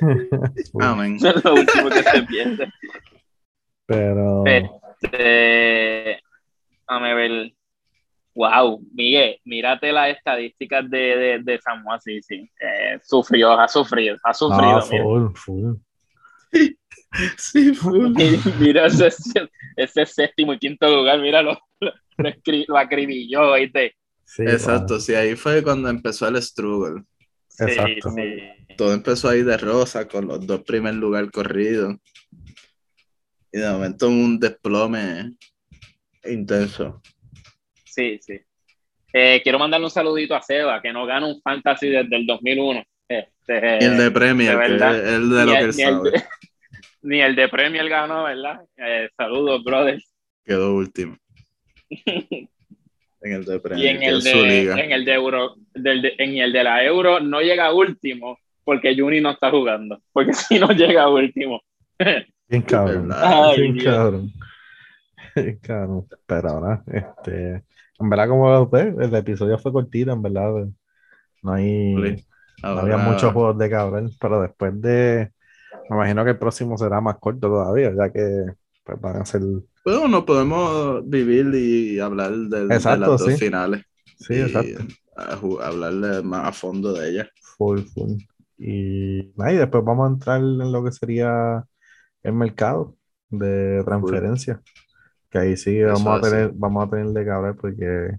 Amén. 0.80 1.16
Eso 1.16 1.30
es 1.30 1.44
lo 1.44 1.54
último 1.54 1.88
que 1.88 2.02
se 2.02 2.22
pierde. 2.24 2.72
Pero 3.86 4.44
Este, 4.46 6.20
Déjame 6.88 7.14
ver. 7.14 7.52
Wow, 8.36 8.82
Miguel, 8.92 9.40
mírate 9.46 9.90
las 9.90 10.14
estadísticas 10.14 10.88
de, 10.90 10.98
de, 10.98 11.38
de 11.42 11.58
Samoa, 11.58 11.98
sí, 11.98 12.20
sí. 12.20 12.46
Eh, 12.60 12.98
sufrió, 13.02 13.58
ha 13.58 13.66
sufrido, 13.66 14.18
ha 14.22 14.34
sufrido. 14.34 14.86
mira. 14.90 15.02
full, 15.02 15.34
full. 15.34 15.74
Sí, 17.38 17.74
full. 17.74 18.12
Y 18.20 18.38
mira 18.60 18.86
ese, 18.86 19.08
ese 19.74 20.04
séptimo 20.04 20.52
y 20.52 20.58
quinto 20.58 20.86
lugar, 20.94 21.18
míralo, 21.18 21.58
lo, 21.80 21.92
lo, 22.18 22.30
lo 22.68 22.76
acribilló, 22.76 23.54
¿viste? 23.54 23.94
Sí, 24.22 24.42
Exacto, 24.42 25.00
sí, 25.00 25.14
ahí 25.14 25.34
fue 25.34 25.62
cuando 25.62 25.88
empezó 25.88 26.28
el 26.28 26.36
struggle. 26.42 27.04
Sí, 27.48 27.64
Exacto. 27.64 28.10
sí. 28.10 28.74
Todo 28.76 28.92
empezó 28.92 29.30
ahí 29.30 29.44
de 29.44 29.56
rosa 29.56 30.06
con 30.06 30.26
los 30.26 30.46
dos 30.46 30.62
primer 30.62 30.94
lugar 30.94 31.30
corridos. 31.30 31.96
Y 33.50 33.60
de 33.60 33.70
momento 33.70 34.08
un 34.08 34.38
desplome 34.38 35.32
intenso. 36.22 37.00
Sí, 37.96 38.18
sí. 38.20 38.38
Eh, 39.12 39.40
quiero 39.42 39.58
mandarle 39.58 39.86
un 39.86 39.90
saludito 39.90 40.34
a 40.34 40.42
Seba, 40.42 40.82
que 40.82 40.92
no 40.92 41.06
gana 41.06 41.26
un 41.26 41.40
fantasy 41.40 41.88
desde 41.88 42.14
el 42.16 42.26
2001. 42.26 42.84
Este, 43.08 43.78
Y 43.80 43.84
el 43.86 43.96
de 43.96 44.10
Premier, 44.10 44.56
de 44.58 44.62
que 44.64 44.70
verdad. 44.72 44.96
es 44.96 45.12
el 45.14 45.30
de 45.30 45.44
ni 45.44 45.46
lo 45.46 45.52
que 45.52 45.58
el- 45.58 45.64
él 45.70 45.76
ni 45.76 45.82
el 45.82 45.94
sabe. 45.94 46.10
de- 46.10 46.22
ni 47.02 47.20
el 47.22 47.36
de 47.36 47.48
Premier 47.48 47.88
ganó, 47.88 48.24
¿verdad? 48.24 48.60
Eh, 48.76 49.08
saludos, 49.16 49.64
brother. 49.64 49.98
Quedó 50.44 50.74
último. 50.74 51.16
En 53.22 53.32
el 53.32 53.44
de 53.44 53.56
Y 53.56 53.58
Premier, 53.58 53.94
en 53.96 54.00
que 54.00 54.06
el 54.08 54.22
de, 54.22 54.34
liga. 54.46 54.78
en 54.78 54.92
el 54.92 55.04
de 55.04 55.12
Euro, 55.14 55.56
del 55.74 56.02
de- 56.02 56.14
en 56.18 56.36
el 56.36 56.52
de 56.52 56.62
la 56.62 56.84
Euro 56.84 57.18
no 57.18 57.40
llega 57.40 57.72
último 57.72 58.38
porque 58.62 58.94
Juni 58.96 59.20
no 59.20 59.30
está 59.30 59.50
jugando. 59.50 60.00
Porque 60.12 60.32
si 60.34 60.58
no 60.60 60.68
llega 60.68 61.08
último. 61.08 61.60
Bien 62.48 62.62
cabrón. 62.62 63.10
Ay, 63.12 63.60
Bien 63.62 63.74
Dios. 63.74 63.84
cabrón. 63.94 64.32
Bien 65.34 65.58
cabrón. 65.60 66.06
Pero 66.26 66.48
ahora, 66.48 66.84
este, 66.92 67.62
en 67.98 68.10
verdad, 68.10 68.28
como 68.28 68.62
usted, 68.62 69.00
el 69.00 69.14
episodio 69.14 69.58
fue 69.58 69.72
cortito, 69.72 70.12
en 70.12 70.22
verdad. 70.22 70.66
No 71.42 71.52
hay, 71.52 71.94
Sí. 72.16 72.26
no 72.62 72.68
Ahora- 72.68 72.82
había 72.82 72.96
muchos 72.98 73.32
juegos 73.32 73.58
de 73.58 73.70
cabrón, 73.70 74.10
pero 74.20 74.40
después 74.42 74.80
de, 74.80 75.30
me 75.88 75.96
imagino 75.96 76.24
que 76.24 76.30
el 76.30 76.38
próximo 76.38 76.76
será 76.78 77.00
más 77.00 77.16
corto 77.18 77.48
todavía, 77.48 77.92
ya 77.96 78.10
que 78.12 78.44
pues, 78.84 79.00
van 79.00 79.16
a 79.16 79.24
ser, 79.24 79.42
Bueno, 79.84 80.08
no 80.08 80.24
podemos 80.24 81.08
vivir 81.08 81.52
y 81.54 81.98
hablar 82.00 82.32
del- 82.32 82.68
de, 82.68 82.74
Exacto, 82.74 83.00
las 83.00 83.20
dos 83.20 83.32
sí. 83.32 83.36
finales. 83.36 83.82
sí, 84.18 84.34
y 84.34 84.40
exacto, 84.40 84.84
a 85.16 85.66
hablarle 85.66 86.22
más 86.22 86.48
a 86.48 86.52
fondo 86.52 86.92
de 86.92 87.10
ellas. 87.10 87.28
full, 87.58 87.80
full. 87.80 88.12
Y 88.58 89.32
después 89.36 89.84
vamos 89.84 90.08
a 90.08 90.12
entrar 90.12 90.40
en 90.40 90.72
lo 90.72 90.82
que 90.84 90.92
sería 90.92 91.64
el 92.22 92.32
mercado 92.32 92.94
de 93.30 93.82
transferencia, 93.84 94.60
que 95.30 95.38
ahí 95.38 95.56
sí 95.56 95.78
Eso 95.78 95.92
vamos 95.92 96.18
a 96.24 96.30
tener, 96.30 96.50
vamos 96.54 96.86
a 96.86 96.90
tener 96.90 97.06
de 97.06 97.24
cabrón 97.24 97.56
porque 97.60 98.10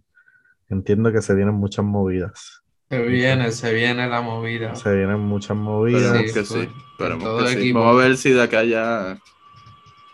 entiendo 0.70 1.12
que 1.12 1.22
se 1.22 1.34
vienen 1.36 1.56
muchas 1.56 1.86
movidas. 1.86 2.62
Se 2.90 3.02
viene, 3.02 3.52
se 3.52 3.74
viene 3.74 4.08
la 4.08 4.22
movida. 4.22 4.74
Se 4.76 4.96
vienen 4.96 5.20
muchas 5.20 5.58
movidas. 5.58 6.18
Sí, 6.18 6.34
que 6.34 6.44
sí. 6.46 6.70
Que 6.98 7.48
sí. 7.48 7.72
Vamos 7.74 7.96
a 7.96 7.98
ver 7.98 8.18
si 8.18 8.32
de 8.32 8.42
acá 8.42 8.64
ya 8.64 9.18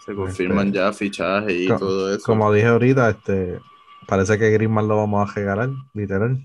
Se 0.06 0.14
confirman 0.16 0.68
Este, 0.68 0.80
ya 0.80 0.91
fichajes 0.94 1.54
y 1.54 1.68
co- 1.68 1.78
todo 1.78 2.14
eso. 2.14 2.26
Como 2.26 2.52
dije 2.52 2.68
ahorita, 2.68 3.10
este, 3.12 3.60
parece 4.08 4.38
que 4.39 4.50
Griezmann 4.50 4.88
lo 4.88 4.98
vamos 4.98 5.30
a 5.30 5.34
regalar, 5.34 5.70
literal. 5.94 6.38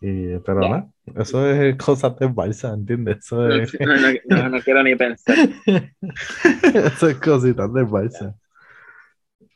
Y, 0.00 0.38
pero 0.38 0.62
Ya. 0.62 0.68
nada, 0.68 0.88
eso 1.16 1.46
es 1.48 1.76
cosas 1.84 2.16
de 2.18 2.28
Barça, 2.28 2.74
¿entiendes? 2.74 3.18
Eso 3.18 3.36
No, 3.42 3.54
es, 3.54 3.72
no, 3.80 4.36
no, 4.36 4.48
no 4.50 4.60
quiero 4.60 4.82
ni 4.82 4.96
pensar. 4.96 5.36
eso 6.74 7.08
es 7.08 7.16
cositas 7.16 7.72
de 7.72 7.82
Barça. 7.86 8.34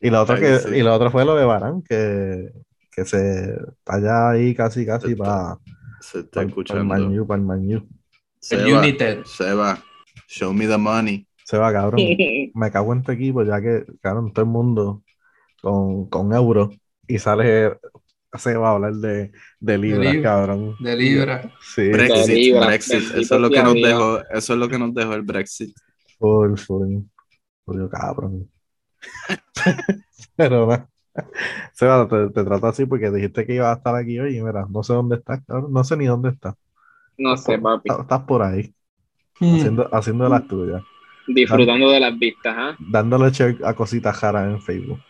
Y 0.01 0.11
lo 0.11 0.23
otro 0.23 0.37
Ay, 0.37 0.41
que, 0.43 0.59
sí. 0.59 0.69
y 0.77 0.83
lo 0.83 0.95
otro 0.95 1.11
fue 1.11 1.25
lo 1.25 1.35
de 1.35 1.45
Barán, 1.45 1.83
que, 1.83 2.51
que 2.93 3.05
se 3.05 3.55
está 3.55 4.01
ya 4.01 4.31
ahí 4.31 4.55
casi 4.55 4.87
casi 4.87 5.15
para 5.15 5.59
Se 6.01 6.21
está 6.21 6.43
el 6.43 6.49
escuchando. 6.49 6.85
Man 6.85 7.19
U, 7.19 7.27
para 7.27 7.41
el 7.41 7.47
Man 7.47 7.61
U. 7.67 7.73
El 7.73 7.87
Seba, 8.41 8.79
United. 8.81 9.25
Seba, 9.25 9.79
show 10.29 10.53
me 10.53 10.67
the 10.67 10.77
money. 10.79 11.27
Se 11.45 11.57
va, 11.59 11.73
cabrón. 11.73 12.01
Me 12.55 12.71
cago 12.71 12.93
en 12.93 13.03
tu 13.03 13.13
equipo, 13.13 13.43
ya 13.43 13.61
que, 13.61 13.85
cabrón, 14.01 14.33
todo 14.33 14.45
el 14.45 14.51
mundo 14.51 15.03
con, 15.63 16.09
con 16.09 16.33
euro 16.33 16.71
y 17.07 17.19
sale, 17.19 17.73
se 18.35 18.57
va 18.57 18.69
a 18.69 18.73
hablar 18.75 18.93
de, 18.95 19.33
de 19.59 19.79
libras, 19.79 20.13
libra. 20.13 20.31
cabrón. 20.31 20.77
De 20.79 20.95
Libra. 20.97 21.53
Sí, 21.63 21.89
Brexit, 21.89 22.29
Libra, 22.35 22.67
Brexit. 22.67 23.01
Eso 23.17 23.35
es 23.35 23.41
lo 23.41 23.51
que 23.51 23.63
nos 23.63 23.75
dejó, 23.75 24.19
eso 24.31 24.53
es 24.53 24.59
lo 24.59 24.69
que 24.69 24.79
nos 24.79 24.95
dejó 24.95 25.15
el 25.15 25.23
Brexit. 25.23 25.75
full, 26.19 26.57
full. 26.57 26.99
Full, 27.65 27.89
cabrón. 27.91 28.51
Pero 30.37 30.67
nada. 30.67 30.89
Seba, 31.73 32.07
te, 32.09 32.29
te 32.31 32.45
trato 32.45 32.67
así 32.69 32.87
porque 32.87 33.11
dijiste 33.11 33.45
que 33.47 33.55
ibas 33.55 33.75
a 33.75 33.79
estar 33.79 33.95
aquí 33.97 34.19
hoy 34.21 34.37
y 34.37 34.43
mira, 34.43 34.67
no 34.69 34.83
sé 34.83 34.93
dónde 34.93 35.17
estás, 35.17 35.41
cabrón. 35.47 35.73
No 35.73 35.83
sé 35.85 35.97
ni 35.97 36.07
dónde 36.07 36.31
estás. 36.31 36.55
No 37.17 37.37
sé, 37.37 37.59
papi. 37.59 37.89
Estás- 37.91 38.03
Estás 38.03 38.21
por 38.23 38.43
ahí, 38.43 38.73
Mm. 39.41 39.57
haciendo, 39.57 39.89
haciendo 39.95 40.29
las 40.29 40.47
tuyas. 40.47 40.83
Disfrutando 41.27 41.91
de 41.91 42.01
las 42.01 42.19
vistas, 42.19 42.55
¿ah? 42.57 42.77
Dándole 42.79 43.33
check 43.33 43.63
a 43.65 43.75
cositas 43.75 44.21
raras 44.21 44.49
en 44.49 44.61
Facebook. 44.63 45.01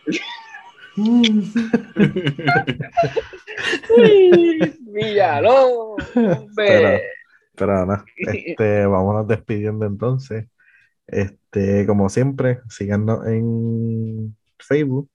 Villalón, 4.79 5.95
hombre. 6.15 7.01
Pero 7.55 7.85
nada, 7.85 8.05
este, 8.17 8.85
vámonos 8.85 9.27
despidiendo 9.27 9.85
entonces. 9.85 10.47
Este, 11.11 11.85
como 11.85 12.09
siempre, 12.09 12.59
síganos 12.69 13.25
en 13.27 14.35
Facebook, 14.57 15.09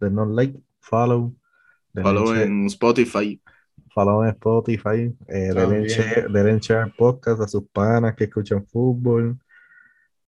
denos 0.00 0.28
like, 0.30 0.58
follow, 0.80 1.34
Follow 1.94 2.34
share- 2.34 2.42
en 2.46 2.66
Spotify. 2.66 3.40
follow 3.94 4.24
en 4.24 4.30
Spotify, 4.30 5.14
eh, 5.28 5.52
denle 5.54 5.88
share, 5.88 6.28
denle 6.28 6.58
share 6.60 6.82
al 6.82 6.92
podcast 6.92 7.40
a 7.40 7.46
sus 7.48 7.64
panas 7.72 8.14
que 8.16 8.24
escuchan 8.24 8.66
fútbol. 8.66 9.38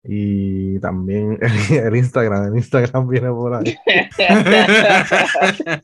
Y 0.07 0.79
también 0.81 1.39
el 1.71 1.97
Instagram, 1.97 2.49
el 2.53 2.57
Instagram 2.59 3.09
viene 3.09 3.29
por 3.31 3.55
ahí. 3.55 3.75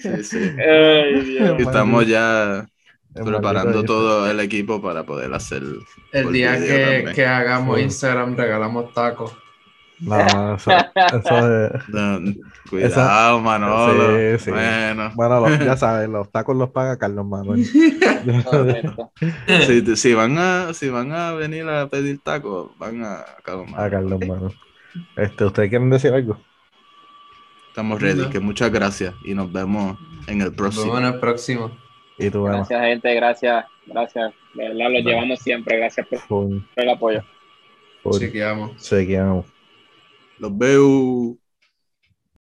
Sí, 0.00 0.22
sí. 0.24 0.38
Ay, 0.58 1.20
Dios. 1.24 1.58
Y 1.58 1.62
Estamos 1.62 2.06
ya 2.06 2.66
preparando 3.14 3.82
todo 3.84 4.30
el 4.30 4.40
equipo 4.40 4.80
para 4.80 5.04
poder 5.04 5.32
hacer. 5.34 5.62
El 6.12 6.32
día 6.32 6.56
que, 6.58 7.26
hagamos 7.26 7.76
Sí. 7.78 7.82
Instagram 7.84 8.36
regalamos 8.36 8.92
tacos. 8.92 9.32
No, 10.00 10.54
eso, 10.54 10.70
eso 11.12 11.66
es- 11.66 11.88
No, 11.90 12.20
cuidado, 12.70 13.38
Manolo. 13.40 14.16
Sí, 14.38 14.44
sí. 14.46 14.50
Bueno, 14.50 15.12
Bueno, 15.14 15.48
ya 15.62 15.76
saben, 15.76 16.12
los 16.12 16.30
tacos 16.32 16.56
los 16.56 16.70
paga 16.70 16.96
Carlos 16.98 17.26
Manuel. 17.26 17.66
Si, 19.66 19.96
si 19.96 20.14
van 20.14 20.38
a, 20.38 20.72
si 20.74 20.88
van 20.88 21.12
a 21.12 21.32
venir 21.32 21.68
a 21.68 21.86
pedir 21.88 22.18
tacos, 22.22 22.70
van 22.78 23.04
a 23.04 23.24
Carlos 23.42 23.68
A 23.76 23.90
Carlos 23.90 24.20
Manuel. 24.26 24.54
Este, 25.16 25.44
¿ustedes 25.44 25.68
quieren 25.68 25.90
decir 25.90 26.12
algo? 26.14 26.38
Estamos 27.68 28.00
ready. 28.00 28.22
No. 28.22 28.30
Que 28.30 28.40
muchas 28.40 28.70
gracias 28.72 29.14
y 29.24 29.34
nos 29.34 29.52
vemos 29.52 29.98
en 30.26 30.40
el 30.40 30.48
Nos 30.48 30.56
próximo. 30.56 30.84
vemos 30.94 31.00
en 31.00 31.14
el 31.14 31.20
próximo. 31.20 31.70
Y 32.20 32.30
tú, 32.30 32.46
Emma. 32.46 32.58
Gracias, 32.58 32.80
gente. 32.82 33.14
Gracias. 33.14 33.64
Gracias. 33.86 34.32
De 34.54 34.68
verdad, 34.68 34.90
los 34.90 35.04
llevamos 35.04 35.38
siempre. 35.40 35.78
Gracias 35.78 36.06
por 36.06 36.50
el 36.76 36.88
apoyo. 36.88 37.22
full. 38.02 38.18
Chequeamos. 38.18 38.82
Seguimos. 38.82 39.46
Los 40.38 40.56
veo. 40.56 41.39